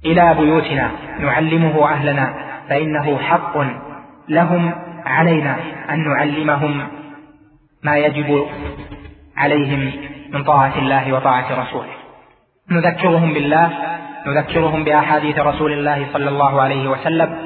إلى 0.06 0.36
بيوتنا 0.40 0.92
نعلمه 1.20 1.92
أهلنا 1.92 2.34
فإنه 2.70 3.18
حق 3.18 3.58
لهم 4.30 4.74
علينا 5.06 5.58
أن 5.90 6.10
نعلمهم 6.10 6.88
ما 7.84 7.98
يجب 7.98 8.48
عليهم 9.38 9.92
من 10.30 10.44
طاعة 10.44 10.80
الله 10.80 11.14
وطاعة 11.14 11.62
رسوله. 11.62 11.94
نذكرهم 12.72 13.34
بالله 13.34 13.70
نذكرهم 14.28 14.84
بأحاديث 14.84 15.40
رسول 15.40 15.72
الله 15.72 16.08
صلى 16.14 16.30
الله 16.30 16.62
عليه 16.62 16.90
وسلم 16.90 17.38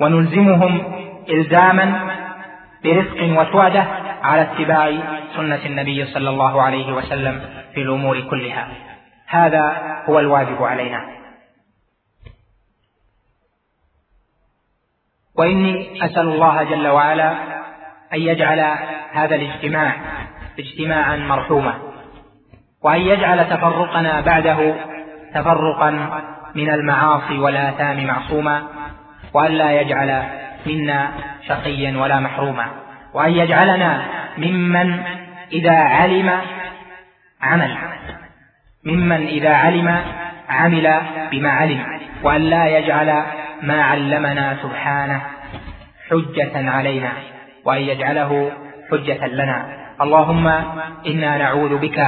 ونلزمهم 0.00 0.82
إلزاما 1.28 2.10
برفق 2.84 3.20
وسعدة 3.22 3.84
على 4.22 4.42
اتباع 4.42 4.92
سنة 5.36 5.60
النبي 5.66 6.04
صلى 6.04 6.30
الله 6.30 6.62
عليه 6.62 6.92
وسلم 6.92 7.40
في 7.74 7.82
الأمور 7.82 8.20
كلها. 8.20 8.68
هذا 9.28 9.64
هو 10.08 10.18
الواجب 10.18 10.62
علينا. 10.62 11.19
وإني 15.38 16.04
أسأل 16.04 16.28
الله 16.28 16.62
جل 16.62 16.88
وعلا 16.88 17.30
أن 18.14 18.20
يجعل 18.20 18.60
هذا 19.12 19.34
الاجتماع 19.34 19.92
اجتماعا 20.58 21.16
مرحوما 21.16 21.74
وأن 22.82 23.00
يجعل 23.00 23.48
تفرقنا 23.48 24.20
بعده 24.20 24.74
تفرقا 25.34 25.90
من 26.54 26.70
المعاصي 26.70 27.38
والآثام 27.38 28.06
معصوما 28.06 28.62
وأن 29.34 29.52
لا 29.52 29.80
يجعل 29.80 30.22
منا 30.66 31.10
شقيا 31.48 31.98
ولا 31.98 32.20
محروما 32.20 32.66
وأن 33.14 33.32
يجعلنا 33.32 34.02
ممن 34.38 35.02
إذا 35.52 35.76
علم 35.76 36.40
عمل 37.42 37.76
ممن 38.84 39.26
إذا 39.26 39.54
علم 39.54 40.02
عمل 40.48 41.00
بما 41.32 41.50
علم 41.50 42.00
وأن 42.22 42.40
لا 42.40 42.78
يجعل 42.78 43.22
ما 43.62 43.82
علمنا 43.82 44.56
سبحانه 44.62 45.20
حجة 46.10 46.70
علينا 46.70 47.12
وأن 47.64 47.82
يجعله 47.82 48.52
حجة 48.90 49.26
لنا. 49.26 49.58
اللهم 50.00 50.46
إنا 51.06 51.38
نعوذ 51.38 51.78
بك 51.78 51.98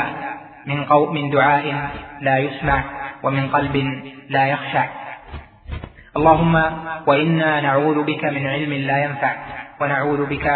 من, 0.67 0.85
قو 0.85 1.13
من 1.13 1.31
دعاء 1.31 1.91
لا 2.21 2.39
يسمع 2.39 2.85
ومن 3.23 3.49
قلب 3.49 3.77
لا 4.29 4.47
يخشع. 4.47 4.85
اللهم 6.17 6.55
وإنا 7.07 7.61
نعوذ 7.61 8.03
بك 8.03 8.25
من 8.25 8.47
علم 8.47 8.73
لا 8.73 9.05
ينفع 9.05 9.33
ونعوذ 9.81 10.27
بك 10.27 10.47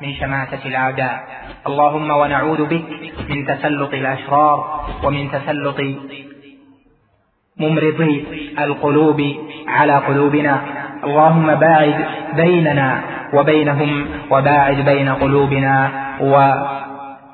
من 0.00 0.14
شماتة 0.14 0.62
الأعداء. 0.66 1.16
اللهم 1.66 2.10
ونعوذ 2.10 2.66
بك 2.66 2.88
من 3.28 3.46
تسلط 3.46 3.92
الأشرار 3.94 4.58
ومن 5.04 5.30
تسلط 5.30 5.80
ممرضي 7.60 8.24
القلوب 8.58 9.22
على 9.68 9.92
قلوبنا. 9.92 10.60
اللهم 11.04 11.54
باعد 11.54 11.94
بيننا 12.36 13.00
وبينهم 13.34 14.06
وباعد 14.30 14.76
بين 14.76 15.08
قلوبنا 15.08 15.90
و 16.20 16.52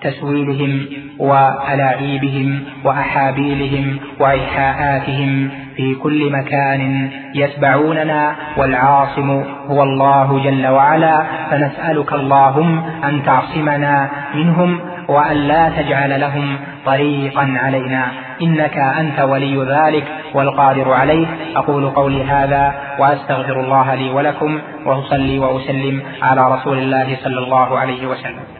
تسويلهم 0.02 0.86
وألاعيبهم 1.18 2.64
وأحابيلهم 2.84 3.98
وإيحاءاتهم 4.20 5.50
في 5.76 5.94
كل 5.94 6.32
مكان 6.32 7.10
يتبعوننا 7.34 8.36
والعاصم 8.56 9.30
هو 9.70 9.82
الله 9.82 10.40
جل 10.44 10.66
وعلا. 10.66 11.16
فنسألك 11.50 12.12
اللهم 12.12 12.82
أن 13.04 13.22
تعصمنا 13.24 14.08
منهم 14.34 14.80
وأن 15.08 15.36
لا 15.36 15.68
تجعل 15.68 16.20
لهم 16.20 16.58
طريقا 16.86 17.54
علينا. 17.56 18.08
إنك 18.42 18.78
أنت 18.78 19.20
ولي 19.20 19.56
ذلك 19.64 20.04
والقادر 20.34 20.92
عليه. 20.92 21.26
أقول 21.56 21.90
قولي 21.90 22.24
هذا 22.24 22.74
وأستغفر 22.98 23.60
الله 23.60 23.94
لي 23.94 24.10
ولكم 24.10 24.60
وأصلي 24.84 25.38
وأسلم 25.38 26.02
على 26.22 26.54
رسول 26.54 26.78
الله 26.78 27.16
صلى 27.24 27.38
الله 27.38 27.78
عليه 27.78 28.06
وسلم. 28.06 28.55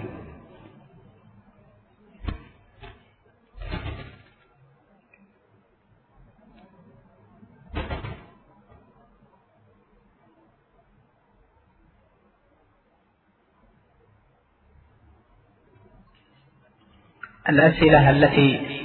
الأسئلة 17.49 18.11
التي 18.11 18.81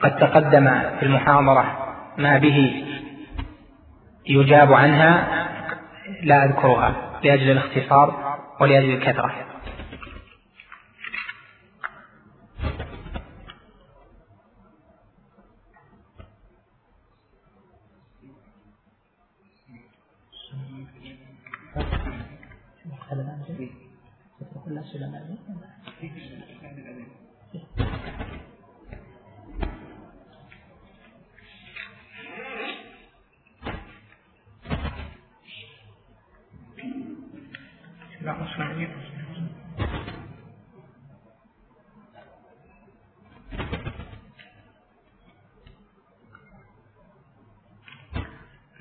قد 0.00 0.16
تقدم 0.16 0.80
في 0.98 1.02
المحاضرة 1.02 1.94
ما 2.18 2.38
به 2.38 2.84
يجاب 4.26 4.72
عنها 4.72 5.28
لا 6.22 6.44
أذكرها 6.44 7.20
لأجل 7.24 7.50
الاختصار 7.50 8.38
ولأجل 8.60 8.90
الكثرة. 8.90 9.48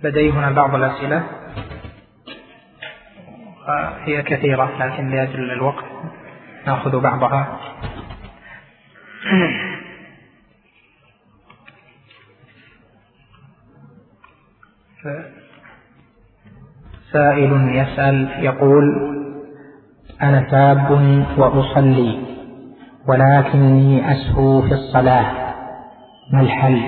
لدي 0.08 0.32
هنا 0.32 0.52
بعض 0.52 0.76
الأسئلة. 0.76 1.24
هي 4.06 4.24
كثيرة 4.24 4.78
لكن 4.86 5.10
لأجل 5.10 5.52
الوقت 5.52 5.86
نأخذ 6.68 7.00
بعضها. 7.00 7.60
سائل 17.12 17.76
يسأل 17.76 18.30
يقول 18.40 19.18
أنا 20.22 20.50
شاب 20.52 20.92
وأصلي 21.38 22.26
ولكني 23.08 24.12
أسهو 24.12 24.62
في 24.62 24.72
الصلاة. 24.74 25.54
ما 26.34 26.42
الحل؟ 26.42 26.82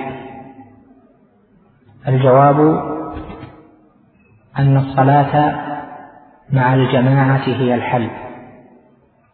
الجواب 2.07 2.88
أن 4.59 4.77
الصلاة 4.77 5.55
مع 6.53 6.73
الجماعة 6.73 7.43
هي 7.45 7.75
الحل. 7.75 8.09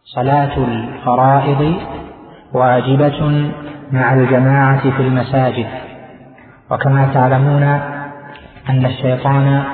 صلاة 0.04 0.58
الفرائض 0.58 1.76
واجبة 2.52 3.50
مع 3.92 4.14
الجماعة 4.14 4.90
في 4.90 5.02
المساجد. 5.02 5.66
وكما 6.70 7.14
تعلمون 7.14 7.62
أن 8.68 8.86
الشيطان 8.86 9.64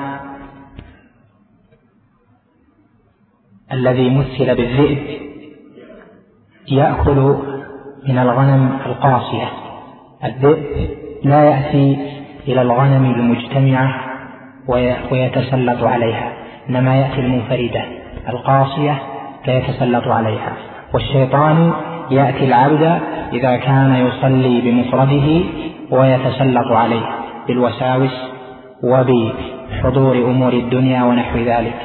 الذي 3.71 4.17
مثل 4.17 4.55
بالذئب 4.55 5.21
يأكل 6.71 7.37
من 8.07 8.17
الغنم 8.17 8.77
القاصية. 8.85 9.47
الذئب 10.23 10.89
لا 11.23 11.43
يأتي 11.43 12.11
إلى 12.47 12.61
الغنم 12.61 13.05
المجتمعة 13.05 14.12
ويتسلط 15.11 15.83
عليها 15.83 16.31
إنما 16.69 16.95
يأتي 16.95 17.19
المنفردة 17.19 17.83
القاصية 18.29 18.97
فيتسلط 19.45 20.07
عليها 20.07 20.53
والشيطان 20.93 21.73
يأتي 22.11 22.45
العبد 22.45 22.99
إذا 23.33 23.57
كان 23.57 23.95
يصلي 24.07 24.61
بمفرده 24.61 25.43
ويتسلط 25.91 26.71
عليه 26.71 27.05
بالوساوس 27.47 28.33
وبحضور 28.83 30.15
أمور 30.17 30.53
الدنيا 30.53 31.03
ونحو 31.03 31.37
ذلك. 31.37 31.75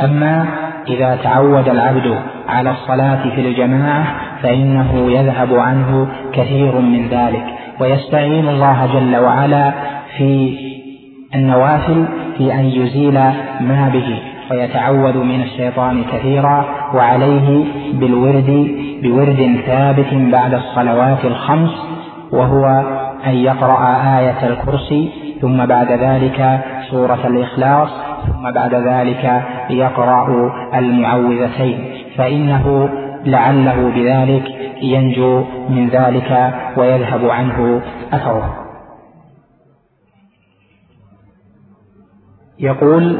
أما 0.00 0.46
إذا 0.88 1.18
تعود 1.22 1.68
العبد 1.68 2.18
على 2.48 2.70
الصلاة 2.70 3.34
في 3.34 3.40
الجماعة 3.40 4.06
فإنه 4.42 5.10
يذهب 5.10 5.54
عنه 5.54 6.08
كثير 6.32 6.78
من 6.80 7.08
ذلك 7.08 7.44
ويستعين 7.80 8.48
الله 8.48 8.86
جل 8.86 9.16
وعلا 9.16 9.72
في 10.16 10.58
النوافل 11.34 12.06
في 12.38 12.54
أن 12.54 12.64
يزيل 12.64 13.14
ما 13.60 13.90
به 13.92 14.18
ويتعوذ 14.50 15.18
من 15.18 15.42
الشيطان 15.42 16.04
كثيرا 16.04 16.64
وعليه 16.94 17.64
بالورد 17.94 18.70
بورد 19.02 19.60
ثابت 19.66 20.14
بعد 20.14 20.54
الصلوات 20.54 21.24
الخمس 21.24 21.70
وهو 22.32 22.64
أن 23.26 23.34
يقرأ 23.34 23.96
آية 24.18 24.46
الكرسي 24.46 25.10
ثم 25.40 25.66
بعد 25.66 25.92
ذلك 25.92 26.60
سورة 26.90 27.26
الإخلاص 27.26 27.88
ثم 28.26 28.50
بعد 28.50 28.74
ذلك 28.74 29.42
يقرأ 29.70 30.52
المعوذتين. 30.74 31.78
فإنه 32.18 32.88
لعله 33.24 33.92
بذلك 33.96 34.44
ينجو 34.82 35.44
من 35.68 35.88
ذلك 35.88 36.54
ويذهب 36.76 37.30
عنه 37.30 37.80
أثره. 38.12 38.65
يقول 42.60 43.18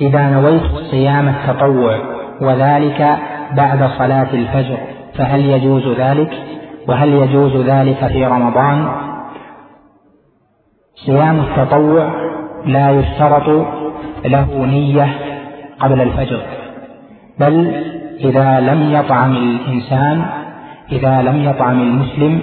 إذا 0.00 0.30
نويت 0.30 0.62
صيام 0.90 1.28
التطوع 1.28 1.98
وذلك 2.40 3.18
بعد 3.56 3.90
صلاة 3.98 4.34
الفجر 4.34 4.78
فهل 5.14 5.40
يجوز 5.40 5.98
ذلك؟ 5.98 6.32
وهل 6.88 7.08
يجوز 7.08 7.56
ذلك 7.56 8.06
في 8.06 8.26
رمضان؟ 8.26 8.88
صيام 10.94 11.40
التطوع 11.40 12.10
لا 12.66 12.90
يشترط 12.90 13.66
له 14.24 14.66
نية 14.66 15.08
قبل 15.80 16.00
الفجر 16.00 16.40
بل 17.38 17.74
إذا 18.20 18.60
لم 18.60 18.92
يطعم 18.92 19.36
الإنسان 19.36 20.22
إذا 20.92 21.22
لم 21.22 21.44
يطعم 21.44 21.80
المسلم 21.80 22.42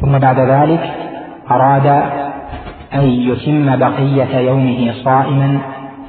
ثم 0.00 0.18
بعد 0.18 0.38
ذلك 0.38 0.90
أراد 1.50 2.02
أن 2.94 3.04
يتم 3.04 3.76
بقية 3.76 4.38
يومه 4.38 4.92
صائما 5.04 5.58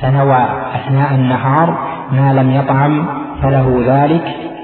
فنوى 0.02 0.46
أثناء 0.76 1.16
النهار 1.16 1.78
ما 2.12 2.34
لم 2.34 2.52
يطعم 2.52 3.06
فله 3.42 3.84
ذلك 3.88 4.24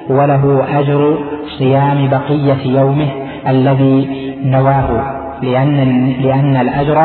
وله 0.09 0.65
أجر 0.79 1.17
صيام 1.57 2.09
بقية 2.09 2.79
يومه 2.79 3.09
الذي 3.47 4.09
نواه 4.43 5.19
لأن 5.41 6.07
لأن 6.21 6.55
الأجر 6.57 6.97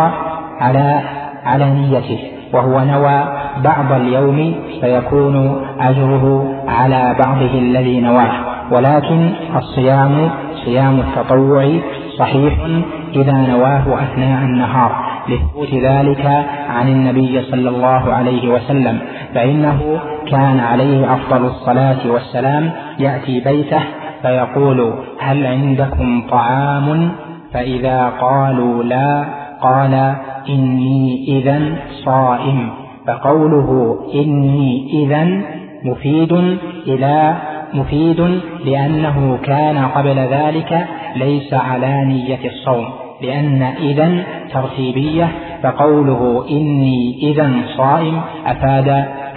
على 0.61 1.01
على 1.45 1.71
نيته 1.71 2.19
وهو 2.53 2.85
نوى 2.85 3.25
بعض 3.65 3.93
اليوم 3.93 4.55
فيكون 4.81 5.65
أجره 5.81 6.55
على 6.69 7.17
بعضه 7.25 7.59
الذي 7.59 8.01
نواه. 8.01 8.33
ولكن 8.71 9.31
الصيام 9.57 10.31
صيام 10.65 11.01
التطوع 11.01 11.79
صحيح 12.19 12.55
إذا 13.15 13.33
نواه 13.33 14.03
أثناء 14.03 14.43
النهار. 14.43 15.04
لثبوت 15.29 15.75
ذلك 15.75 16.27
عن 16.69 16.89
النبي 16.89 17.43
صلى 17.43 17.69
الله 17.69 18.13
عليه 18.13 18.49
وسلم 18.49 18.99
فإنه 19.35 20.01
كان 20.31 20.61
عليه 20.61 21.15
أفضل 21.15 21.47
الصلاة 21.47 22.11
والسلام 22.11 22.73
يأتي 22.99 23.41
بيته 23.41 23.81
فيقول 24.23 24.95
هل 25.21 25.47
عندكم 25.47 26.23
طعام؟ 26.31 27.11
فإذا 27.53 28.13
قالوا 28.21 28.83
لا. 28.83 29.25
قال 29.61 30.15
إني 30.49 31.25
إذا 31.29 31.77
صائم. 32.05 32.71
فقوله 33.07 33.99
إني 34.15 34.87
إذا 34.93 35.43
مفيد 35.85 36.33
إلى 36.87 37.37
مفيد 37.75 38.41
لأنه 38.65 39.39
كان 39.43 39.79
قبل 39.79 40.19
ذلك 40.19 40.87
ليس 41.17 41.55
على 41.55 42.05
نية 42.05 42.49
الصوم. 42.49 43.04
لأن 43.23 43.63
إذا 43.63 44.25
ترتيبية 44.53 45.29
فقوله 45.63 46.45
إني 46.51 47.19
إذا 47.23 47.53
صائم 47.77 48.21
أفاد 48.47 48.89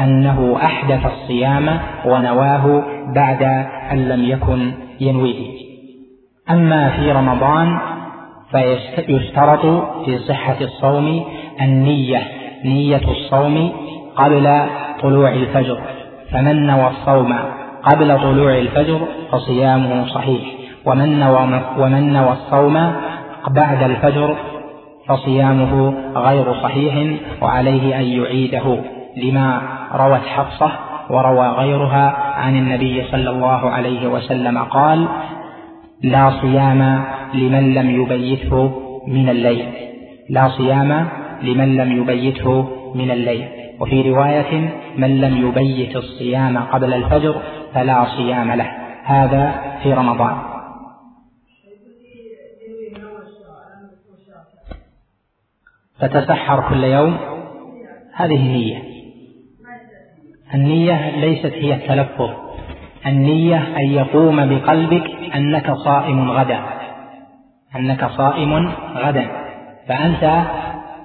أنه 0.02 0.58
أحدث 0.64 1.06
الصيام 1.06 1.80
ونواه 2.06 2.84
بعد 3.16 3.44
أن 3.92 4.10
لم 4.10 4.26
يكن 4.26 4.72
ينويه. 5.00 5.58
أما 6.50 6.90
في 6.90 7.12
رمضان 7.12 7.78
فيشترط 8.52 9.66
في 10.06 10.20
صحة 10.20 10.56
الصوم 10.62 11.24
النية 11.62 12.24
نية 12.66 13.02
الصوم 13.12 13.72
قبل 14.16 14.60
طلوع 15.02 15.30
الفجر 15.30 15.80
فمن 16.32 16.68
نوى 16.68 16.88
الصوم 16.88 17.36
قبل 17.84 18.20
طلوع 18.20 18.58
الفجر 18.58 19.00
فصيامه 19.32 20.08
صحيح 20.08 20.42
ومن 20.86 21.20
نوى 21.20 21.62
ومن 21.78 22.14
نوى 22.14 22.32
الصوم 22.32 22.94
بعد 23.50 23.84
الفجر 23.84 24.36
فصيامه 25.08 25.94
غير 26.16 26.54
صحيح 26.54 27.20
وعليه 27.42 28.00
أن 28.00 28.04
يعيده 28.04 28.80
لما 29.18 29.62
روت 29.94 30.26
حفصة 30.26 30.72
وروى 31.10 31.48
غيرها 31.48 32.16
عن 32.36 32.56
النبي 32.56 33.04
صلى 33.12 33.30
الله 33.30 33.70
عليه 33.70 34.08
وسلم 34.08 34.58
قال 34.58 35.08
لا 36.04 36.30
صيام 36.42 37.04
لمن 37.34 37.74
لم 37.74 38.02
يبيته 38.02 38.72
من 39.08 39.30
الليل 39.30 39.66
لا 40.30 40.48
صيام 40.48 41.08
لمن 41.42 41.78
لم 41.78 42.02
يبيته 42.02 42.68
من 42.96 43.12
الليل 43.12 43.46
وفي 43.80 44.10
رواية 44.10 44.70
من 44.98 45.22
لم 45.22 45.48
يبيت 45.48 45.96
الصيام 45.96 46.58
قبل 46.58 46.94
الفجر 46.94 47.36
فلا 47.74 48.06
صيام 48.06 48.52
له 48.52 48.72
هذا 49.04 49.54
في 49.84 49.94
رمضان. 49.94 50.36
فتسحر 56.00 56.70
كل 56.70 56.84
يوم. 56.84 57.18
هذه 58.16 58.48
نية 58.48 58.84
النية 60.54 61.20
ليست 61.20 61.54
هي 61.54 61.74
التلفظ. 61.74 62.30
النية 63.06 63.78
أن 63.78 63.90
يقوم 63.90 64.50
بقلبك 64.50 65.04
أنك 65.36 65.72
صائم 65.72 66.32
غدا. 66.32 66.60
أنك 67.76 68.06
صائم 68.06 68.72
غدا. 68.96 69.28
فأنت 69.88 70.42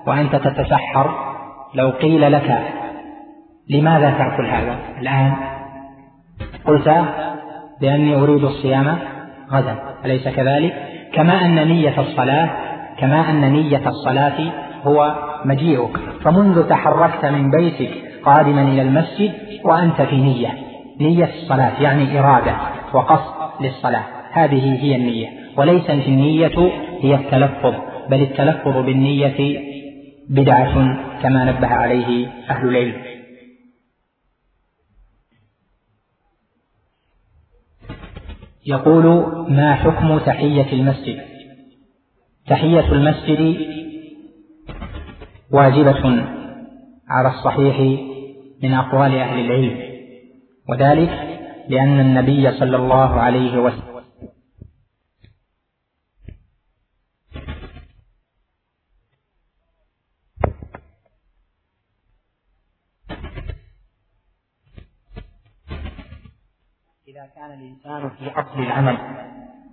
وأنت 0.06 0.36
تتسحر 0.36 1.32
لو 1.74 1.90
قيل 1.90 2.32
لك 2.32 2.64
لماذا 3.70 4.10
تأكل 4.10 4.46
هذا؟ 4.46 4.78
الآن 4.98 5.34
قلت 6.64 7.04
لأني 7.80 8.14
أريد 8.14 8.44
الصيام 8.44 8.98
غدا 9.50 9.76
أليس 10.04 10.28
كذلك؟ 10.28 10.74
كما 11.14 11.44
أن 11.44 11.68
نية 11.68 12.00
الصلاة 12.00 12.50
كما 12.98 13.30
أن 13.30 13.52
نية 13.52 13.88
الصلاة 13.88 14.52
هو 14.82 15.14
مجيئك. 15.44 15.96
فمنذ 16.24 16.68
تحركت 16.68 17.24
من 17.24 17.50
بيتك 17.50 17.90
قادما 18.24 18.62
إلى 18.62 18.82
المسجد 18.82 19.32
وأنت 19.64 20.02
في 20.02 20.16
نية. 20.16 20.58
نية 21.00 21.30
الصلاة 21.42 21.82
يعني 21.82 22.20
إرادة 22.20 22.56
وقصد 22.92 23.64
للصلاة. 23.64 24.04
هذه 24.32 24.82
هي 24.82 24.96
النية. 24.96 25.28
وليست 25.56 25.90
النية 25.90 26.72
هي 27.00 27.14
التلفظ 27.14 27.74
بل 28.10 28.22
التلفظ 28.22 28.76
بالنية 28.76 29.58
بدعة 30.28 30.74
كما 31.22 31.44
نبه 31.44 31.66
عليه 31.66 32.28
أهل 32.50 32.68
العلم. 32.68 33.12
يقول 38.66 39.04
ما 39.48 39.74
حكم 39.74 40.18
تحية 40.18 40.72
المسجد؟ 40.72 41.20
تحية 42.46 42.92
المسجد 42.92 43.56
واجبة 45.52 46.26
على 47.08 47.28
الصحيح 47.28 48.00
من 48.62 48.74
أقوال 48.74 49.14
أهل 49.14 49.40
العلم 49.40 49.92
وذلك 50.68 51.10
لأن 51.68 52.00
النبي 52.00 52.52
صلى 52.52 52.76
الله 52.76 53.20
عليه 53.20 53.58
وسلم 53.58 53.92
إذا 67.08 67.26
كان 67.36 67.50
الإنسان 67.58 68.10
في 68.10 68.40
أصل 68.40 68.60
العمل 68.60 68.98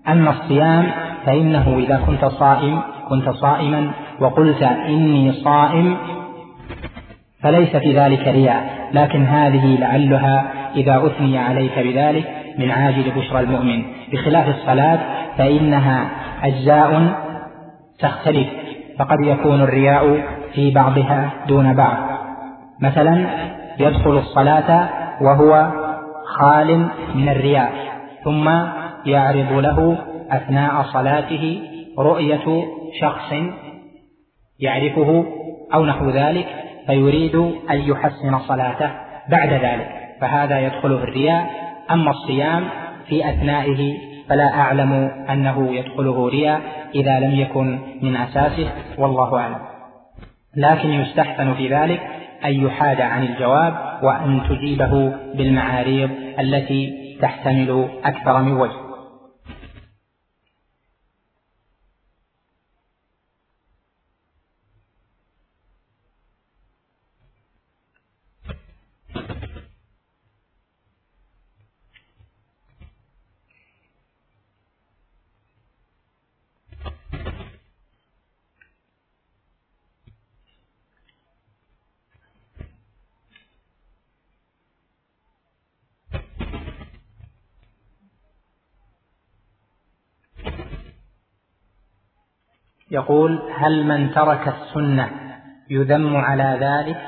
أما 0.08 0.32
الصيام 0.32 0.92
فإنه 1.26 1.78
إذا 1.78 1.98
كنت 2.06 2.26
صائم 2.26 2.82
كنت 3.10 3.30
صائما 3.30 3.94
وقلت 4.20 4.64
إني 4.64 5.32
صائم 5.32 5.98
فليس 7.44 7.76
في 7.76 8.00
ذلك 8.00 8.28
رياء 8.28 8.90
لكن 8.94 9.26
هذه 9.26 9.80
لعلها 9.80 10.52
إذا 10.76 11.06
أثني 11.06 11.38
عليك 11.38 11.80
بذلك 11.80 12.30
من 12.58 12.72
عاجل 12.72 13.12
بشرى 13.12 13.40
المؤمن. 13.40 13.84
بخلاف 14.12 14.48
الصلاة 14.48 15.00
فإنها 15.38 16.10
أجزاء 16.44 17.14
تختلف 18.00 18.48
فقد 19.00 19.18
يكون 19.22 19.62
الرياء 19.62 20.24
في 20.54 20.72
بعضها 20.72 21.30
دون 21.48 21.74
بعض. 21.74 21.98
مثلا 22.82 23.26
يدخل 23.80 24.18
الصلاة 24.18 24.90
وهو 25.22 25.72
خال 26.26 26.88
من 27.16 27.30
الرياء 27.30 27.72
ثم 28.24 28.50
يعرض 29.06 29.52
له 29.52 29.98
أثناء 30.32 30.84
صلاته 30.84 31.62
رؤية 32.00 32.66
شخص 33.02 33.34
يعرفه 34.60 35.26
أو 35.74 35.86
نحو 35.86 36.10
ذلك 36.10 36.48
فيريد 36.88 37.36
أن 37.70 37.82
يحسن 37.82 38.40
صلاته 38.40 38.92
بعد 39.30 39.54
ذلك 39.54 39.90
فهذا 40.22 40.60
يدخل 40.60 40.98
في 40.98 41.04
الرياء. 41.04 41.50
أما 41.92 42.12
الصيام 42.12 42.64
في 43.08 43.30
أثنائه 43.30 43.98
فلا 44.30 44.60
أعلم 44.60 44.94
أنه 45.30 45.76
يدخله 45.76 46.30
رياء 46.30 46.62
إذا 46.96 47.20
لم 47.20 47.32
يكن 47.32 47.80
من 48.02 48.16
أساسه 48.16 48.72
والله 48.98 49.38
أعلم. 49.38 49.58
لكن 50.56 50.90
يستحسن 50.90 51.54
في 51.54 51.76
ذلك 51.76 52.02
أن 52.46 52.66
يحاد 52.66 53.02
عن 53.02 53.24
الجواب 53.24 53.74
وأن 54.04 54.42
تجيبه 54.50 55.14
بالمعاريض 55.36 56.10
التي 56.40 56.94
تحتمل 57.22 57.88
أكثر 58.06 58.42
من 58.42 58.52
وجه. 58.52 58.89
يقول 92.92 93.42
هل 93.58 93.86
من 93.86 94.12
ترك 94.14 94.48
السنة 94.48 95.10
يذم 95.70 96.16
على 96.16 96.58
ذلك 96.62 97.02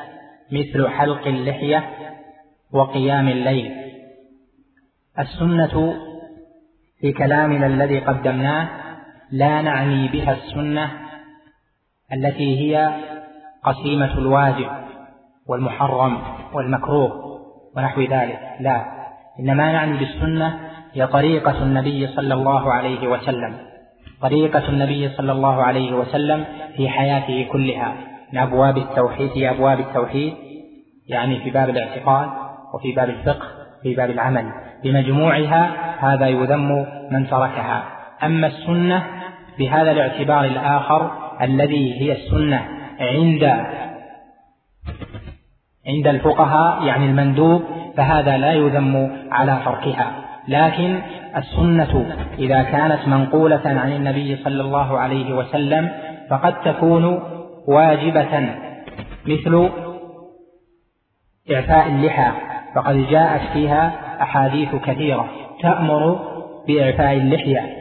مثل 0.52 0.88
حلق 0.88 1.28
اللحية 1.28 1.90
وقيام 2.74 3.28
الليل؟ 3.28 3.72
السنة 5.20 5.96
في 7.02 7.12
كلامنا 7.12 7.66
الذي 7.68 8.00
قدمناه 8.00 8.70
لا 9.32 9.62
نعني 9.62 10.08
بها 10.08 10.34
السنة 10.34 10.92
التي 12.14 12.60
هي 12.60 12.96
قسيمة 13.64 14.18
الواجب 14.18 14.70
والمحرم 15.48 16.22
والمكروه 16.54 17.12
ونحو 17.76 18.02
ذلك. 18.02 18.40
لا 18.60 18.86
إنما 19.40 19.72
نعني 19.72 19.98
بالسنة 19.98 20.60
هي 20.94 21.08
طريقة 21.08 21.64
النبي 21.64 22.08
صلى 22.08 22.34
الله 22.34 22.74
عليه 22.74 23.08
وسلم. 23.08 23.71
طريقة 24.22 24.70
النبي 24.70 25.10
صلى 25.10 25.32
الله 25.32 25.64
عليه 25.64 25.94
وسلم 25.94 26.46
في 26.78 26.90
حياته 26.90 27.48
كلها. 27.52 27.94
من 28.34 28.40
أبواب 28.40 28.78
التوحيد 28.78 29.30
في 29.30 29.50
أبواب 29.50 29.80
التوحيد 29.80 30.34
يعني 31.08 31.40
في 31.40 31.50
باب 31.50 31.70
الاعتقاد 31.70 32.30
وفي 32.74 32.92
باب 32.92 33.10
الفقه 33.10 33.48
في 33.84 33.96
باب 33.96 34.10
العمل. 34.10 34.52
بمجموعها 34.84 35.72
هذا 36.00 36.28
يذم 36.28 36.86
من 37.12 37.28
تركها. 37.28 37.84
أما 38.24 38.48
السنة 38.48 39.04
بهذا 39.60 39.92
الاعتبار 39.92 40.46
الآخر 40.46 41.12
الذي 41.42 42.02
هي 42.02 42.12
السنة 42.12 42.68
عند 43.00 43.44
عند 45.88 46.08
الفقهاء 46.08 46.84
يعني 46.84 47.06
المندوب 47.06 47.64
فهذا 47.98 48.38
لا 48.38 48.54
يذم 48.54 49.12
على 49.32 49.60
تركها. 49.66 50.31
لكن 50.48 51.00
السنة 51.38 52.06
إذا 52.40 52.64
كانت 52.64 53.08
منقولة 53.08 53.62
عن 53.66 53.92
النبي 53.92 54.36
صلى 54.36 54.62
الله 54.62 55.00
عليه 55.00 55.34
وسلم 55.34 55.90
فقد 56.30 56.62
تكون 56.62 57.20
واجبة 57.68 58.50
مثل 59.26 59.70
إعفاء 61.52 61.88
اللحى 61.88 62.32
فقد 62.76 63.08
جاءت 63.10 63.42
فيها 63.54 63.92
أحاديث 64.22 64.76
كثيرة 64.76 65.30
تأمر 65.62 66.20
بإعفاء 66.68 67.14
اللحية 67.14 67.74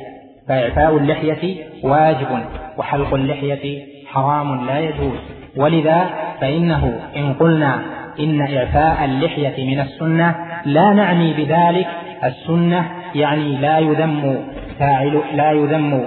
فإعفاء 0.48 0.96
اللحية 0.96 1.64
واجب 1.84 2.38
وحلق 2.78 3.14
اللحية 3.14 3.86
حرام 4.06 4.66
لا 4.66 4.78
يجوز. 4.78 5.18
ولذا 5.56 6.10
فإنه 6.40 7.00
إن 7.16 7.34
قلنا 7.34 7.82
إن 8.20 8.40
إعفاء 8.40 9.04
اللحية 9.04 9.66
من 9.66 9.80
السنة 9.80 10.34
لا 10.64 10.92
نعني 10.92 11.32
بذلك 11.32 11.86
السنة 12.24 12.90
يعني 13.14 13.56
لا 13.56 13.78
يذم 13.78 14.44
فاعل 14.78 15.22
لا 15.32 15.52
يذم 15.52 16.06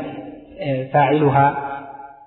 آه، 0.62 0.88
فاعلها 0.94 1.56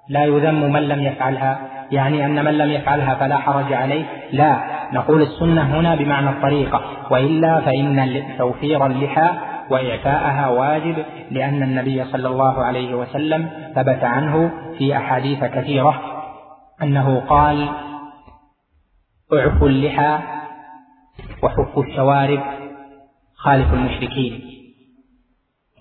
لا 0.08 0.24
يذم 0.24 0.72
من 0.72 0.82
لم 0.82 1.02
يفعلها. 1.02 1.58
يعني 1.90 2.26
أن 2.26 2.44
من 2.44 2.58
لم 2.58 2.70
يفعلها 2.70 3.14
فلا 3.14 3.36
حرج 3.36 3.72
عليه. 3.72 4.04
لا 4.32 4.60
نقول 4.92 5.22
السنة 5.22 5.78
هنا 5.78 5.94
بمعنى 5.94 6.30
الطريقة. 6.30 6.80
وإلا 7.10 7.60
فإن 7.60 8.22
توفير 8.38 8.86
اللحى 8.86 9.30
وإعفاءها 9.70 10.48
واجب 10.48 11.04
لأن 11.30 11.62
النبي 11.62 12.04
صلى 12.04 12.28
الله 12.28 12.64
عليه 12.64 12.94
وسلم 12.94 13.50
ثبت 13.74 14.04
عنه 14.04 14.50
في 14.78 14.96
أحاديث 14.96 15.44
كثيرة 15.44 16.00
أنه 16.82 17.20
قال 17.20 17.68
أعفوا 19.32 19.68
اللحى 19.68 20.18
وحفوا 21.42 21.82
الشوارب 21.82 22.40
خالف 23.46 23.72
المشركين. 23.72 24.40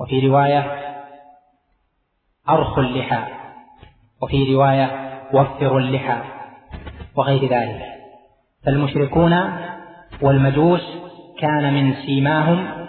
وفي 0.01 0.27
رواية 0.27 0.65
أرخوا 2.49 2.83
اللحى. 2.83 3.23
وفي 4.21 4.53
رواية 4.53 4.89
وفروا 5.33 5.79
اللحى. 5.79 6.17
وغير 7.15 7.41
ذلك. 7.49 7.81
فالمشركون 8.65 9.33
والمجوس 10.21 10.81
كان 11.39 11.73
من 11.73 11.93
سيماهم 12.05 12.87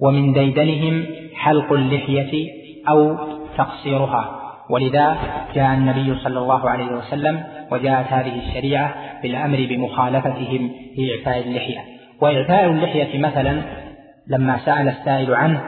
ومن 0.00 0.32
ديدنهم 0.32 1.06
حلق 1.34 1.72
اللحية 1.72 2.50
أو 2.88 3.16
تقصيرها. 3.56 4.42
ولذا 4.70 5.16
جاء 5.54 5.74
النبي 5.74 6.18
صلى 6.18 6.38
الله 6.38 6.70
عليه 6.70 6.86
وسلم 6.86 7.44
وجاءت 7.70 8.06
هذه 8.06 8.48
الشريعة 8.48 8.94
بالأمر 9.22 9.66
بمخالفتهم 9.70 10.72
في 10.96 11.18
إعفاء 11.18 11.48
اللحية. 11.48 11.84
وإعفاء 12.20 12.70
اللحية 12.70 13.18
مثلا 13.18 13.81
لما 14.26 14.58
سأل 14.58 14.88
السائل 14.88 15.34
عنه 15.34 15.60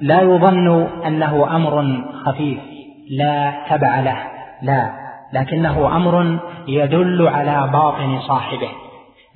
لا 0.00 0.20
يظن 0.20 0.88
أنه 1.06 1.56
أمر 1.56 2.02
خفيف 2.26 2.58
لا 3.10 3.52
تبع 3.70 4.00
له 4.00 4.16
لا 4.62 4.90
لكنه 5.32 5.96
أمر 5.96 6.38
يدل 6.68 7.28
على 7.28 7.70
باطن 7.72 8.20
صاحبه. 8.20 8.68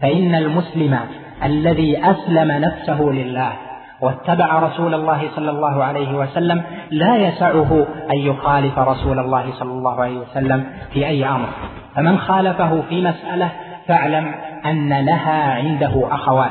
فإن 0.01 0.35
المسلم 0.35 0.99
الذي 1.45 2.11
أسلم 2.11 2.53
نفسه 2.53 3.01
لله 3.03 3.53
واتبع 4.01 4.59
رسول 4.59 4.95
الله 4.95 5.31
صلى 5.37 5.51
الله 5.51 5.85
عليه 5.85 6.15
وسلم 6.15 6.63
لا 6.91 7.17
يسعه 7.17 7.87
أن 8.11 8.17
يخالف 8.17 8.79
رسول 8.79 9.19
الله 9.19 9.53
صلى 9.53 9.71
الله 9.71 10.01
عليه 10.03 10.19
وسلم 10.19 10.67
في 10.93 11.07
أي 11.07 11.27
أمر. 11.27 11.49
فمن 11.97 12.19
خالفه 12.19 12.83
في 12.89 13.03
مسألة 13.03 13.51
فاعلم 13.89 14.35
أن 14.67 15.05
لها 15.05 15.53
عنده 15.53 16.09
أخوات 16.11 16.51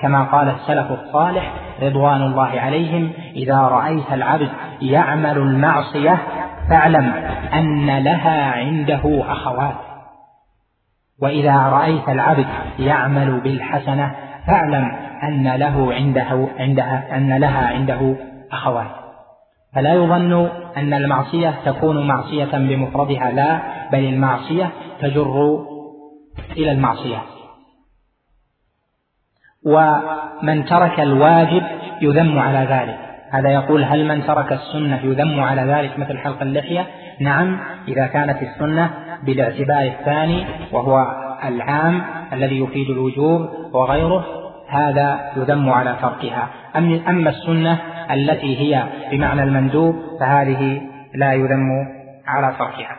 كما 0.00 0.24
قال 0.24 0.48
السلف 0.48 0.92
الصالح 0.92 1.52
رضوان 1.82 2.22
الله 2.22 2.60
عليهم 2.60 3.12
إذا 3.36 3.58
رأيت 3.58 4.12
العبد 4.12 4.50
يعمل 4.82 5.38
المعصية 5.38 6.18
فاعلم 6.68 7.12
أن 7.54 7.98
لها 7.98 8.52
عنده 8.52 9.22
أخوات. 9.28 9.74
وإذا 11.22 11.56
رأيت 11.56 12.08
العبد 12.08 12.46
يعمل 12.78 13.40
بالحسنة 13.40 14.14
فاعلم 14.46 14.92
أن 15.22 15.48
له 15.56 15.94
عنده 15.94 16.48
عندها 16.58 17.16
أن 17.16 17.36
لها 17.38 17.66
عنده 17.66 18.16
أخوات. 18.52 18.90
فلا 19.74 19.94
يظن 19.94 20.48
أن 20.76 20.94
المعصية 20.94 21.54
تكون 21.64 22.06
معصية 22.06 22.58
بمفردها 22.58 23.30
لا 23.30 23.58
بل 23.92 24.04
المعصية 24.04 24.70
تجر 25.00 25.64
إلى 26.56 26.72
المعصية 26.72 27.33
ومن 29.64 30.64
ترك 30.64 31.00
الواجب 31.00 31.62
يذم 32.02 32.38
على 32.38 32.58
ذلك. 32.58 32.98
هذا 33.30 33.48
يقول 33.48 33.84
هل 33.84 34.08
من 34.08 34.24
ترك 34.26 34.52
السنة 34.52 35.00
يذم 35.04 35.40
على 35.40 35.62
ذلك 35.62 35.98
مثل 35.98 36.18
حلق 36.18 36.42
اللحية؟ 36.42 36.86
نعم 37.20 37.58
إذا 37.88 38.06
كانت 38.06 38.42
السنة 38.42 38.90
بالاعتبار 39.22 39.82
الثاني 39.82 40.44
وهو 40.72 41.06
العام 41.44 42.02
الذي 42.32 42.60
يفيد 42.60 42.90
الوجوب 42.90 43.48
وغيره 43.72 44.24
هذا 44.68 45.32
يذم 45.36 45.70
على 45.70 45.96
تركها. 46.02 46.48
أما 47.08 47.30
السنة 47.30 47.78
التي 48.10 48.58
هي 48.58 48.84
بمعنى 49.10 49.42
المندوب 49.42 49.96
فهذه 50.20 50.80
لا 51.14 51.32
يذم 51.32 51.68
على 52.26 52.54
تركها. 52.58 52.96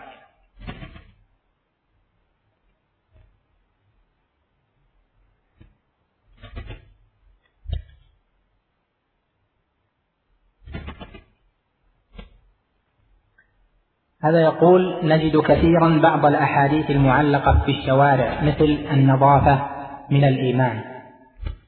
هذا 14.25 14.41
يقول 14.41 14.99
نجد 15.03 15.37
كثيرا 15.37 15.99
بعض 16.03 16.25
الأحاديث 16.25 16.91
المعلقة 16.91 17.61
في 17.65 17.71
الشوارع 17.71 18.43
مثل 18.43 18.77
النظافة 18.91 19.59
من 20.11 20.23
الإيمان. 20.23 20.81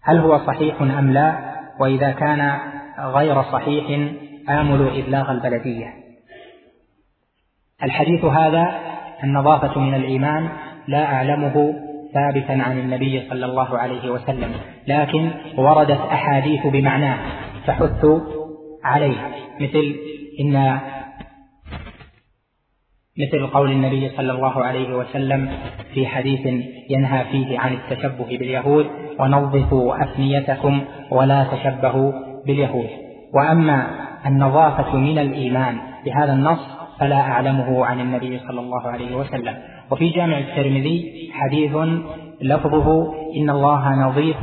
هل 0.03 0.18
هو 0.18 0.38
صحيح 0.38 0.82
أم 0.82 1.12
لا؟ 1.12 1.39
وإذا 1.80 2.12
كان 2.12 2.60
غير 2.99 3.43
صحيح 3.43 3.86
آمل 4.49 5.03
إبلاغ 5.03 5.32
البلدية. 5.32 5.88
الحديث 7.84 8.26
هذا 8.26 8.80
النظافة 9.24 9.80
من 9.80 9.93
الإيمان 9.93 10.49
لا 10.88 11.05
أعلمه 11.05 11.74
ثابتا 12.14 12.51
عن 12.51 12.80
النبي 12.80 13.30
صلى 13.30 13.45
الله 13.45 13.78
عليه 13.78 14.12
وسلم 14.12 14.51
لكن 14.88 15.32
وردت 15.58 15.99
أحاديث 15.99 16.68
بمعناه 16.68 17.18
تحث 17.68 18.05
عليه 18.84 19.18
مثل 19.62 19.95
إن 20.39 20.80
مثل 23.20 23.47
قول 23.47 23.72
النبي 23.72 24.09
صلى 24.09 24.32
الله 24.32 24.63
عليه 24.63 24.95
وسلم 24.95 25.49
في 25.93 26.07
حديث 26.07 26.47
ينهى 26.89 27.26
فيه 27.32 27.59
عن 27.59 27.74
التشبه 27.74 28.38
باليهود 28.38 28.86
ونظفوا 29.20 30.03
أفنيتكم 30.03 30.82
ولا 31.11 31.43
تشبهوا 31.43 32.11
باليهود. 32.47 32.89
وأما 33.34 33.88
النظافة 34.26 34.97
من 34.97 35.20
الإيمان 35.20 35.78
بهذا 36.05 36.34
النص 36.34 36.59
فلا 37.00 37.21
أعلمه 37.21 37.86
عن 37.86 38.00
النبي 38.00 38.39
صلى 38.39 38.59
الله 38.59 38.87
عليه 38.87 39.16
وسلم. 39.16 39.55
وفي 39.91 40.09
جامع 40.09 40.37
الترمذي 40.37 41.29
حديث 41.33 41.75
لفظه 42.41 43.13
إن 43.37 43.50
الله 43.50 44.08
نظيف 44.08 44.37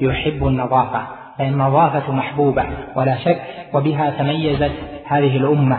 يحب 0.00 0.46
النظافة 0.46 1.06
فالنظافة 1.38 2.12
محبوبة 2.12 2.64
ولا 2.96 3.16
شك 3.16 3.42
وبها 3.74 4.10
تميزت 4.10 4.72
هذه 5.04 5.36
الأمة 5.36 5.78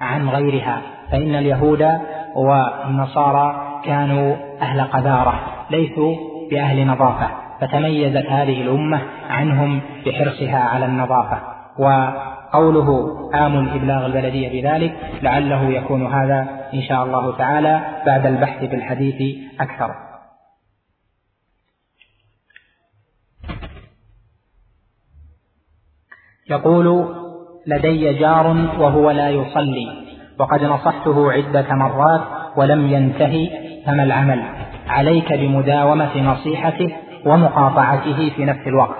عن 0.00 0.28
غيرها. 0.28 0.82
فإن 1.12 1.34
اليهود 1.34 1.88
والنصارى 2.36 3.80
كانوا 3.84 4.36
أهل 4.62 4.80
قذارة 4.80 5.40
ليسوا 5.70 6.16
بأهل 6.50 6.86
نظافة 6.86 7.30
فتميزت 7.60 8.26
هذه 8.26 8.62
الأمة 8.62 9.02
عنهم 9.30 9.80
بحرصها 10.06 10.58
على 10.58 10.86
النظافة. 10.86 11.40
وقوله 11.78 13.18
آمل 13.34 13.70
إبلاغ 13.70 14.06
البلدية 14.06 14.62
بذلك 14.62 14.96
لعله 15.22 15.64
يكون 15.64 16.06
هذا 16.14 16.68
إن 16.74 16.82
شاء 16.82 17.04
الله 17.04 17.36
تعالى 17.36 17.80
بعد 18.06 18.26
البحث 18.26 18.64
في 18.64 18.76
الحديث 18.76 19.36
أكثر. 19.60 19.94
يقول 26.50 27.16
لدي 27.66 28.12
جار 28.12 28.46
وهو 28.78 29.10
لا 29.10 29.30
يصلي. 29.30 29.99
وقد 30.40 30.64
نصحته 30.64 31.32
عدة 31.32 31.74
مرات 31.74 32.20
ولم 32.56 32.92
ينتهي 32.92 33.50
فما 33.86 34.02
العمل؟ 34.02 34.42
عليك 34.88 35.32
بمداومة 35.32 36.22
نصيحته 36.22 36.92
ومقاطعته 37.26 38.32
في 38.36 38.44
نفس 38.44 38.66
الوقت. 38.66 38.96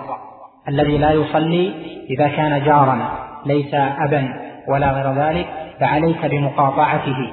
الذي 0.69 0.99
لا 0.99 1.11
يصلي 1.11 1.73
إذا 2.11 2.29
كان 2.29 2.65
جارا 2.65 2.99
ليس 3.47 3.75
أبا 3.75 4.29
ولا 4.69 4.93
غير 4.93 5.13
ذلك 5.13 5.47
فعليك 5.81 6.27
بمقاطعته. 6.27 7.31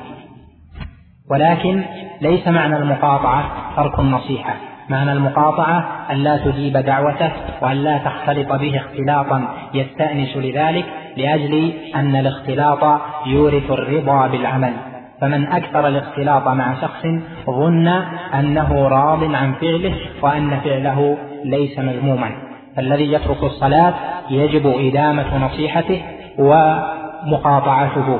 ولكن 1.31 1.83
ليس 2.21 2.47
معنى 2.47 2.77
المقاطعة 2.77 3.43
ترك 3.75 3.99
النصيحة. 3.99 4.55
معنى 4.89 5.11
المقاطعة 5.11 6.05
أن 6.11 6.15
لا 6.15 6.37
تجيب 6.37 6.77
دعوته 6.77 7.31
وأن 7.61 7.77
لا 7.77 7.97
تختلط 7.97 8.53
به 8.53 8.77
اختلاطا 8.77 9.47
يستأنس 9.73 10.37
لذلك 10.37 10.85
لأجل 11.17 11.73
أن 11.95 12.15
الاختلاط 12.15 13.01
يورث 13.25 13.71
الرضا 13.71 14.27
بالعمل. 14.27 14.73
فمن 15.21 15.47
أكثر 15.47 15.87
الاختلاط 15.87 16.47
مع 16.47 16.81
شخص 16.81 17.01
ظن 17.45 17.87
أنه 18.33 18.87
راض 18.87 19.23
عن 19.23 19.53
فعله 19.53 19.95
وأن 20.21 20.59
فعله 20.59 21.17
ليس 21.45 21.79
مذموما. 21.79 22.31
فالذي 22.75 23.13
يترك 23.13 23.43
الصلاة 23.43 23.93
يجب 24.29 24.67
إدامة 24.67 25.45
نصيحته 25.45 26.01
ومقاطعته. 26.39 28.19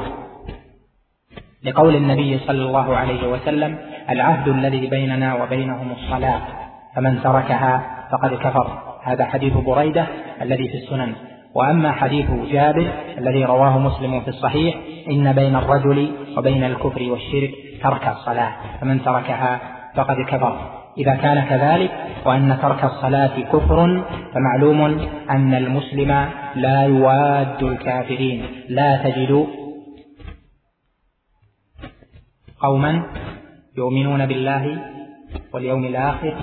لقول 1.64 1.96
النبي 1.96 2.40
صلى 2.40 2.66
الله 2.66 2.96
عليه 2.96 3.28
وسلم 3.28 3.78
العهد 4.10 4.48
الذي 4.48 4.88
بيننا 4.88 5.44
وبينهم 5.44 5.92
الصلاة 5.92 6.42
فمن 6.96 7.22
تركها 7.22 7.82
فقد 8.12 8.34
كفر. 8.34 8.68
هذا 9.04 9.26
حديث 9.26 9.54
بريدة 9.54 10.08
الذي 10.42 10.68
في 10.68 10.78
السنن. 10.78 11.14
وأما 11.56 11.92
حديث 11.92 12.32
جابر 12.52 12.88
الذي 13.18 13.46
رواه 13.46 13.80
مسلم 13.80 14.22
في 14.22 14.28
الصحيح 14.28 14.76
إن 15.12 15.34
بين 15.34 15.56
الرجل 15.56 16.12
وبين 16.38 16.64
الكفر 16.64 17.12
والشرك 17.12 17.52
ترك 17.84 18.08
الصلاة 18.08 18.54
فمن 18.82 19.04
تركها 19.04 19.60
فقد 19.96 20.16
كفر. 20.28 20.78
إذا 20.98 21.16
كان 21.16 21.46
كذلك 21.50 21.92
وأن 22.26 22.58
ترك 22.62 22.84
الصلاة 22.84 23.42
كفر 23.42 24.04
فمعلوم 24.34 24.82
أن 25.30 25.54
المسلم 25.54 26.30
لا 26.56 26.84
يواد 26.84 27.64
الكافرين 27.64 28.46
لا 28.70 28.98
تجد 29.04 29.48
قوما 32.60 33.04
يؤمنون 33.78 34.26
بالله 34.26 34.78
واليوم 35.54 35.86
الآخر 35.86 36.36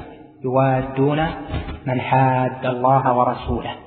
يوادون 0.45 1.27
من 1.87 2.01
حاد 2.01 2.67
الله 2.67 3.19
ورسوله. 3.19 3.84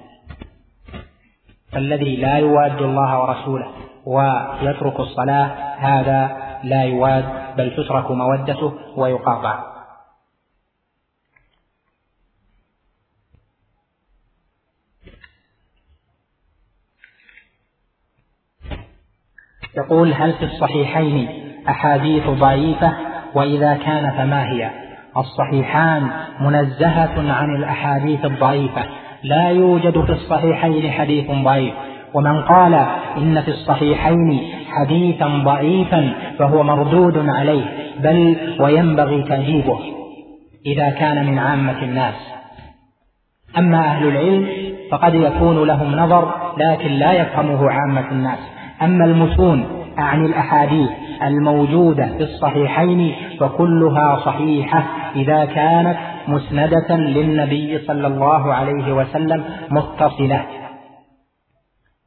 فالذي 1.71 2.15
لا 2.15 2.37
يواد 2.37 2.81
الله 2.81 3.19
ورسوله 3.19 3.71
ويترك 4.05 4.99
الصلاة 4.99 5.75
هذا 5.77 6.37
لا 6.63 6.83
يواد 6.83 7.25
بل 7.57 7.75
تترك 7.75 8.11
مودته 8.11 8.73
ويقاطع. 8.95 9.77
يقول 19.77 20.13
هل 20.13 20.33
في 20.33 20.45
الصحيحين 20.45 21.27
أحاديث 21.69 22.27
ضعيفة؟ 22.27 22.93
وإذا 23.33 23.73
كان 23.73 24.11
فما 24.17 24.43
هي؟ 24.43 24.71
الصحيحان 25.17 26.11
منزهة 26.39 27.33
عن 27.33 27.55
الأحاديث 27.55 28.25
الضعيفة. 28.25 28.85
لا 29.23 29.49
يوجد 29.49 30.01
في 30.05 30.11
الصحيحين 30.11 30.91
حديث 30.91 31.31
ضعيف. 31.31 31.73
ومن 32.13 32.41
قال 32.41 32.73
إن 33.17 33.41
في 33.41 33.51
الصحيحين 33.51 34.41
حديثا 34.67 35.27
ضعيفا 35.27 36.13
فهو 36.39 36.63
مردود 36.63 37.17
عليه 37.17 37.65
بل 37.99 38.37
وينبغي 38.59 39.23
تأديبه 39.23 39.79
إذا 40.65 40.89
كان 40.89 41.25
من 41.25 41.39
عامة 41.39 41.83
الناس. 41.83 42.15
أما 43.57 43.79
أهل 43.79 44.07
العلم 44.07 44.47
فقد 44.91 45.13
يكون 45.13 45.67
لهم 45.67 45.95
نظر 45.95 46.33
لكن 46.57 46.91
لا 46.91 47.13
يفهمه 47.13 47.71
عامة 47.71 48.11
الناس. 48.11 48.39
أما 48.81 49.05
المتون 49.05 49.65
أعني 49.99 50.25
الأحاديث 50.25 50.89
الموجودة 51.23 52.05
في 52.17 52.23
الصحيحين 52.23 53.15
فكلها 53.39 54.15
صحيحة 54.25 54.83
إذا 55.15 55.45
كانت 55.45 55.97
مسندة 56.27 56.95
للنبي 56.95 57.79
صلى 57.79 58.07
الله 58.07 58.53
عليه 58.53 58.93
وسلم 58.93 59.43
متصلة. 59.69 60.45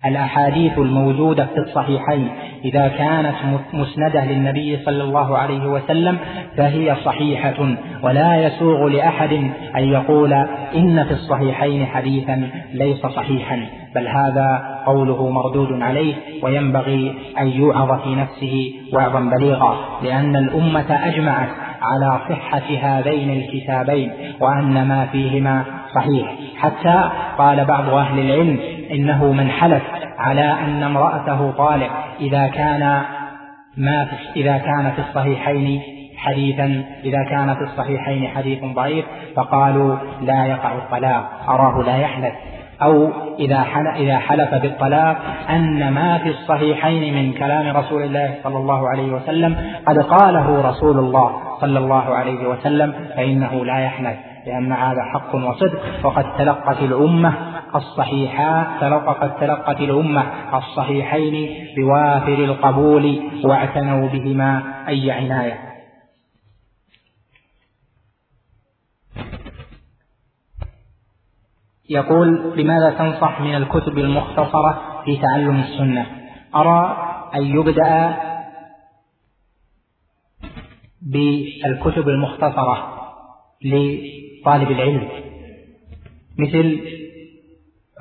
الأحاديث 0.05 0.79
الموجودة 0.79 1.47
في 1.47 1.59
الصحيحين 1.59 2.29
إذا 2.65 2.89
كانت 2.89 3.35
مسندة 3.73 4.25
للنبي 4.25 4.77
صلى 4.85 5.03
الله 5.03 5.39
عليه 5.39 5.67
وسلم 5.67 6.19
فهي 6.57 6.97
صحيحة 7.05 7.77
ولا 8.03 8.47
يسوغ 8.47 8.89
لأحد 8.89 9.33
أن 9.77 9.85
يقول 9.85 10.33
إن 10.75 11.05
في 11.05 11.11
الصحيحين 11.11 11.87
حديثا 11.87 12.51
ليس 12.73 13.07
صحيحا 13.07 13.67
بل 13.95 14.09
هذا 14.09 14.81
قوله 14.87 15.31
مردود 15.31 15.83
عليه 15.83 16.15
وينبغي 16.43 17.15
أن 17.41 17.47
يوعظ 17.47 18.01
في 18.03 18.15
نفسه 18.15 18.73
وعظا 18.93 19.21
بليغا 19.21 19.77
لأن 20.03 20.37
الأمة 20.37 20.99
أجمعت 21.07 21.49
على 21.83 22.21
صحة 22.29 22.77
هذين 22.83 23.31
الكتابين 23.31 24.13
وأن 24.41 24.89
ما 24.89 25.07
فيهما 25.07 25.65
صحيح. 25.95 26.35
حتى 26.59 27.11
قال 27.39 27.65
بعض 27.65 27.89
أهل 27.89 28.19
العلم 28.19 28.59
إنه 28.91 29.33
من 29.33 29.51
حلف 29.51 29.83
على 30.19 30.53
أن 30.65 30.83
امرأته 30.83 31.51
طالق 31.51 31.91
إذا 32.21 32.47
كان 32.47 33.03
ما 33.77 34.05
في 34.05 34.41
إذا 34.41 34.59
كان 34.59 34.93
في 34.93 34.99
الصحيحين 35.09 35.81
حديثا 36.17 36.85
إذا 37.05 37.25
كان 37.31 37.55
في 37.55 37.63
الصحيحين 37.65 38.29
حديث 38.29 38.65
ضعيف 38.65 39.05
فقالوا 39.37 39.97
لا 40.21 40.45
يقع 40.45 40.73
الطلاق 40.73 41.31
أراه 41.49 41.83
لا 41.83 41.97
يحلف. 41.97 42.33
أو 42.83 43.11
إذا 43.39 43.67
إذا 43.97 44.19
حلف 44.19 44.55
بالطلاق 44.55 45.17
أن 45.51 45.93
ما 45.93 46.19
في 46.19 46.29
الصحيحين 46.29 47.15
من 47.15 47.33
كلام 47.33 47.77
رسول 47.77 48.03
الله 48.03 48.35
صلى 48.43 48.59
الله 48.59 48.89
عليه 48.89 49.13
وسلم 49.13 49.57
قد 49.87 49.99
قاله 49.99 50.71
رسول 50.71 50.99
الله 50.99 51.33
صلى 51.61 51.79
الله 51.79 52.15
عليه 52.15 52.49
وسلم 52.49 52.95
فإنه 53.17 53.65
لا 53.65 53.79
يحنث 53.79 54.17
لأن 54.47 54.73
هذا 54.73 55.03
حق 55.03 55.35
وصدق 55.35 55.81
وقد 56.05 56.25
تلقت 56.39 56.83
الأمة 56.83 57.35
الصحيحات 57.75 58.67
قد 59.07 59.37
تلقت 59.41 59.81
الأمة 59.81 60.25
الصحيحين 60.55 61.51
بوافر 61.77 62.45
القبول 62.45 63.21
واعتنوا 63.45 64.09
بهما 64.09 64.63
أي 64.89 65.11
عناية. 65.11 65.70
يقول 71.91 72.53
لماذا 72.57 72.91
تنصح 72.91 73.41
من 73.41 73.55
الكتب 73.55 73.99
المختصرة 73.99 75.03
في 75.05 75.17
تعلم 75.17 75.61
السنة؟ 75.61 76.07
أرى 76.57 76.97
أن 77.35 77.43
يبدأ 77.43 78.17
بالكتب 81.03 82.09
المختصرة 82.09 83.01
لطالب 83.65 84.71
العلم. 84.71 85.09
مثل 86.39 86.81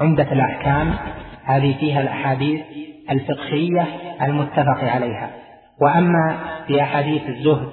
عمدة 0.01 0.31
الأحكام 0.31 0.95
هذه 1.43 1.77
فيها 1.79 2.01
الأحاديث 2.01 2.61
الفقهية 3.11 3.87
المتفق 4.21 4.83
عليها. 4.83 5.31
وأما 5.81 6.39
في 6.67 6.81
أحاديث 6.81 7.21
الزهد 7.29 7.69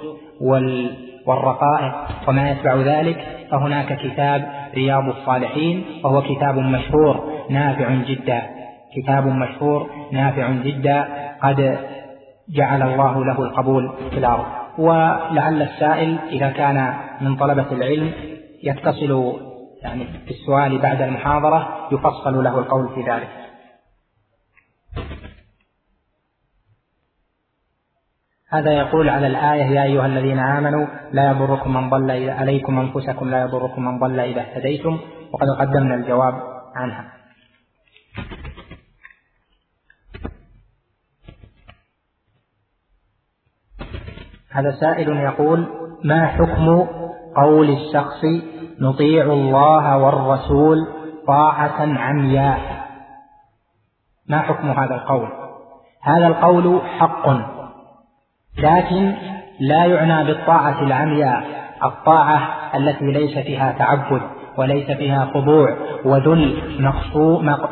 والرقائق 1.26 1.94
وما 2.28 2.51
يتبع 2.51 2.76
ذلك 2.76 3.47
فهناك 3.51 3.98
كتاب 3.98 4.56
رياض 4.74 5.09
الصالحين 5.09 5.84
وهو 6.05 6.22
كتاب 6.22 6.59
مشهور 6.59 7.32
نافع 7.51 7.94
جدا. 7.94 8.43
كتاب 8.97 9.26
مشهور 9.26 9.90
نافع 10.12 10.51
جدا. 10.51 11.09
قد 11.43 11.78
جعل 12.48 12.82
الله 12.82 13.24
له 13.24 13.43
القبول 13.43 13.93
في 14.10 14.18
الأرض. 14.18 14.44
ولعل 14.78 15.62
السائل 15.62 16.18
إذا 16.28 16.51
كان 16.51 16.94
من 17.20 17.36
طلبة 17.36 17.72
العلم 17.72 18.12
يتصل 18.62 19.32
يعني 19.82 20.05
بالسؤال 20.26 20.78
بعد 20.78 21.02
المحاضرة 21.02 21.88
يفصل 21.93 22.44
له 22.44 22.59
القول 22.59 22.88
في 22.94 23.10
ذلك. 23.10 23.28
هذا 28.57 28.73
يقول 28.73 29.09
على 29.09 29.27
الآية 29.27 29.65
يا 29.65 29.83
أيها 29.83 30.07
الذين 30.07 30.39
آمنوا 30.39 30.87
لا 31.12 31.31
يضركم 31.31 31.74
من 31.74 31.91
ضل 31.91 32.31
عليكم 32.31 32.78
أنفسكم 32.78 33.31
لا 33.31 33.43
يضركم 33.43 33.85
من 33.85 33.99
ضل 33.99 34.20
إذا 34.20 34.41
اهتديتم. 34.41 34.99
وقد 35.33 35.47
قدمنا 35.61 35.95
الجواب 35.95 36.35
عنها. 36.77 37.12
هذا 44.51 44.70
سائل 44.81 45.09
يقول 45.09 45.66
ما 46.05 46.27
حكم 46.27 46.87
قول 47.37 47.70
الشخص 47.70 48.20
نطيع 48.81 49.24
الله 49.24 49.99
والرسول 49.99 50.77
طاعة 51.27 51.99
عمياء؟ 51.99 52.87
ما 54.28 54.39
حكم 54.39 54.70
هذا 54.70 54.95
القول؟ 54.95 55.28
هذا 56.03 56.27
القول 56.27 56.81
حق. 56.99 57.56
لكن 58.59 59.15
لا 59.61 59.85
يعنى 59.85 60.24
بالطاعة 60.24 60.83
العمياء 60.83 61.45
الطاعة 61.85 62.41
التي 62.74 63.05
ليس 63.05 63.39
فيها 63.39 63.74
تعبد 63.78 64.20
وليس 64.59 64.91
فيها 64.91 65.28
خضوع 65.35 65.77
وذل 66.05 66.59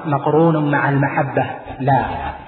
مقرون 0.06 0.70
مع 0.70 0.88
المحبة. 0.88 1.44
لا 1.80 2.04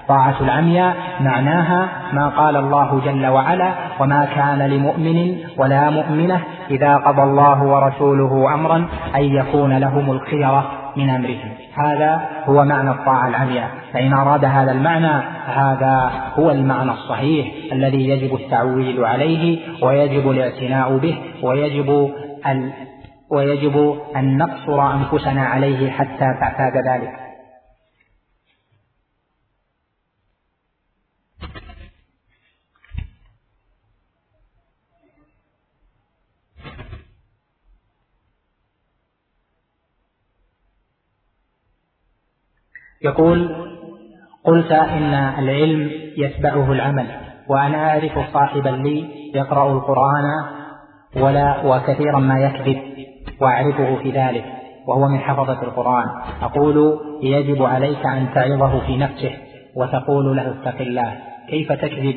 طاعة 0.07 0.35
العمياء 0.41 0.95
معناها 1.19 1.89
ما 2.13 2.29
قال 2.29 2.57
الله 2.57 3.01
جل 3.05 3.27
وعلا 3.27 3.71
وما 3.99 4.25
كان 4.35 4.59
لمؤمن 4.59 5.37
ولا 5.57 5.89
مؤمنة 5.89 6.41
إذا 6.71 6.95
قضى 6.97 7.23
الله 7.23 7.63
ورسوله 7.63 8.53
أمرا 8.53 8.87
أن 9.15 9.23
يكون 9.23 9.77
لهم 9.77 10.11
الخيرة. 10.11 10.71
من 10.97 11.09
أمرهم 11.09 11.51
هذا 11.85 12.21
هو 12.45 12.65
معنى 12.65 12.91
الطاعة 12.91 13.27
العمياء 13.27 13.69
فإن 13.93 14.13
أراد 14.13 14.45
هذا 14.45 14.71
المعنى 14.71 15.23
هذا 15.45 16.11
هو 16.33 16.51
المعنى 16.51 16.91
الصحيح 16.91 17.47
الذي 17.71 18.09
يجب 18.09 18.35
التعويل 18.35 19.05
عليه 19.05 19.59
ويجب 19.81 20.31
الاعتناء 20.31 20.97
به 20.97 21.17
ويجب 21.43 22.11
ويجب 23.29 23.97
أن 24.15 24.37
نقصر 24.37 24.93
أنفسنا 24.93 25.41
عليه 25.41 25.89
حتى 25.89 26.25
تعتاد 26.39 26.73
ذلك. 26.87 27.26
يقول 43.03 43.55
قلت 44.43 44.71
إن 44.71 45.13
العلم 45.13 45.91
يتبعه 46.17 46.71
العمل 46.71 47.05
وأنا 47.49 47.89
أعرف 47.89 48.33
صاحبا 48.33 48.69
لي 48.69 49.05
يقرأ 49.35 49.71
القرآن 49.71 50.23
ولا 51.15 51.65
وكثيرا 51.65 52.19
ما 52.19 52.39
يكذب 52.39 52.81
وأعرفه 53.41 53.95
في 53.95 54.11
ذلك 54.11 54.45
وهو 54.87 55.07
من 55.07 55.19
حفظة 55.19 55.61
القرآن. 55.61 56.05
أقول 56.41 56.99
يجب 57.23 57.63
عليك 57.63 58.05
أن 58.05 58.27
تعظه 58.35 58.79
في 58.79 58.97
نفسه 58.97 59.31
وتقول 59.75 60.35
له 60.37 60.47
اتق 60.47 60.81
الله. 60.81 61.13
كيف 61.49 61.71
تكذب؟ 61.71 62.15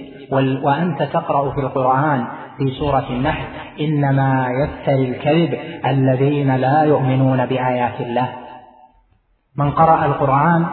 وأنت 0.63 1.03
تقرأ 1.03 1.51
في 1.55 1.61
القرآن 1.61 2.27
في 2.59 2.71
سورة 2.79 3.07
النحل 3.11 3.45
إنما 3.81 4.49
يفتري 4.63 5.09
الكذب 5.09 5.59
الذين 5.87 6.57
لا 6.57 6.83
يؤمنون 6.83 7.47
بآيات 7.47 8.01
الله. 8.01 8.29
من 9.59 9.71
قرأ 9.71 10.07
القرآن 10.07 10.67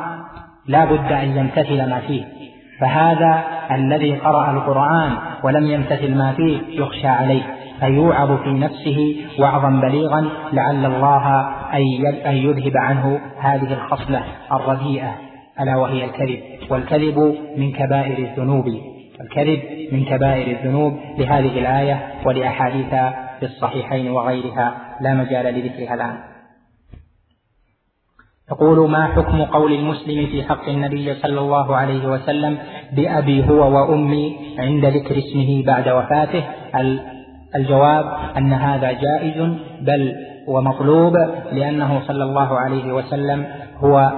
لا 0.67 0.85
بد 0.85 1.11
أن 1.11 1.37
يمتثل 1.37 1.89
ما 1.89 1.99
فيه 1.99 2.25
فهذا 2.79 3.43
الذي 3.71 4.15
قرأ 4.15 4.51
القرآن 4.51 5.11
ولم 5.43 5.67
يمتثل 5.67 6.17
ما 6.17 6.33
فيه 6.33 6.81
يخشى 6.81 7.07
عليه 7.07 7.43
فيوعظ 7.79 8.43
في 8.43 8.49
نفسه 8.49 9.15
وعظا 9.39 9.69
بليغا 9.69 10.29
لعل 10.53 10.85
الله 10.85 11.49
أن 12.25 12.35
يذهب 12.35 12.77
عنه 12.77 13.19
هذه 13.39 13.73
الخصلة 13.73 14.23
الرديئة 14.51 15.15
ألا 15.61 15.75
وهي 15.75 16.05
الكذب 16.05 16.39
والكذب 16.69 17.35
من 17.57 17.71
كبائر 17.71 18.17
الذنوب 18.17 18.65
الكذب 19.21 19.59
من 19.91 20.05
كبائر 20.05 20.57
الذنوب 20.57 20.99
لهذه 21.17 21.59
الآية 21.59 22.07
ولأحاديث 22.25 22.89
في 23.39 23.45
الصحيحين 23.45 24.11
وغيرها 24.11 24.77
لا 25.01 25.13
مجال 25.13 25.45
لذكرها 25.45 25.93
الآن. 25.93 26.17
يقول 28.51 28.89
ما 28.89 29.05
حكم 29.05 29.43
قول 29.43 29.73
المسلم 29.73 30.27
في 30.27 30.43
حق 30.43 30.69
النبي 30.69 31.13
صلى 31.13 31.39
الله 31.39 31.75
عليه 31.75 32.07
وسلم 32.07 32.57
بأبي 32.93 33.49
هو 33.49 33.71
وأمي 33.75 34.37
عند 34.59 34.85
ذكر 34.85 35.17
اسمه 35.17 35.63
بعد 35.65 35.89
وفاته؟ 35.89 36.43
الجواب 37.55 38.05
أن 38.37 38.53
هذا 38.53 38.91
جائز 38.91 39.57
بل 39.81 40.15
ومطلوب 40.47 41.13
لأنه 41.51 42.01
صلى 42.07 42.23
الله 42.23 42.59
عليه 42.59 42.93
وسلم 42.93 43.45
هو 43.77 44.11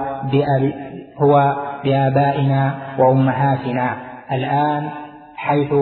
هو 1.18 1.56
بآبائنا 1.84 2.74
وأمهاتنا. 2.98 3.96
الآن 4.32 4.88
حيث 5.36 5.72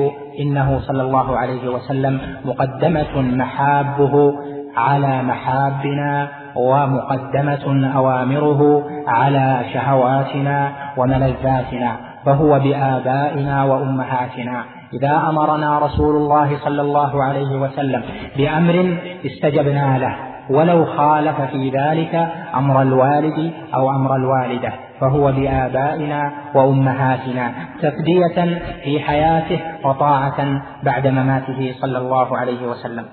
إنه 0.41 0.81
صلى 0.81 1.03
الله 1.03 1.37
عليه 1.37 1.69
وسلم 1.69 2.21
مقدمة 2.45 3.21
محابه 3.21 4.35
على 4.77 5.23
محابنا 5.23 6.29
ومقدمة 6.59 7.93
أوامره 7.97 8.85
على 9.07 9.65
شهواتنا 9.73 10.73
وملذاتنا 10.97 11.97
فهو 12.27 12.59
بآبائنا 12.59 13.65
وأمهاتنا. 13.65 14.65
إذا 14.95 15.23
أمرنا 15.29 15.79
رسول 15.79 16.17
الله 16.17 16.59
صلى 16.65 16.83
الله 16.83 17.25
عليه 17.25 17.61
وسلم 17.61 18.03
بأمر 18.37 18.97
استجبنا 19.27 19.99
له 19.99 20.17
ولو 20.51 20.85
خالف 20.85 21.41
في 21.41 21.71
ذلك 21.71 22.29
أمر 22.55 22.83
الوالد 22.83 23.53
أو 23.75 23.91
أمر 23.91 24.17
الوالدة 24.17 24.73
فهو 25.01 25.33
بآبائنا 25.33 26.33
وأمهاتنا 26.55 27.53
تفدية 27.83 28.61
في 28.85 29.01
حياته 29.01 29.61
وطاعة 29.85 30.63
بعد 30.83 31.07
مماته 31.07 31.75
صلى 31.81 31.99
الله 31.99 32.37
عليه 32.37 32.67
وسلم. 32.67 33.05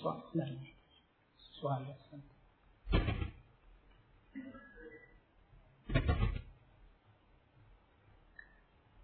سؤال. 0.00 1.84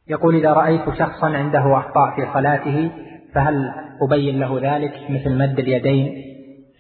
يقول 0.09 0.37
إذا 0.37 0.53
رأيت 0.53 0.99
شخصا 0.99 1.27
عنده 1.27 1.79
أخطاء 1.79 2.17
في 2.17 2.33
صلاته 2.33 2.91
فهل 3.35 3.73
أبين 4.03 4.41
له 4.41 4.77
ذلك؟ 4.77 5.11
مثل 5.11 5.39
مد 5.39 5.59
اليدين 5.59 6.23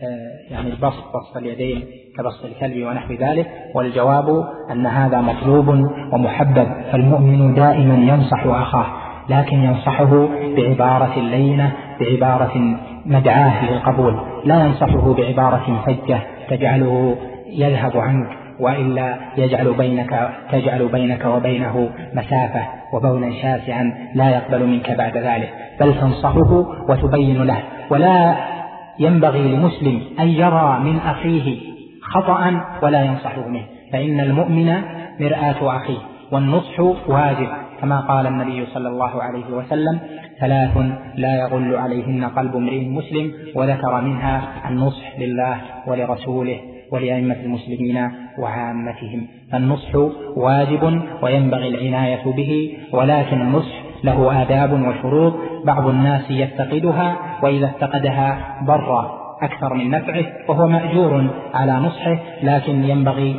آه، 0.02 0.52
يعني 0.52 0.70
البسط 0.70 1.04
بسط 1.16 1.36
اليدين 1.36 1.88
كبسط 2.16 2.44
الكلب 2.44 2.86
ونحو 2.86 3.12
ذلك. 3.12 3.46
والجواب 3.74 4.28
أن 4.70 4.86
هذا 4.86 5.20
مطلوب 5.20 5.68
ومحبب 6.12 6.66
فالمؤمن 6.92 7.54
دائما 7.54 7.94
ينصح 7.94 8.46
أخاه 8.46 9.06
لكن 9.28 9.56
ينصحه 9.56 10.26
بعبارة 10.56 11.18
لينة 11.18 11.76
بعبارة 12.00 12.78
مدعاه 13.06 13.70
للقبول 13.70 14.20
لا 14.44 14.64
ينصحه 14.64 15.14
بعبارة 15.14 15.82
فجة 15.86 16.20
تجعله 16.48 17.16
يذهب 17.46 17.96
عنك 17.96 18.28
وإلا 18.60 19.16
يجعل 19.36 19.72
بينك 19.72 20.30
تجعل 20.52 20.88
بينك 20.88 21.24
وبينه 21.24 21.90
مسافة 22.14 22.66
وبونا 22.92 23.32
شاسعا 23.42 23.92
لا 24.14 24.30
يقبل 24.30 24.66
منك 24.66 24.90
بعد 24.90 25.16
ذلك. 25.16 25.54
بل 25.80 25.94
تنصحه 26.00 26.66
وتبين 26.88 27.42
له. 27.42 27.62
ولا 27.90 28.34
ينبغي 28.98 29.56
لمسلم 29.56 30.00
أن 30.20 30.28
يرى 30.28 30.80
من 30.84 30.98
أخيه 31.06 31.58
خطأ 32.02 32.60
ولا 32.82 33.04
ينصحه 33.04 33.48
منه. 33.48 33.64
فإن 33.92 34.20
المؤمن 34.20 34.72
مرآة 35.20 35.76
أخيه 35.76 35.98
والنصح 36.32 36.80
واجب. 37.08 37.48
كما 37.80 38.00
قال 38.00 38.26
النبي 38.26 38.66
صلى 38.66 38.88
الله 38.88 39.22
عليه 39.22 39.46
وسلم 39.50 39.98
ثلاث 40.40 40.76
لا 41.16 41.36
يغل 41.40 41.76
عليهن 41.76 42.24
قلب 42.24 42.56
امرئ 42.56 42.84
مسلم 42.84 43.32
وذكر 43.54 44.00
منها 44.00 44.42
النصح 44.68 45.18
لله 45.18 45.56
ولرسوله 45.86 46.60
ولأئمة 46.92 47.36
المسلمين 47.44 48.10
وعامتهم. 48.38 49.26
فالنصح 49.52 49.94
واجب 50.36 51.02
وينبغي 51.22 51.68
العناية 51.68 52.24
به 52.24 52.78
ولكن 52.92 53.40
النصح 53.40 53.86
له 54.04 54.42
آداب 54.42 54.72
وشروط 54.72 55.34
بعض 55.64 55.86
الناس 55.88 56.30
يفتقدها 56.30 57.16
وإذا 57.42 57.66
افتقدها 57.66 58.38
ضر 58.64 59.10
أكثر 59.42 59.74
من 59.74 59.90
نفعه 59.90 60.24
وهو 60.48 60.66
مأجور 60.66 61.30
على 61.54 61.72
نصحه 61.72 62.18
لكن 62.42 62.84
ينبغي 62.84 63.36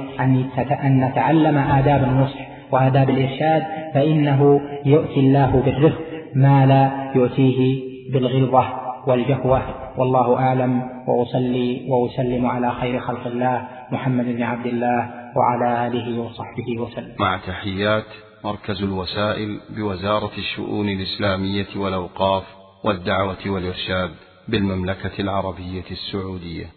أن 0.83 0.99
نتعلم 0.99 1.57
آداب 1.57 2.03
النصح 2.03 2.46
وآداب 2.71 3.09
الإرشاد 3.09 3.63
فإنه 3.93 4.61
يؤتي 4.85 5.19
الله 5.19 5.61
بالرفق 5.65 6.01
ما 6.35 6.65
لا 6.65 7.11
يؤتيه 7.15 7.83
بالغلظة 8.13 8.63
والجهوة. 9.07 9.61
والله 9.99 10.35
أعلم. 10.35 10.81
وأصلي 11.07 11.87
وأسلم 11.89 12.45
على 12.45 12.71
خير 12.71 12.99
خلق 12.99 13.27
الله 13.27 13.67
محمد 13.91 14.25
بن 14.25 14.43
عبد 14.43 14.65
الله 14.65 15.09
وعلى 15.37 15.87
آله 15.87 16.19
وصحبه 16.19 16.81
وسلم. 16.81 17.15
مع 17.19 17.37
تحيات 17.37 18.05
مركز 18.45 18.83
الوسائل 18.83 19.59
بوزارة 19.69 20.31
الشؤون 20.37 20.89
الإسلامية 20.89 21.67
والأوقاف 21.75 22.43
والدعوة 22.83 23.37
والإرشاد 23.47 24.11
بالمملكة 24.47 25.21
العربية 25.21 25.89
السعودية. 25.91 26.76